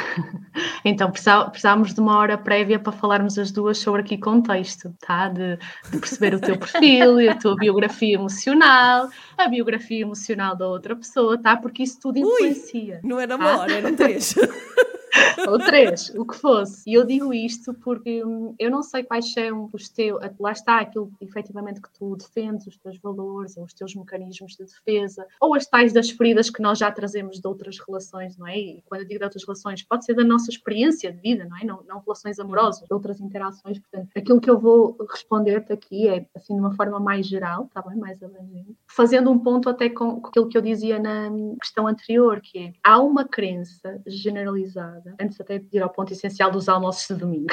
então 0.85 1.11
precisávamos 1.11 1.93
de 1.93 2.01
uma 2.01 2.17
hora 2.17 2.39
prévia 2.39 2.79
para 2.79 2.93
falarmos 2.93 3.37
as 3.37 3.51
duas 3.51 3.79
sobre 3.79 4.01
aqui 4.01 4.17
contexto, 4.17 4.95
tá? 5.01 5.29
De, 5.29 5.59
de 5.91 5.99
perceber 5.99 6.35
o 6.35 6.41
teu 6.41 6.57
perfil, 6.59 7.31
a 7.31 7.35
tua 7.35 7.57
biografia 7.57 8.15
emocional, 8.15 9.11
a 9.37 9.49
biografia 9.49 10.01
emocional 10.01 10.57
da 10.57 10.67
outra 10.67 10.97
pessoa, 10.97 11.37
tá? 11.37 11.57
Porque 11.57 11.83
isso 11.83 11.99
tudo 12.01 12.19
influencia. 12.19 13.01
Ui, 13.03 13.09
não 13.09 13.21
era 13.21 13.37
uma 13.37 13.45
tá? 13.45 13.59
hora, 13.59 13.73
eram 13.73 13.95
três. 13.95 14.35
ou 15.49 15.59
três, 15.59 16.11
o 16.11 16.25
que 16.25 16.37
fosse. 16.37 16.89
E 16.89 16.95
eu 16.95 17.05
digo 17.05 17.33
isto 17.33 17.75
porque 17.75 18.25
hum, 18.25 18.55
eu 18.59 18.71
não 18.71 18.83
sei 18.83 19.03
quais 19.03 19.33
são 19.33 19.69
os 19.73 19.89
teus, 19.89 20.21
lá 20.39 20.53
está 20.53 20.81
aquilo 20.81 21.11
efetivamente 21.21 21.81
que 21.81 21.91
tu 21.93 22.17
defendes, 22.17 22.67
os 22.67 22.77
teus 22.77 22.99
valores, 22.99 23.57
ou 23.57 23.65
os 23.65 23.73
teus 23.73 23.95
mecanismos 23.95 24.57
de 24.57 24.65
defesa, 24.65 25.27
ou 25.41 25.55
as 25.55 25.67
tais 25.67 25.93
das 25.93 26.11
feridas 26.11 26.51
que 26.51 26.63
nós 26.63 26.79
já 26.79 26.91
trazemos 26.91 27.41
de 27.41 27.47
outras 27.47 27.79
relações, 27.79 28.37
não 28.37 28.47
é? 28.47 28.59
E 28.59 28.83
quando 28.87 29.03
eu 29.03 29.09
digo 29.09 29.19
de 29.19 29.25
outras 29.25 29.45
relações, 29.45 29.83
pode 29.83 30.05
ser 30.05 30.15
da 30.15 30.25
nossa 30.25 30.51
experiência 30.51 31.13
de 31.13 31.21
vida, 31.21 31.45
não 31.45 31.57
é? 31.57 31.65
Não, 31.65 31.83
não 31.87 32.01
relações 32.01 32.39
amorosas, 32.39 32.87
de 32.87 32.95
outras 32.95 33.21
interações. 33.21 33.79
Portanto, 33.79 34.09
aquilo 34.17 34.41
que 34.41 34.51
eu 34.51 34.59
vou 34.59 34.97
responder-te 35.11 35.73
aqui 35.73 36.09
é 36.09 36.27
assim 36.35 36.55
de 36.55 36.61
uma 36.61 36.75
forma 36.75 36.99
mais 36.99 37.27
geral, 37.27 37.65
está 37.65 37.83
bem? 37.83 37.97
Mais 37.99 38.23
abrangente, 38.23 38.77
fazendo 38.87 39.31
um 39.31 39.39
ponto 39.39 39.69
até 39.69 39.89
com 39.89 40.23
aquilo 40.25 40.49
que 40.49 40.57
eu 40.57 40.63
dizia 40.63 40.99
na 40.99 41.31
questão 41.61 41.87
anterior, 41.87 42.41
que 42.41 42.59
é 42.59 42.73
há 42.83 43.01
uma 43.01 43.25
crença 43.25 44.01
generalizada 44.07 45.08
antes 45.21 45.41
até 45.41 45.59
de 45.59 45.77
ir 45.77 45.83
ao 45.83 45.91
ponto 45.91 46.13
essencial 46.13 46.51
dos 46.51 46.69
almoços 46.69 47.07
de 47.09 47.15
domingo. 47.21 47.49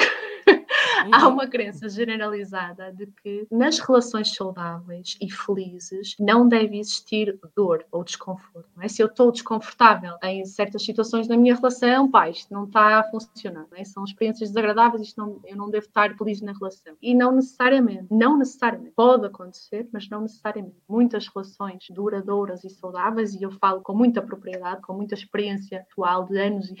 há 1.12 1.28
uma 1.28 1.46
crença 1.46 1.88
generalizada 1.88 2.92
de 2.92 3.06
que 3.06 3.46
nas 3.50 3.78
relações 3.78 4.34
saudáveis 4.34 5.16
e 5.20 5.30
felizes 5.30 6.16
não 6.18 6.48
deve 6.48 6.78
existir 6.78 7.38
dor 7.54 7.84
ou 7.90 8.04
desconforto. 8.04 8.68
É? 8.80 8.88
Se 8.88 9.02
eu 9.02 9.06
estou 9.06 9.30
desconfortável 9.30 10.16
em 10.22 10.44
certas 10.44 10.84
situações 10.84 11.26
da 11.26 11.36
minha 11.36 11.54
relação, 11.54 12.10
pá, 12.10 12.28
isto 12.28 12.52
não 12.52 12.64
está 12.64 13.00
a 13.00 13.04
funcionar. 13.04 13.66
É? 13.74 13.84
São 13.84 14.04
experiências 14.04 14.50
desagradáveis, 14.50 15.02
isto 15.02 15.20
não, 15.20 15.40
eu 15.44 15.56
não 15.56 15.70
devo 15.70 15.86
estar 15.86 16.14
feliz 16.16 16.40
na 16.40 16.52
relação. 16.52 16.94
E 17.00 17.14
não 17.14 17.32
necessariamente, 17.32 18.06
não 18.10 18.36
necessariamente. 18.36 18.92
Pode 18.94 19.26
acontecer, 19.26 19.88
mas 19.92 20.08
não 20.08 20.22
necessariamente. 20.22 20.76
Muitas 20.88 21.28
relações 21.28 21.86
duradouras 21.90 22.64
e 22.64 22.70
saudáveis, 22.70 23.34
e 23.34 23.42
eu 23.42 23.50
falo 23.52 23.80
com 23.80 23.94
muita 23.94 24.22
propriedade, 24.22 24.82
com 24.82 24.94
muita 24.94 25.14
experiência 25.14 25.80
atual 25.80 26.24
de 26.24 26.38
anos 26.38 26.72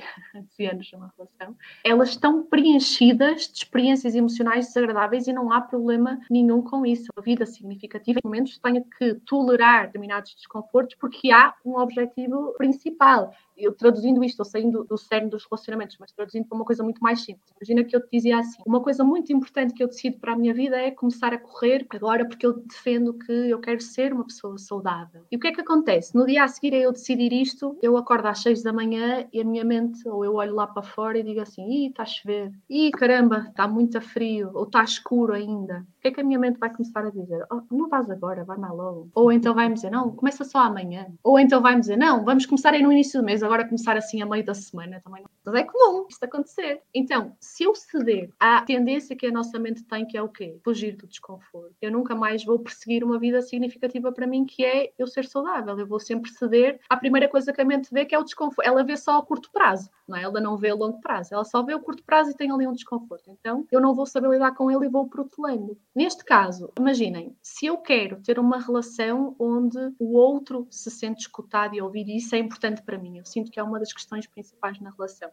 e 0.58 0.66
anos 0.66 0.90
numa 0.92 1.12
relação, 1.16 1.56
elas 1.84 2.10
estão 2.10 2.42
preenchidas 2.42 3.48
de 3.48 3.58
experiências 3.58 4.14
emocionais 4.16 4.66
desagradáveis 4.66 5.26
e 5.26 5.32
não 5.32 5.52
há 5.52 5.60
problema 5.60 6.18
nenhum 6.30 6.62
com 6.62 6.84
isso. 6.84 7.06
A 7.16 7.20
vida 7.20 7.46
significativa, 7.46 8.18
em 8.18 8.26
momentos, 8.26 8.58
tenho 8.58 8.84
que 8.98 9.14
tolerar 9.26 9.86
determinados 9.86 10.34
desconfortos 10.34 10.96
porque 10.98 11.30
há 11.30 11.54
um 11.64 11.78
objetivo 11.78 12.54
principal 12.58 13.32
eu 13.56 13.72
traduzindo 13.72 14.22
isto, 14.22 14.40
eu 14.40 14.44
saindo 14.44 14.84
do 14.84 14.98
cerne 14.98 15.30
dos 15.30 15.44
relacionamentos, 15.44 15.96
mas 15.98 16.12
traduzindo 16.12 16.46
para 16.46 16.56
uma 16.56 16.64
coisa 16.64 16.82
muito 16.82 17.00
mais 17.00 17.20
simples. 17.20 17.52
Imagina 17.60 17.84
que 17.84 17.96
eu 17.96 18.00
te 18.00 18.08
dizia 18.12 18.38
assim: 18.38 18.60
uma 18.66 18.80
coisa 18.80 19.04
muito 19.04 19.32
importante 19.32 19.72
que 19.72 19.82
eu 19.82 19.88
decido 19.88 20.18
para 20.18 20.32
a 20.32 20.36
minha 20.36 20.52
vida 20.52 20.76
é 20.76 20.90
começar 20.90 21.32
a 21.32 21.38
correr 21.38 21.86
agora 21.90 22.26
porque 22.26 22.46
eu 22.46 22.54
defendo 22.54 23.14
que 23.14 23.32
eu 23.32 23.58
quero 23.58 23.80
ser 23.80 24.12
uma 24.12 24.24
pessoa 24.24 24.58
saudável. 24.58 25.22
E 25.30 25.36
o 25.36 25.40
que 25.40 25.48
é 25.48 25.52
que 25.52 25.60
acontece? 25.60 26.14
No 26.14 26.26
dia 26.26 26.44
a 26.44 26.48
seguir 26.48 26.74
a 26.74 26.78
eu 26.78 26.92
decidir 26.92 27.32
isto, 27.32 27.78
eu 27.82 27.96
acordo 27.96 28.26
às 28.26 28.42
seis 28.42 28.62
da 28.62 28.72
manhã 28.72 29.26
e 29.32 29.40
a 29.40 29.44
minha 29.44 29.64
mente, 29.64 30.06
ou 30.08 30.24
eu 30.24 30.34
olho 30.34 30.54
lá 30.54 30.66
para 30.66 30.82
fora 30.82 31.18
e 31.18 31.22
digo 31.22 31.40
assim: 31.40 31.66
ih, 31.68 31.88
está 31.88 32.02
a 32.02 32.06
chover, 32.06 32.52
ih, 32.68 32.90
caramba, 32.90 33.46
está 33.48 33.66
muito 33.66 34.00
frio, 34.00 34.50
ou 34.54 34.64
está 34.64 34.82
escuro 34.84 35.32
ainda. 35.32 35.86
O 35.98 36.02
que 36.02 36.08
é 36.08 36.10
que 36.12 36.20
a 36.20 36.24
minha 36.24 36.38
mente 36.38 36.58
vai 36.58 36.70
começar 36.70 37.04
a 37.04 37.10
dizer? 37.10 37.44
Oh, 37.50 37.62
não 37.74 37.88
vais 37.88 38.08
agora, 38.10 38.44
vai 38.44 38.56
mais 38.56 38.74
logo. 38.74 39.08
Ou 39.14 39.32
então 39.32 39.54
vai-me 39.54 39.74
dizer: 39.74 39.90
não, 39.90 40.10
começa 40.12 40.44
só 40.44 40.58
amanhã. 40.58 41.06
Ou 41.22 41.38
então 41.38 41.60
vai-me 41.62 41.80
dizer: 41.80 41.96
não, 41.96 42.24
vamos 42.24 42.46
começar 42.46 42.72
aí 42.74 42.82
no 42.82 42.92
início 42.92 43.20
do 43.20 43.24
mês 43.24 43.42
agora 43.46 43.64
começar 43.64 43.96
assim 43.96 44.22
a 44.22 44.26
meio 44.26 44.44
da 44.44 44.54
semana 44.54 45.00
também 45.00 45.22
não. 45.22 45.35
Mas 45.46 45.54
é 45.54 45.64
comum 45.64 46.06
isto 46.10 46.24
acontecer. 46.24 46.82
Então, 46.92 47.36
se 47.40 47.62
eu 47.62 47.74
ceder 47.74 48.30
à 48.38 48.62
tendência 48.62 49.14
que 49.14 49.26
a 49.26 49.30
nossa 49.30 49.58
mente 49.58 49.84
tem, 49.84 50.04
que 50.04 50.18
é 50.18 50.22
o 50.22 50.28
quê? 50.28 50.58
Fugir 50.64 50.96
do 50.96 51.06
desconforto. 51.06 51.74
Eu 51.80 51.92
nunca 51.92 52.16
mais 52.16 52.44
vou 52.44 52.58
perseguir 52.58 53.04
uma 53.04 53.18
vida 53.18 53.40
significativa 53.40 54.10
para 54.10 54.26
mim, 54.26 54.44
que 54.44 54.64
é 54.64 54.92
eu 54.98 55.06
ser 55.06 55.24
saudável. 55.24 55.78
Eu 55.78 55.86
vou 55.86 56.00
sempre 56.00 56.30
ceder 56.30 56.80
à 56.88 56.96
primeira 56.96 57.28
coisa 57.28 57.52
que 57.52 57.60
a 57.60 57.64
mente 57.64 57.88
vê, 57.92 58.04
que 58.04 58.14
é 58.14 58.18
o 58.18 58.24
desconforto. 58.24 58.66
Ela 58.66 58.82
vê 58.82 58.96
só 58.96 59.18
a 59.18 59.22
curto 59.22 59.50
prazo, 59.52 59.88
não 60.08 60.16
é? 60.16 60.22
Ela 60.22 60.40
não 60.40 60.56
vê 60.56 60.70
a 60.70 60.74
longo 60.74 61.00
prazo. 61.00 61.32
Ela 61.32 61.44
só 61.44 61.62
vê 61.62 61.74
o 61.74 61.80
curto 61.80 62.02
prazo 62.02 62.30
e 62.30 62.34
tem 62.34 62.50
ali 62.50 62.66
um 62.66 62.72
desconforto. 62.72 63.30
Então, 63.30 63.64
eu 63.70 63.80
não 63.80 63.94
vou 63.94 64.06
saber 64.06 64.28
lidar 64.28 64.52
com 64.52 64.70
ele 64.70 64.86
e 64.86 64.90
vou 64.90 65.08
protelando. 65.08 65.78
Neste 65.94 66.24
caso, 66.24 66.72
imaginem, 66.78 67.36
se 67.40 67.66
eu 67.66 67.78
quero 67.78 68.20
ter 68.20 68.38
uma 68.38 68.58
relação 68.58 69.36
onde 69.38 69.78
o 69.98 70.16
outro 70.16 70.66
se 70.70 70.90
sente 70.90 71.20
escutado 71.20 71.74
e 71.74 71.80
ouvido, 71.80 72.10
e 72.10 72.16
isso 72.16 72.34
é 72.34 72.38
importante 72.38 72.82
para 72.82 72.98
mim. 72.98 73.18
Eu 73.18 73.24
sinto 73.24 73.50
que 73.50 73.60
é 73.60 73.62
uma 73.62 73.78
das 73.78 73.92
questões 73.92 74.26
principais 74.26 74.80
na 74.80 74.90
relação. 74.90 75.30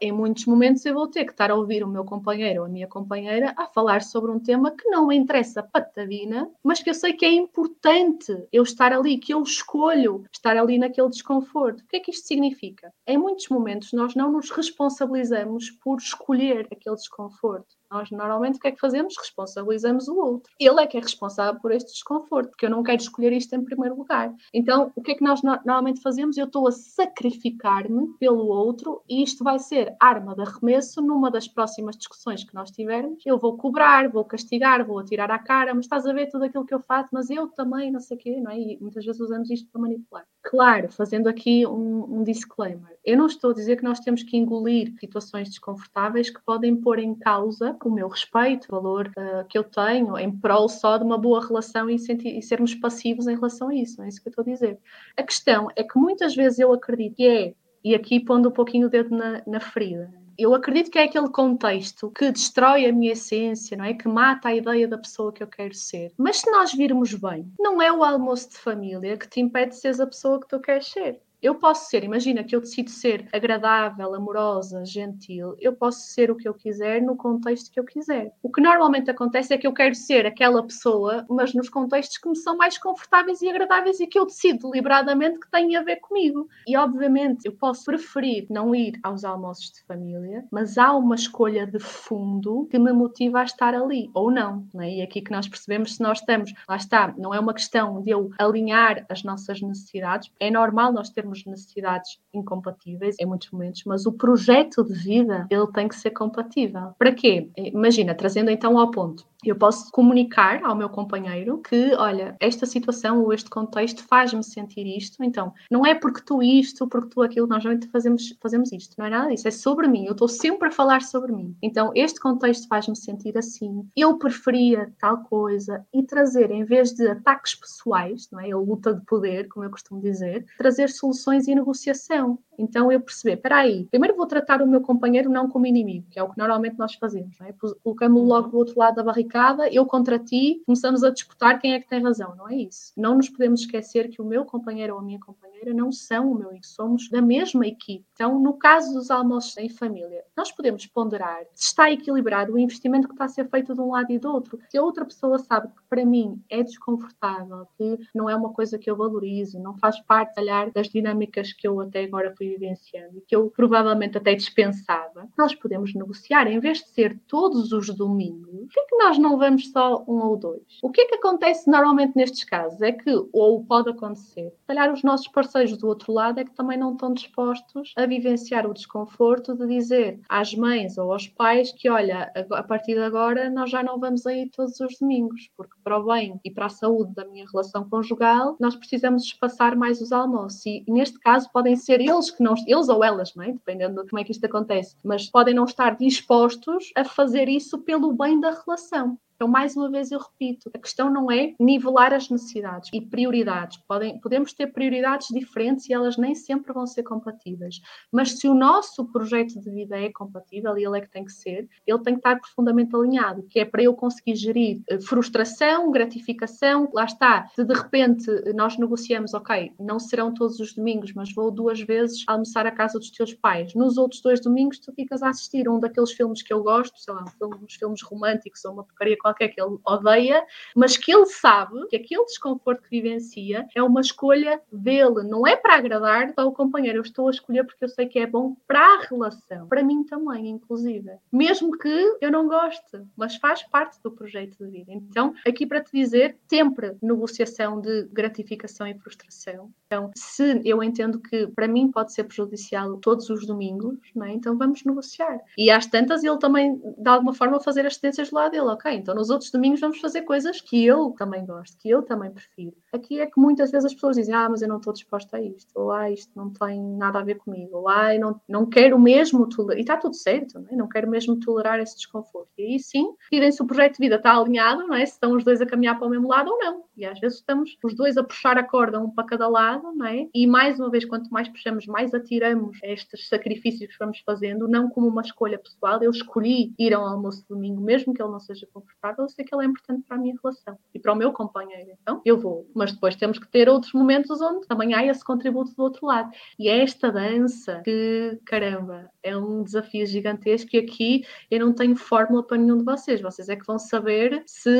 Em 0.00 0.12
muitos 0.12 0.46
momentos 0.46 0.84
eu 0.84 0.94
vou 0.94 1.06
ter 1.08 1.24
que 1.24 1.30
estar 1.32 1.50
a 1.50 1.54
ouvir 1.54 1.82
o 1.82 1.88
meu 1.88 2.04
companheiro 2.04 2.60
ou 2.60 2.66
a 2.66 2.68
minha 2.68 2.86
companheira 2.86 3.54
a 3.56 3.66
falar 3.66 4.02
sobre 4.02 4.30
um 4.30 4.38
tema 4.38 4.70
que 4.70 4.88
não 4.88 5.06
me 5.06 5.16
interessa 5.16 5.62
patadina, 5.62 6.50
mas 6.62 6.82
que 6.82 6.90
eu 6.90 6.94
sei 6.94 7.12
que 7.12 7.24
é 7.24 7.32
importante 7.32 8.46
eu 8.52 8.62
estar 8.62 8.92
ali, 8.92 9.18
que 9.18 9.32
eu 9.32 9.42
escolho 9.42 10.24
estar 10.32 10.56
ali 10.56 10.78
naquele 10.78 11.08
desconforto. 11.08 11.80
O 11.82 11.86
que 11.86 11.96
é 11.96 12.00
que 12.00 12.10
isto 12.10 12.26
significa? 12.26 12.92
Em 13.06 13.16
muitos 13.18 13.48
momentos 13.48 13.92
nós 13.92 14.14
não 14.14 14.30
nos 14.30 14.50
responsabilizamos 14.50 15.70
por 15.70 15.98
escolher 15.98 16.66
aquele 16.70 16.96
desconforto. 16.96 17.79
Nós 17.90 18.10
normalmente 18.10 18.56
o 18.56 18.60
que 18.60 18.68
é 18.68 18.72
que 18.72 18.80
fazemos? 18.80 19.16
Responsabilizamos 19.18 20.06
o 20.08 20.16
outro. 20.16 20.52
Ele 20.58 20.80
é 20.80 20.86
que 20.86 20.96
é 20.96 21.00
responsável 21.00 21.60
por 21.60 21.72
este 21.72 21.92
desconforto, 21.92 22.50
porque 22.50 22.66
eu 22.66 22.70
não 22.70 22.82
quero 22.82 23.02
escolher 23.02 23.32
isto 23.32 23.54
em 23.54 23.64
primeiro 23.64 23.96
lugar. 23.96 24.32
Então, 24.54 24.92
o 24.94 25.02
que 25.02 25.12
é 25.12 25.14
que 25.14 25.24
nós 25.24 25.42
normalmente 25.42 26.00
fazemos? 26.00 26.36
Eu 26.36 26.46
estou 26.46 26.68
a 26.68 26.72
sacrificar-me 26.72 28.08
pelo 28.18 28.46
outro 28.46 29.02
e 29.08 29.22
isto 29.22 29.42
vai 29.42 29.58
ser 29.58 29.94
arma 29.98 30.34
de 30.34 30.42
arremesso 30.42 31.02
numa 31.02 31.30
das 31.30 31.48
próximas 31.48 31.96
discussões 31.96 32.44
que 32.44 32.54
nós 32.54 32.70
tivermos. 32.70 33.22
Eu 33.26 33.38
vou 33.38 33.56
cobrar, 33.56 34.08
vou 34.08 34.24
castigar, 34.24 34.86
vou 34.86 34.98
atirar 34.98 35.30
à 35.30 35.38
cara, 35.38 35.74
mas 35.74 35.86
estás 35.86 36.06
a 36.06 36.12
ver 36.12 36.28
tudo 36.28 36.44
aquilo 36.44 36.64
que 36.64 36.74
eu 36.74 36.80
faço, 36.80 37.08
mas 37.12 37.28
eu 37.28 37.48
também, 37.48 37.90
não 37.90 38.00
sei 38.00 38.16
o 38.16 38.20
quê, 38.20 38.40
não 38.40 38.50
é? 38.50 38.58
E 38.58 38.78
muitas 38.80 39.04
vezes 39.04 39.20
usamos 39.20 39.50
isto 39.50 39.68
para 39.70 39.80
manipular. 39.80 40.24
Claro, 40.42 40.90
fazendo 40.92 41.28
aqui 41.28 41.66
um, 41.66 42.20
um 42.20 42.22
disclaimer. 42.22 42.98
Eu 43.04 43.16
não 43.16 43.26
estou 43.26 43.50
a 43.50 43.54
dizer 43.54 43.76
que 43.76 43.84
nós 43.84 44.00
temos 44.00 44.22
que 44.22 44.36
engolir 44.36 44.94
situações 44.98 45.48
desconfortáveis 45.48 46.30
que 46.30 46.40
podem 46.44 46.76
pôr 46.76 46.98
em 46.98 47.14
causa 47.14 47.74
o 47.88 47.92
meu 47.92 48.08
respeito, 48.08 48.66
o 48.68 48.80
valor 48.80 49.10
uh, 49.16 49.44
que 49.48 49.56
eu 49.56 49.64
tenho 49.64 50.18
em 50.18 50.30
prol 50.30 50.68
só 50.68 50.98
de 50.98 51.04
uma 51.04 51.18
boa 51.18 51.46
relação 51.46 51.88
e, 51.88 51.96
e, 51.96 52.42
sermos 52.42 52.74
passivos 52.74 53.26
em 53.26 53.34
relação 53.34 53.68
a 53.68 53.74
isso, 53.74 53.98
não 53.98 54.04
é 54.04 54.08
isso 54.08 54.20
que 54.20 54.28
eu 54.28 54.30
estou 54.30 54.42
a 54.42 54.52
dizer. 54.52 54.78
A 55.16 55.22
questão 55.22 55.68
é 55.76 55.82
que 55.82 55.98
muitas 55.98 56.34
vezes 56.34 56.58
eu 56.58 56.72
acredito 56.72 57.16
que 57.16 57.26
é, 57.26 57.54
e 57.82 57.94
aqui 57.94 58.20
pondo 58.20 58.48
um 58.48 58.52
pouquinho 58.52 58.86
o 58.86 58.90
dedo 58.90 59.16
na, 59.16 59.42
na 59.46 59.60
ferida, 59.60 60.12
eu 60.40 60.54
acredito 60.54 60.90
que 60.90 60.98
é 60.98 61.04
aquele 61.04 61.28
contexto 61.28 62.10
que 62.10 62.32
destrói 62.32 62.86
a 62.86 62.92
minha 62.92 63.12
essência, 63.12 63.76
não 63.76 63.84
é? 63.84 63.92
Que 63.92 64.08
mata 64.08 64.48
a 64.48 64.54
ideia 64.54 64.88
da 64.88 64.96
pessoa 64.96 65.30
que 65.30 65.42
eu 65.42 65.46
quero 65.46 65.74
ser. 65.74 66.12
Mas 66.16 66.38
se 66.38 66.50
nós 66.50 66.72
virmos 66.72 67.12
bem, 67.12 67.52
não 67.58 67.80
é 67.82 67.92
o 67.92 68.02
almoço 68.02 68.48
de 68.48 68.56
família 68.56 69.18
que 69.18 69.28
te 69.28 69.38
impede 69.38 69.72
de 69.72 69.76
seres 69.76 70.00
a 70.00 70.06
pessoa 70.06 70.40
que 70.40 70.48
tu 70.48 70.58
queres 70.58 70.86
ser. 70.86 71.20
Eu 71.42 71.54
posso 71.54 71.88
ser, 71.88 72.04
imagina 72.04 72.44
que 72.44 72.54
eu 72.54 72.60
decido 72.60 72.90
ser 72.90 73.26
agradável, 73.32 74.14
amorosa, 74.14 74.84
gentil, 74.84 75.56
eu 75.58 75.72
posso 75.72 76.00
ser 76.00 76.30
o 76.30 76.36
que 76.36 76.46
eu 76.46 76.52
quiser 76.52 77.00
no 77.00 77.16
contexto 77.16 77.70
que 77.70 77.80
eu 77.80 77.84
quiser. 77.84 78.34
O 78.42 78.50
que 78.50 78.60
normalmente 78.60 79.10
acontece 79.10 79.54
é 79.54 79.58
que 79.58 79.66
eu 79.66 79.72
quero 79.72 79.94
ser 79.94 80.26
aquela 80.26 80.62
pessoa, 80.62 81.24
mas 81.30 81.54
nos 81.54 81.70
contextos 81.70 82.18
que 82.18 82.28
me 82.28 82.36
são 82.36 82.56
mais 82.58 82.76
confortáveis 82.76 83.40
e 83.40 83.48
agradáveis 83.48 84.00
e 84.00 84.06
que 84.06 84.18
eu 84.18 84.26
decido 84.26 84.70
deliberadamente 84.70 85.40
que 85.40 85.50
têm 85.50 85.76
a 85.76 85.82
ver 85.82 85.96
comigo. 85.96 86.46
E 86.66 86.76
obviamente 86.76 87.46
eu 87.46 87.52
posso 87.52 87.84
preferir 87.86 88.46
não 88.50 88.74
ir 88.74 89.00
aos 89.02 89.24
almoços 89.24 89.70
de 89.72 89.82
família, 89.84 90.44
mas 90.50 90.76
há 90.76 90.94
uma 90.94 91.14
escolha 91.14 91.66
de 91.66 91.78
fundo 91.78 92.66
que 92.70 92.78
me 92.78 92.92
motiva 92.92 93.40
a 93.40 93.44
estar 93.44 93.74
ali, 93.74 94.10
ou 94.12 94.30
não. 94.30 94.66
não 94.74 94.82
é? 94.82 94.90
E 94.90 95.00
é 95.00 95.04
aqui 95.04 95.22
que 95.22 95.30
nós 95.30 95.48
percebemos 95.48 95.94
se 95.94 96.02
nós 96.02 96.18
estamos, 96.18 96.52
lá 96.68 96.76
está, 96.76 97.14
não 97.16 97.32
é 97.32 97.40
uma 97.40 97.54
questão 97.54 98.02
de 98.02 98.10
eu 98.10 98.30
alinhar 98.38 99.06
as 99.08 99.22
nossas 99.22 99.62
necessidades, 99.62 100.30
é 100.38 100.50
normal 100.50 100.92
nós 100.92 101.08
termos 101.08 101.29
necessidades 101.46 102.18
incompatíveis 102.32 103.16
em 103.18 103.26
muitos 103.26 103.50
momentos, 103.50 103.82
mas 103.84 104.06
o 104.06 104.12
projeto 104.12 104.84
de 104.84 104.94
vida 104.94 105.46
ele 105.50 105.66
tem 105.72 105.88
que 105.88 105.96
ser 105.96 106.10
compatível. 106.10 106.94
Para 106.98 107.12
quê? 107.12 107.50
Imagina, 107.56 108.14
trazendo 108.14 108.50
então 108.50 108.78
ao 108.78 108.90
ponto 108.90 109.30
eu 109.44 109.56
posso 109.56 109.90
comunicar 109.90 110.62
ao 110.64 110.76
meu 110.76 110.88
companheiro 110.88 111.58
que, 111.58 111.94
olha, 111.94 112.36
esta 112.40 112.66
situação 112.66 113.22
ou 113.22 113.32
este 113.32 113.48
contexto 113.48 114.04
faz-me 114.04 114.44
sentir 114.44 114.86
isto, 114.86 115.22
então 115.24 115.52
não 115.70 115.84
é 115.86 115.94
porque 115.94 116.20
tu 116.20 116.42
isto, 116.42 116.86
porque 116.86 117.08
tu 117.08 117.22
aquilo, 117.22 117.46
nós 117.46 117.64
normalmente 117.64 117.90
fazemos, 117.90 118.34
fazemos 118.40 118.72
isto, 118.72 118.94
não 118.98 119.06
é 119.06 119.10
nada 119.10 119.30
disso, 119.30 119.48
é 119.48 119.50
sobre 119.50 119.88
mim, 119.88 120.04
eu 120.04 120.12
estou 120.12 120.28
sempre 120.28 120.68
a 120.68 120.70
falar 120.70 121.02
sobre 121.02 121.32
mim. 121.32 121.56
Então 121.62 121.90
este 121.94 122.20
contexto 122.20 122.68
faz-me 122.68 122.96
sentir 122.96 123.36
assim, 123.38 123.86
eu 123.96 124.18
preferia 124.18 124.92
tal 124.98 125.18
coisa 125.24 125.86
e 125.92 126.02
trazer, 126.02 126.50
em 126.50 126.64
vez 126.64 126.92
de 126.92 127.08
ataques 127.08 127.54
pessoais, 127.54 128.28
não 128.30 128.40
é? 128.40 128.50
A 128.50 128.56
luta 128.56 128.94
de 128.94 129.04
poder, 129.06 129.48
como 129.48 129.64
eu 129.64 129.70
costumo 129.70 130.00
dizer, 130.00 130.44
trazer 130.58 130.90
soluções 130.90 131.19
e 131.46 131.54
negociação. 131.54 132.38
Então 132.60 132.92
eu 132.92 133.00
perceber, 133.00 133.34
espera 133.34 133.56
aí, 133.56 133.86
primeiro 133.86 134.16
vou 134.16 134.26
tratar 134.26 134.62
o 134.62 134.66
meu 134.66 134.80
companheiro 134.80 135.30
não 135.30 135.48
como 135.48 135.66
inimigo, 135.66 136.06
que 136.10 136.18
é 136.18 136.22
o 136.22 136.30
que 136.30 136.38
normalmente 136.38 136.78
nós 136.78 136.94
fazemos, 136.94 137.36
não 137.38 137.46
é? 137.46 137.54
Colocamos-lo 137.82 138.26
logo 138.26 138.48
do 138.48 138.58
outro 138.58 138.78
lado 138.78 138.96
da 138.96 139.02
barricada, 139.02 139.68
eu 139.68 139.86
contra 139.86 140.18
ti, 140.18 140.62
começamos 140.66 141.02
a 141.02 141.10
disputar 141.10 141.58
quem 141.58 141.74
é 141.74 141.80
que 141.80 141.88
tem 141.88 142.02
razão, 142.02 142.34
não 142.36 142.48
é 142.48 142.54
isso. 142.54 142.92
Não 142.96 143.16
nos 143.16 143.28
podemos 143.28 143.60
esquecer 143.60 144.08
que 144.08 144.20
o 144.20 144.24
meu 144.24 144.44
companheiro 144.44 144.94
ou 144.94 145.00
a 145.00 145.02
minha 145.02 145.18
companheira 145.18 145.72
não 145.74 145.90
são 145.90 146.30
o 146.30 146.34
meu 146.34 146.50
somos 146.62 147.08
da 147.08 147.20
mesma 147.22 147.66
equipe. 147.66 148.04
Então, 148.12 148.38
no 148.38 148.54
caso 148.54 148.92
dos 148.94 149.10
almoços 149.10 149.56
em 149.56 149.68
família, 149.68 150.24
nós 150.36 150.52
podemos 150.52 150.86
ponderar 150.86 151.42
se 151.54 151.66
está 151.66 151.90
equilibrado 151.90 152.52
o 152.52 152.58
investimento 152.58 153.08
que 153.08 153.14
está 153.14 153.24
a 153.24 153.28
ser 153.28 153.48
feito 153.48 153.74
de 153.74 153.80
um 153.80 153.92
lado 153.92 154.10
e 154.10 154.18
do 154.18 154.30
outro. 154.30 154.58
Se 154.68 154.78
a 154.78 154.82
outra 154.82 155.04
pessoa 155.04 155.38
sabe 155.38 155.68
que 155.68 155.82
para 155.88 156.04
mim 156.04 156.42
é 156.48 156.62
desconfortável, 156.62 157.66
que 157.76 157.98
não 158.14 158.28
é 158.28 158.34
uma 158.34 158.52
coisa 158.52 158.78
que 158.78 158.90
eu 158.90 158.96
valorizo, 158.96 159.58
não 159.58 159.76
faz 159.76 160.00
parte, 160.00 160.34
calhar, 160.34 160.70
das 160.72 160.88
dinâmicas 160.88 161.52
que 161.52 161.66
eu 161.66 161.80
até 161.80 162.04
agora 162.04 162.34
fui 162.36 162.49
vivenciando 162.50 163.18
e 163.18 163.20
que 163.20 163.34
eu 163.34 163.50
provavelmente 163.50 164.18
até 164.18 164.34
dispensava, 164.34 165.28
nós 165.36 165.54
podemos 165.54 165.94
negociar. 165.94 166.46
Em 166.46 166.60
vez 166.60 166.78
de 166.78 166.88
ser 166.88 167.18
todos 167.26 167.72
os 167.72 167.94
domingos, 167.94 168.50
por 168.50 168.68
que, 168.68 168.80
é 168.80 168.84
que 168.86 168.96
nós 168.96 169.18
não 169.18 169.38
vamos 169.38 169.70
só 169.70 170.04
um 170.06 170.24
ou 170.24 170.36
dois? 170.36 170.62
O 170.82 170.90
que 170.90 171.02
é 171.02 171.06
que 171.06 171.14
acontece 171.16 171.70
normalmente 171.70 172.16
nestes 172.16 172.44
casos? 172.44 172.80
É 172.82 172.92
que, 172.92 173.10
ou 173.32 173.64
pode 173.64 173.90
acontecer, 173.90 174.52
calhar 174.66 174.92
os 174.92 175.02
nossos 175.02 175.28
parceiros 175.28 175.76
do 175.76 175.88
outro 175.88 176.12
lado 176.12 176.40
é 176.40 176.44
que 176.44 176.54
também 176.54 176.78
não 176.78 176.92
estão 176.92 177.12
dispostos 177.12 177.92
a 177.96 178.06
vivenciar 178.06 178.66
o 178.66 178.74
desconforto 178.74 179.54
de 179.54 179.66
dizer 179.66 180.20
às 180.28 180.54
mães 180.54 180.96
ou 180.96 181.12
aos 181.12 181.26
pais 181.26 181.72
que, 181.72 181.88
olha, 181.88 182.32
a 182.52 182.62
partir 182.62 182.94
de 182.94 183.02
agora 183.02 183.50
nós 183.50 183.70
já 183.70 183.82
não 183.82 183.98
vamos 183.98 184.26
aí 184.26 184.48
todos 184.50 184.78
os 184.80 184.98
domingos, 184.98 185.50
porque 185.56 185.74
para 185.82 185.98
o 185.98 186.04
bem 186.04 186.40
e 186.44 186.50
para 186.50 186.66
a 186.66 186.70
saúde 186.70 187.14
da 187.14 187.24
minha 187.24 187.46
relação 187.50 187.88
conjugal, 187.88 188.56
nós 188.60 188.76
precisamos 188.76 189.24
espaçar 189.24 189.76
mais 189.76 190.00
os 190.00 190.12
almoços. 190.12 190.64
E 190.66 190.84
neste 190.88 191.18
caso 191.18 191.50
podem 191.52 191.76
ser 191.76 192.00
eles 192.00 192.30
que 192.30 192.39
não, 192.42 192.54
eles 192.66 192.88
ou 192.88 193.04
elas, 193.04 193.34
não 193.34 193.44
é? 193.44 193.52
dependendo 193.52 194.02
de 194.02 194.08
como 194.08 194.20
é 194.20 194.24
que 194.24 194.32
isto 194.32 194.44
acontece, 194.44 194.96
mas 195.02 195.28
podem 195.28 195.54
não 195.54 195.64
estar 195.64 195.96
dispostos 195.96 196.90
a 196.96 197.04
fazer 197.04 197.48
isso 197.48 197.78
pelo 197.78 198.12
bem 198.12 198.40
da 198.40 198.50
relação. 198.50 199.18
Então, 199.40 199.48
mais 199.48 199.74
uma 199.74 199.90
vez, 199.90 200.12
eu 200.12 200.18
repito: 200.18 200.70
a 200.74 200.78
questão 200.78 201.10
não 201.10 201.30
é 201.30 201.54
nivelar 201.58 202.12
as 202.12 202.28
necessidades 202.28 202.90
e 202.92 203.00
prioridades. 203.00 203.78
Podem, 203.88 204.20
podemos 204.20 204.52
ter 204.52 204.66
prioridades 204.66 205.28
diferentes 205.28 205.88
e 205.88 205.94
elas 205.94 206.18
nem 206.18 206.34
sempre 206.34 206.74
vão 206.74 206.86
ser 206.86 207.04
compatíveis. 207.04 207.80
Mas 208.12 208.38
se 208.38 208.46
o 208.46 208.54
nosso 208.54 209.02
projeto 209.06 209.58
de 209.58 209.70
vida 209.70 209.98
é 209.98 210.12
compatível 210.12 210.76
e 210.76 210.84
ele 210.84 210.98
é 210.98 211.00
que 211.00 211.10
tem 211.10 211.24
que 211.24 211.32
ser, 211.32 211.66
ele 211.86 211.98
tem 212.00 212.12
que 212.12 212.18
estar 212.18 212.38
profundamente 212.38 212.94
alinhado, 212.94 213.42
que 213.44 213.58
é 213.58 213.64
para 213.64 213.82
eu 213.82 213.94
conseguir 213.94 214.36
gerir 214.36 214.82
eh, 214.86 215.00
frustração, 215.00 215.90
gratificação. 215.90 216.90
Lá 216.92 217.06
está, 217.06 217.48
se 217.54 217.64
de 217.64 217.72
repente 217.72 218.30
nós 218.54 218.76
negociamos, 218.76 219.32
ok, 219.32 219.72
não 219.80 219.98
serão 219.98 220.34
todos 220.34 220.60
os 220.60 220.74
domingos, 220.74 221.14
mas 221.14 221.32
vou 221.32 221.50
duas 221.50 221.80
vezes 221.80 222.24
almoçar 222.26 222.66
à 222.66 222.70
casa 222.70 222.98
dos 222.98 223.10
teus 223.10 223.32
pais. 223.32 223.74
Nos 223.74 223.96
outros 223.96 224.20
dois 224.20 224.38
domingos, 224.38 224.78
tu 224.78 224.92
ficas 224.92 225.22
a 225.22 225.30
assistir 225.30 225.66
um 225.66 225.80
daqueles 225.80 226.12
filmes 226.12 226.42
que 226.42 226.52
eu 226.52 226.62
gosto, 226.62 227.00
sei 227.00 227.14
lá, 227.14 227.24
uns 227.62 227.74
filmes 227.76 228.02
românticos 228.02 228.62
ou 228.66 228.74
uma 228.74 228.84
porcaria 228.84 229.16
qualquer 229.16 229.29
que 229.34 229.44
ele 229.44 229.78
odeia, 229.84 230.44
mas 230.74 230.96
que 230.96 231.12
ele 231.12 231.26
sabe 231.26 231.86
que 231.88 231.96
aquele 231.96 232.24
desconforto 232.24 232.82
que 232.82 232.90
vivencia 232.90 233.66
é 233.74 233.82
uma 233.82 234.00
escolha 234.00 234.60
dele, 234.72 235.22
não 235.24 235.46
é 235.46 235.56
para 235.56 235.76
agradar 235.76 236.32
ao 236.36 236.52
companheiro. 236.52 236.98
Eu 236.98 237.02
estou 237.02 237.28
a 237.28 237.30
escolher 237.30 237.64
porque 237.64 237.84
eu 237.84 237.88
sei 237.88 238.06
que 238.06 238.18
é 238.18 238.26
bom 238.26 238.56
para 238.66 238.80
a 238.80 239.06
relação, 239.08 239.66
para 239.68 239.82
mim 239.82 240.04
também, 240.04 240.48
inclusive. 240.48 241.10
Mesmo 241.32 241.76
que 241.76 242.16
eu 242.20 242.30
não 242.30 242.48
goste, 242.48 243.02
mas 243.16 243.36
faz 243.36 243.62
parte 243.64 244.00
do 244.02 244.10
projeto 244.10 244.56
de 244.58 244.70
vida. 244.70 244.92
Então, 244.92 245.34
aqui 245.46 245.66
para 245.66 245.82
te 245.82 245.90
dizer, 245.92 246.36
sempre 246.48 246.96
negociação 247.02 247.80
de 247.80 248.04
gratificação 248.12 248.86
e 248.86 248.94
frustração. 248.98 249.70
Então, 249.86 250.10
se 250.14 250.60
eu 250.64 250.82
entendo 250.82 251.18
que 251.18 251.46
para 251.48 251.66
mim 251.66 251.90
pode 251.90 252.12
ser 252.12 252.24
prejudicial 252.24 252.96
todos 252.98 253.28
os 253.28 253.46
domingos, 253.46 253.98
é? 254.22 254.32
então 254.32 254.56
vamos 254.56 254.84
negociar. 254.84 255.40
E 255.58 255.70
às 255.70 255.86
tantas, 255.86 256.22
ele 256.22 256.38
também, 256.38 256.80
de 256.96 257.08
alguma 257.08 257.34
forma, 257.34 257.60
fazer 257.60 257.86
as 257.86 257.96
cedências 257.96 258.30
do 258.30 258.36
lado 258.36 258.52
dele. 258.52 258.66
Ok, 258.66 258.92
então 258.92 259.14
nos 259.20 259.28
outros 259.28 259.50
domingos 259.50 259.80
vamos 259.80 260.00
fazer 260.00 260.22
coisas 260.22 260.62
que 260.62 260.84
eu 260.84 261.10
também 261.10 261.44
gosto, 261.44 261.76
que 261.78 261.90
eu 261.90 262.02
também 262.02 262.30
prefiro. 262.30 262.74
Aqui 262.90 263.20
é 263.20 263.26
que 263.26 263.38
muitas 263.38 263.70
vezes 263.70 263.84
as 263.84 263.94
pessoas 263.94 264.16
dizem, 264.16 264.34
ah, 264.34 264.48
mas 264.48 264.62
eu 264.62 264.68
não 264.68 264.78
estou 264.78 264.94
disposta 264.94 265.36
a 265.36 265.42
isto, 265.42 265.70
ou 265.74 265.92
ah, 265.92 266.10
isto 266.10 266.32
não 266.34 266.50
tem 266.50 266.80
nada 266.96 267.18
a 267.18 267.22
ver 267.22 267.36
comigo, 267.36 267.76
ou 267.76 267.88
ah, 267.88 268.16
não, 268.18 268.40
não 268.48 268.64
quero 268.64 268.98
mesmo 268.98 269.46
tolerar, 269.46 269.76
e 269.76 269.82
está 269.82 269.98
tudo 269.98 270.16
certo, 270.16 270.58
não, 270.58 270.68
é? 270.70 270.76
não 270.76 270.88
quero 270.88 271.08
mesmo 271.08 271.38
tolerar 271.38 271.78
esse 271.80 271.96
desconforto. 271.96 272.48
E 272.56 272.62
aí 272.62 272.80
sim, 272.80 273.12
tirem 273.28 273.52
se 273.52 273.62
o 273.62 273.66
projeto 273.66 273.96
de 273.96 273.98
vida 273.98 274.16
está 274.16 274.34
alinhado, 274.34 274.86
não 274.86 274.94
é? 274.94 275.04
se 275.04 275.12
estão 275.12 275.36
os 275.36 275.44
dois 275.44 275.60
a 275.60 275.66
caminhar 275.66 275.98
para 275.98 276.06
o 276.06 276.10
mesmo 276.10 276.26
lado 276.26 276.50
ou 276.50 276.58
não. 276.58 276.84
E 276.96 277.04
às 277.04 277.18
vezes 277.18 277.38
estamos 277.38 277.78
os 277.82 277.94
dois 277.94 278.16
a 278.16 278.22
puxar 278.22 278.58
a 278.58 278.62
corda, 278.62 279.00
um 279.00 279.10
para 279.10 279.24
cada 279.24 279.48
lado, 279.48 279.90
não 279.94 280.06
é? 280.06 280.28
E 280.34 280.46
mais 280.46 280.78
uma 280.78 280.90
vez, 280.90 281.04
quanto 281.04 281.30
mais 281.30 281.48
puxamos, 281.48 281.86
mais 281.86 282.12
atiramos 282.12 282.78
estes 282.82 283.26
sacrifícios 283.28 283.90
que 283.90 283.98
vamos 283.98 284.20
fazendo, 284.20 284.68
não 284.68 284.88
como 284.88 285.08
uma 285.08 285.22
escolha 285.22 285.58
pessoal. 285.58 286.02
Eu 286.02 286.10
escolhi 286.10 286.74
ir 286.78 286.92
ao 286.92 287.06
almoço 287.06 287.44
domingo, 287.48 287.80
mesmo 287.80 288.12
que 288.12 288.22
ele 288.22 288.30
não 288.30 288.38
seja 288.38 288.68
confortável, 288.70 289.09
eu 289.18 289.28
sei 289.28 289.44
que 289.44 289.54
ele 289.54 289.64
é 289.64 289.66
importante 289.66 290.04
para 290.06 290.16
a 290.16 290.20
minha 290.20 290.34
relação 290.42 290.78
e 290.94 290.98
para 290.98 291.12
o 291.12 291.16
meu 291.16 291.32
companheiro. 291.32 291.90
Então, 292.02 292.20
eu 292.24 292.38
vou. 292.38 292.68
Mas 292.74 292.92
depois 292.92 293.16
temos 293.16 293.38
que 293.38 293.48
ter 293.48 293.68
outros 293.68 293.92
momentos 293.92 294.40
onde 294.40 294.66
também 294.66 294.94
há 294.94 295.04
esse 295.04 295.24
contributo 295.24 295.74
do 295.74 295.82
outro 295.82 296.06
lado. 296.06 296.30
E 296.58 296.68
é 296.68 296.82
esta 296.82 297.10
dança 297.10 297.80
que, 297.84 298.38
caramba, 298.44 299.10
é 299.22 299.36
um 299.36 299.62
desafio 299.62 300.06
gigantesco 300.06 300.70
e 300.72 300.78
aqui 300.78 301.24
eu 301.50 301.60
não 301.60 301.72
tenho 301.72 301.96
fórmula 301.96 302.42
para 302.42 302.56
nenhum 302.56 302.78
de 302.78 302.84
vocês. 302.84 303.20
Vocês 303.20 303.48
é 303.48 303.56
que 303.56 303.66
vão 303.66 303.78
saber 303.78 304.42
se 304.46 304.70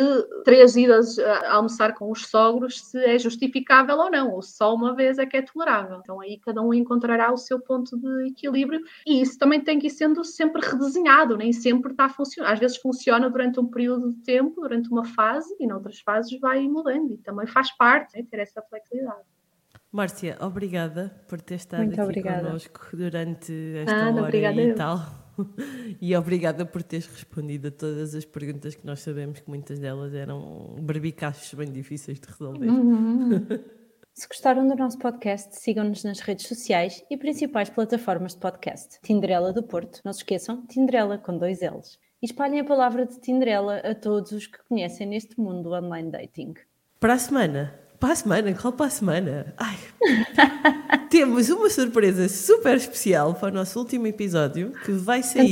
três 0.45 0.77
idas 0.77 1.19
a 1.19 1.55
almoçar 1.55 1.95
com 1.95 2.11
os 2.11 2.27
sogros 2.27 2.81
se 2.81 2.99
é 3.05 3.19
justificável 3.19 3.97
ou 3.97 4.11
não, 4.11 4.33
ou 4.33 4.43
só 4.43 4.75
uma 4.75 4.95
vez 4.95 5.19
é 5.19 5.27
que 5.27 5.37
é 5.37 5.43
tolerável. 5.43 5.99
Então 6.03 6.21
aí 6.21 6.39
cada 6.39 6.63
um 6.63 6.73
encontrará 6.73 7.33
o 7.33 7.37
seu 7.37 7.61
ponto 7.61 7.97
de 7.97 8.29
equilíbrio 8.29 8.81
e 9.07 9.21
isso 9.21 9.39
também 9.39 9.61
tem 9.61 9.79
que 9.79 9.89
ir 9.89 9.91
sendo 9.91 10.25
sempre 10.25 10.63
redesenhado, 10.63 11.37
nem 11.37 11.53
sempre 11.53 11.93
está 11.93 12.07
a 12.07 12.09
funcionar. 12.09 12.53
Às 12.53 12.59
vezes 12.59 12.77
funciona 12.79 13.29
durante 13.29 13.61
um 13.61 13.67
período 13.67 14.13
tempo, 14.23 14.61
durante 14.61 14.89
uma 14.91 15.05
fase, 15.05 15.55
e 15.59 15.67
noutras 15.67 16.01
fases 16.01 16.39
vai 16.41 16.67
mudando 16.69 17.13
e 17.13 17.19
também 17.19 17.47
faz 17.47 17.71
parte 17.77 18.17
né, 18.17 18.27
ter 18.31 18.41
essa 18.41 18.63
flexibilidade. 18.63 19.25
Márcia, 19.93 20.37
obrigada 20.41 21.13
por 21.29 21.41
ter 21.41 21.57
estado 21.57 21.81
Muito 21.81 21.95
aqui 21.95 22.03
obrigada. 22.03 22.47
connosco 22.47 22.97
durante 22.97 23.53
esta 23.77 23.93
Ana, 23.93 24.23
hora 24.23 24.37
e 24.37 24.69
eu. 24.71 24.75
tal. 24.75 24.99
E 26.03 26.15
obrigada 26.15 26.67
por 26.67 26.83
teres 26.83 27.07
respondido 27.07 27.69
a 27.69 27.71
todas 27.71 28.15
as 28.15 28.27
perguntas 28.27 28.75
que 28.75 28.85
nós 28.85 29.01
sabemos 29.01 29.41
que 29.41 29.49
muitas 29.49 29.79
delas 29.79 30.13
eram 30.13 30.77
barbicachos 30.83 31.55
bem 31.55 31.73
difíceis 31.73 32.21
de 32.21 32.29
resolver. 32.29 32.69
Uhum. 32.69 33.47
Se 34.13 34.29
gostaram 34.29 34.69
do 34.69 34.77
nosso 34.77 34.99
podcast, 34.99 35.57
sigam-nos 35.57 36.05
nas 36.05 36.21
redes 36.21 36.47
sociais 36.47 37.03
e 37.11 37.17
principais 37.17 37.71
plataformas 37.71 38.35
de 38.35 38.41
podcast. 38.41 38.99
Tinderela 39.03 39.51
do 39.51 39.63
Porto. 39.63 40.01
Não 40.05 40.13
se 40.13 40.19
esqueçam, 40.19 40.67
Tinderela 40.67 41.17
com 41.17 41.39
dois 41.39 41.61
L's. 41.63 41.99
E 42.23 42.27
espalhem 42.27 42.61
a 42.61 42.65
palavra 42.65 43.07
de 43.07 43.19
Tinderela 43.19 43.79
a 43.79 43.95
todos 43.95 44.33
os 44.33 44.47
que 44.47 44.59
conhecem 44.69 45.07
neste 45.07 45.41
mundo 45.41 45.71
do 45.71 45.75
online 45.75 46.11
dating. 46.11 46.53
Para 46.99 47.15
a 47.15 47.19
semana, 47.19 47.75
para 47.99 48.13
a 48.13 48.17
semana, 48.17 48.53
qual 48.53 48.75
para 48.75 48.87
a 48.87 48.91
semana? 48.91 49.55
Ai, 49.57 49.79
temos 51.09 51.49
uma 51.49 51.71
surpresa 51.71 52.29
super 52.29 52.77
especial 52.77 53.33
para 53.35 53.49
o 53.49 53.55
nosso 53.55 53.79
último 53.79 54.07
episódio 54.07 54.73
que 54.85 54.93
vai 54.93 55.23
sair 55.23 55.51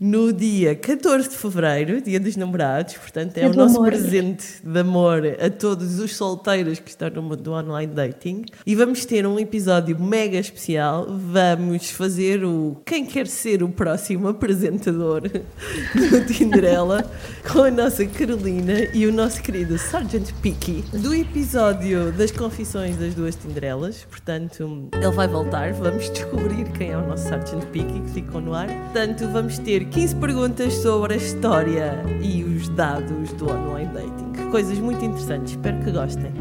no 0.00 0.32
dia 0.32 0.74
14 0.74 1.28
de 1.30 1.36
fevereiro, 1.36 2.00
dia 2.00 2.20
dos 2.20 2.36
namorados. 2.36 2.94
Portanto, 2.94 3.36
é 3.38 3.40
Dia 3.40 3.50
o 3.50 3.54
nosso 3.54 3.76
amor. 3.76 3.88
presente 3.88 4.46
de 4.62 4.78
amor 4.78 5.22
a 5.40 5.48
todos 5.50 5.98
os 5.98 6.16
solteiros 6.16 6.78
que 6.78 6.90
estão 6.90 7.10
no 7.10 7.22
mundo 7.22 7.36
do 7.42 7.52
online 7.52 7.92
dating. 7.92 8.44
E 8.66 8.74
vamos 8.74 9.04
ter 9.04 9.26
um 9.26 9.38
episódio 9.38 9.98
mega 9.98 10.38
especial. 10.38 11.06
Vamos 11.08 11.90
fazer 11.90 12.44
o 12.44 12.76
Quem 12.84 13.04
Quer 13.06 13.26
Ser 13.26 13.62
o 13.62 13.68
Próximo 13.68 14.28
Apresentador 14.28 15.22
do 15.30 16.26
Tinderela 16.26 17.10
com 17.50 17.62
a 17.62 17.70
nossa 17.70 18.04
Carolina 18.06 18.84
e 18.94 19.06
o 19.06 19.12
nosso 19.12 19.42
querido 19.42 19.78
Sargent 19.78 20.32
Picky 20.42 20.84
do 20.92 21.14
episódio 21.14 22.12
das 22.12 22.30
confissões 22.30 22.96
das 22.96 23.14
duas 23.14 23.34
Tinderelas. 23.36 24.04
Portanto, 24.08 24.88
ele 24.92 25.10
vai 25.10 25.28
voltar. 25.28 25.72
Vamos 25.72 26.10
descobrir 26.10 26.64
quem 26.72 26.90
é 26.90 26.96
o 26.96 27.06
nosso 27.06 27.28
Sargent 27.28 27.64
Picky 27.66 28.00
que 28.00 28.10
ficou 28.10 28.40
no 28.40 28.54
ar. 28.54 28.68
Portanto, 28.68 29.28
vamos 29.32 29.58
ter 29.58 29.79
15 29.86 30.16
perguntas 30.16 30.74
sobre 30.74 31.14
a 31.14 31.16
história 31.16 32.04
e 32.22 32.42
os 32.44 32.68
dados 32.70 33.32
do 33.32 33.50
online 33.50 33.90
dating. 33.92 34.50
Coisas 34.50 34.78
muito 34.78 35.04
interessantes. 35.04 35.52
Espero 35.52 35.78
que 35.84 35.90
gostem. 35.90 36.32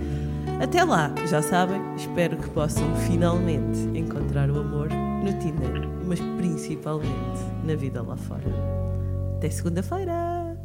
Até 0.59 0.83
lá, 0.83 1.13
já 1.29 1.41
sabem, 1.41 1.81
espero 1.95 2.35
que 2.35 2.49
possam 2.49 2.83
finalmente 3.07 3.79
encontrar 3.97 4.49
o 4.49 4.59
amor 4.59 4.89
no 4.89 5.31
Tinder, 5.39 5.87
mas 6.05 6.19
principalmente 6.37 7.39
na 7.63 7.75
vida 7.75 8.01
lá 8.01 8.17
fora. 8.17 8.43
Até 9.37 9.49
segunda-feira! 9.49 10.57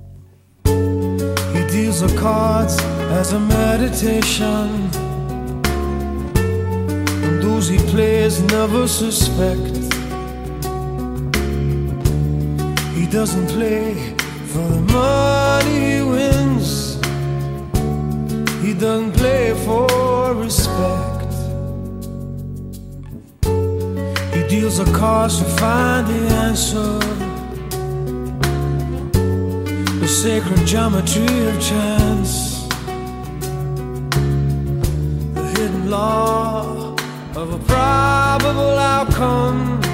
He 0.66 1.64
deals 1.70 2.00
the 2.00 2.12
cards 2.20 2.76
as 3.20 3.32
a 3.32 3.38
meditation. 3.38 4.90
And 7.24 7.40
those 7.40 7.68
he 7.68 7.78
plays 7.90 8.40
never 8.40 8.88
suspect. 8.88 9.83
He 12.94 13.06
doesn't 13.08 13.48
play 13.48 14.14
for 14.52 14.68
the 14.68 14.80
money 14.92 15.96
he 15.96 16.02
wins. 16.02 16.94
He 18.64 18.72
doesn't 18.72 19.12
play 19.12 19.52
for 19.64 20.32
respect. 20.34 21.32
He 24.34 24.42
deals 24.48 24.78
a 24.78 24.84
cards 24.92 25.38
to 25.40 25.44
find 25.60 26.06
the 26.06 26.20
answer. 26.46 26.98
The 30.00 30.08
sacred 30.08 30.64
geometry 30.64 31.48
of 31.48 31.60
chance. 31.60 32.68
The 35.34 35.46
hidden 35.56 35.90
law 35.90 36.94
of 37.34 37.52
a 37.52 37.58
probable 37.66 38.78
outcome. 38.78 39.93